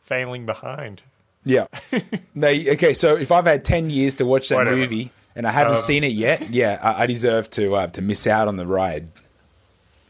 failing 0.00 0.46
behind. 0.46 1.02
Yeah. 1.44 1.66
they 2.36 2.70
okay. 2.72 2.92
So 2.94 3.16
if 3.16 3.30
I've 3.32 3.46
had 3.46 3.64
ten 3.64 3.90
years 3.90 4.16
to 4.16 4.26
watch 4.26 4.48
that 4.48 4.56
Whatever. 4.56 4.76
movie 4.76 5.12
and 5.36 5.46
I 5.46 5.50
haven't 5.52 5.74
Um, 5.76 5.80
seen 5.82 6.04
it 6.04 6.12
yet, 6.12 6.50
yeah, 6.50 6.78
I, 6.82 7.04
I 7.04 7.06
deserve 7.06 7.48
to 7.50 7.74
uh, 7.76 7.86
to 7.88 8.02
miss 8.02 8.26
out 8.26 8.48
on 8.48 8.56
the 8.56 8.66
ride. 8.66 9.08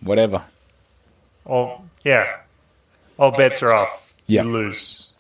Whatever. 0.00 0.42
All 1.44 1.84
yeah, 2.04 2.36
all 3.18 3.30
bets 3.32 3.62
are 3.62 3.72
off. 3.72 4.14
Yeah. 4.26 4.42
You 4.42 4.50
lose. 4.50 5.14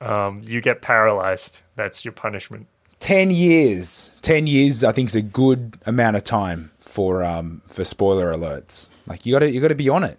Um, 0.00 0.42
you 0.44 0.60
get 0.60 0.82
paralyzed. 0.82 1.60
That's 1.74 2.04
your 2.04 2.12
punishment. 2.12 2.66
Ten 3.00 3.30
years. 3.30 4.10
Ten 4.22 4.46
years. 4.46 4.84
I 4.84 4.92
think 4.92 5.08
is 5.10 5.16
a 5.16 5.22
good 5.22 5.78
amount 5.86 6.16
of 6.16 6.24
time 6.24 6.70
for 6.80 7.22
um 7.24 7.62
for 7.66 7.84
spoiler 7.84 8.32
alerts. 8.34 8.90
Like 9.06 9.24
you 9.26 9.32
got 9.32 9.40
to 9.40 9.50
you 9.50 9.60
got 9.60 9.68
to 9.68 9.74
be 9.74 9.88
on 9.88 10.04
it. 10.04 10.18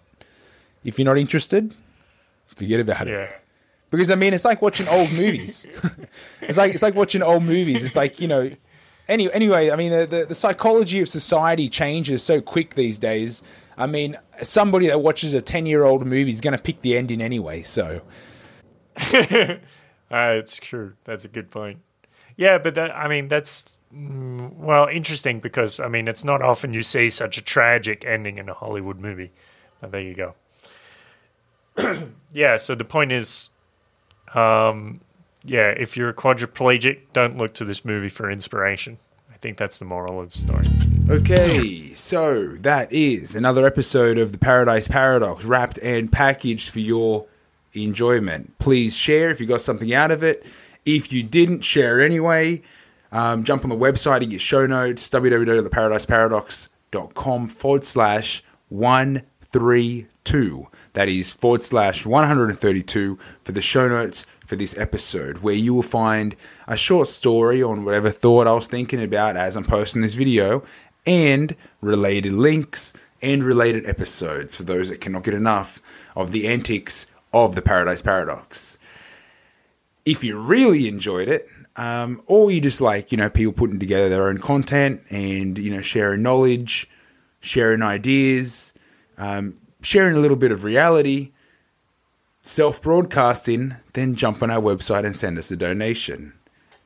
If 0.88 0.98
you're 0.98 1.06
not 1.06 1.18
interested, 1.18 1.74
forget 2.56 2.80
about 2.80 3.08
it. 3.08 3.12
Yeah. 3.12 3.32
Because 3.90 4.10
I 4.10 4.16
mean, 4.16 4.34
it's 4.34 4.44
like 4.44 4.60
watching 4.60 4.88
old 4.88 5.12
movies. 5.12 5.66
it's 6.42 6.58
like 6.58 6.74
it's 6.74 6.82
like 6.82 6.94
watching 6.94 7.22
old 7.22 7.44
movies. 7.44 7.84
It's 7.84 7.96
like 7.96 8.20
you 8.20 8.28
know. 8.28 8.50
Any, 9.08 9.32
anyway, 9.32 9.70
I 9.70 9.76
mean, 9.76 9.90
the, 9.90 10.06
the, 10.06 10.26
the 10.26 10.34
psychology 10.34 11.00
of 11.00 11.08
society 11.08 11.70
changes 11.70 12.22
so 12.22 12.42
quick 12.42 12.74
these 12.74 12.98
days. 12.98 13.42
I 13.78 13.86
mean, 13.86 14.18
somebody 14.42 14.88
that 14.88 15.00
watches 15.00 15.32
a 15.32 15.40
ten 15.40 15.64
year 15.64 15.84
old 15.84 16.06
movie 16.06 16.28
is 16.30 16.42
going 16.42 16.54
to 16.54 16.62
pick 16.62 16.82
the 16.82 16.94
ending 16.94 17.22
anyway. 17.22 17.62
So 17.62 18.02
Uh, 20.10 20.36
it's 20.38 20.58
true. 20.58 20.94
That's 21.04 21.24
a 21.24 21.28
good 21.28 21.50
point. 21.50 21.80
Yeah, 22.36 22.58
but 22.58 22.74
that, 22.76 22.96
I 22.96 23.08
mean, 23.08 23.28
that's 23.28 23.66
mm, 23.94 24.54
well 24.54 24.86
interesting 24.86 25.40
because 25.40 25.80
I 25.80 25.88
mean, 25.88 26.08
it's 26.08 26.24
not 26.24 26.40
often 26.40 26.72
you 26.72 26.82
see 26.82 27.10
such 27.10 27.36
a 27.36 27.42
tragic 27.42 28.04
ending 28.06 28.38
in 28.38 28.48
a 28.48 28.54
Hollywood 28.54 29.00
movie. 29.00 29.32
But 29.80 29.92
there 29.92 30.00
you 30.00 30.14
go. 30.14 30.34
yeah. 32.32 32.56
So 32.56 32.74
the 32.74 32.84
point 32.84 33.12
is, 33.12 33.50
um, 34.34 35.00
yeah, 35.44 35.70
if 35.70 35.96
you're 35.96 36.10
a 36.10 36.14
quadriplegic, 36.14 36.98
don't 37.12 37.38
look 37.38 37.54
to 37.54 37.64
this 37.64 37.84
movie 37.84 38.08
for 38.08 38.28
inspiration. 38.30 38.98
I 39.32 39.36
think 39.36 39.56
that's 39.56 39.78
the 39.78 39.84
moral 39.84 40.20
of 40.20 40.32
the 40.32 40.38
story. 40.38 40.66
Okay, 41.08 41.92
so 41.94 42.48
that 42.56 42.92
is 42.92 43.36
another 43.36 43.64
episode 43.66 44.18
of 44.18 44.32
the 44.32 44.38
Paradise 44.38 44.88
Paradox, 44.88 45.44
wrapped 45.44 45.78
and 45.78 46.10
packaged 46.12 46.70
for 46.70 46.80
your 46.80 47.26
enjoyment. 47.72 48.58
Please 48.58 48.96
share 48.96 49.30
if 49.30 49.40
you 49.40 49.46
got 49.46 49.60
something 49.60 49.94
out 49.94 50.10
of 50.10 50.24
it. 50.24 50.44
If 50.84 51.12
you 51.12 51.22
didn't, 51.22 51.62
share 51.62 52.00
anyway. 52.00 52.62
Um, 53.10 53.42
jump 53.44 53.64
on 53.64 53.70
the 53.70 53.76
website 53.76 54.20
and 54.22 54.30
get 54.30 54.40
show 54.40 54.66
notes 54.66 55.08
www.theparadiseparadox.com 55.08 57.48
forward 57.48 57.84
slash 57.84 58.44
132. 58.68 60.66
That 60.98 61.08
is 61.08 61.30
forward 61.30 61.62
slash 61.62 62.04
132 62.06 63.18
for 63.44 63.52
the 63.52 63.62
show 63.62 63.86
notes 63.86 64.26
for 64.44 64.56
this 64.56 64.76
episode, 64.76 65.38
where 65.38 65.54
you 65.54 65.72
will 65.72 65.82
find 65.84 66.34
a 66.66 66.76
short 66.76 67.06
story 67.06 67.62
on 67.62 67.84
whatever 67.84 68.10
thought 68.10 68.48
I 68.48 68.52
was 68.54 68.66
thinking 68.66 69.00
about 69.00 69.36
as 69.36 69.56
I'm 69.56 69.62
posting 69.62 70.02
this 70.02 70.14
video, 70.14 70.64
and 71.06 71.54
related 71.80 72.32
links 72.32 72.94
and 73.22 73.44
related 73.44 73.86
episodes 73.86 74.56
for 74.56 74.64
those 74.64 74.88
that 74.88 75.00
cannot 75.00 75.22
get 75.22 75.34
enough 75.34 75.80
of 76.16 76.32
the 76.32 76.48
antics 76.48 77.06
of 77.32 77.54
the 77.54 77.62
Paradise 77.62 78.02
Paradox. 78.02 78.80
If 80.04 80.24
you 80.24 80.36
really 80.36 80.88
enjoyed 80.88 81.28
it, 81.28 81.46
um, 81.76 82.22
or 82.26 82.50
you 82.50 82.60
just 82.60 82.80
like, 82.80 83.12
you 83.12 83.18
know, 83.18 83.30
people 83.30 83.52
putting 83.52 83.78
together 83.78 84.08
their 84.08 84.26
own 84.26 84.38
content 84.38 85.02
and, 85.10 85.58
you 85.58 85.70
know, 85.70 85.80
sharing 85.80 86.22
knowledge, 86.22 86.90
sharing 87.38 87.82
ideas, 87.82 88.72
um, 89.16 89.58
sharing 89.82 90.16
a 90.16 90.20
little 90.20 90.36
bit 90.36 90.52
of 90.52 90.64
reality, 90.64 91.32
self 92.42 92.82
broadcasting, 92.82 93.76
then 93.92 94.14
jump 94.14 94.42
on 94.42 94.50
our 94.50 94.60
website 94.60 95.04
and 95.04 95.14
send 95.14 95.38
us 95.38 95.50
a 95.50 95.56
donation. 95.56 96.32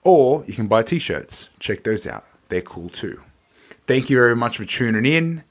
Or 0.05 0.45
you 0.47 0.55
can 0.55 0.67
buy 0.67 0.83
t 0.83 0.99
shirts. 0.99 1.51
Check 1.59 1.85
those 1.85 2.07
out, 2.07 2.25
they're 2.49 2.61
cool 2.63 2.89
too. 2.89 3.23
Thank 3.87 4.11
you 4.11 4.17
very 4.17 4.37
much 4.37 4.59
for 4.59 4.65
tuning 4.65 5.07
in. 5.07 5.45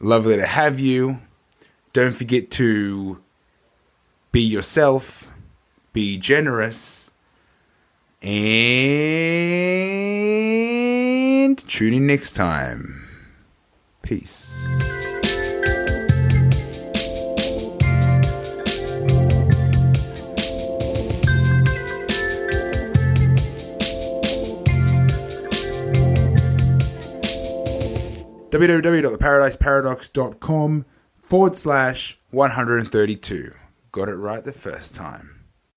Lovely 0.00 0.36
to 0.36 0.46
have 0.46 0.78
you. 0.78 1.20
Don't 1.92 2.14
forget 2.14 2.50
to 2.52 3.20
be 4.30 4.42
yourself, 4.42 5.30
be 5.92 6.18
generous, 6.18 7.10
and 8.20 8.36
tune 11.66 11.94
in 11.94 12.06
next 12.06 12.32
time. 12.32 13.08
Peace. 14.02 15.15
www.theparadiseparadox.com 28.56 30.86
forward 31.18 31.56
slash 31.56 32.18
132. 32.30 33.52
Got 33.92 34.08
it 34.08 34.14
right 34.14 34.42
the 34.42 34.52
first 34.52 34.94
time. 34.94 35.35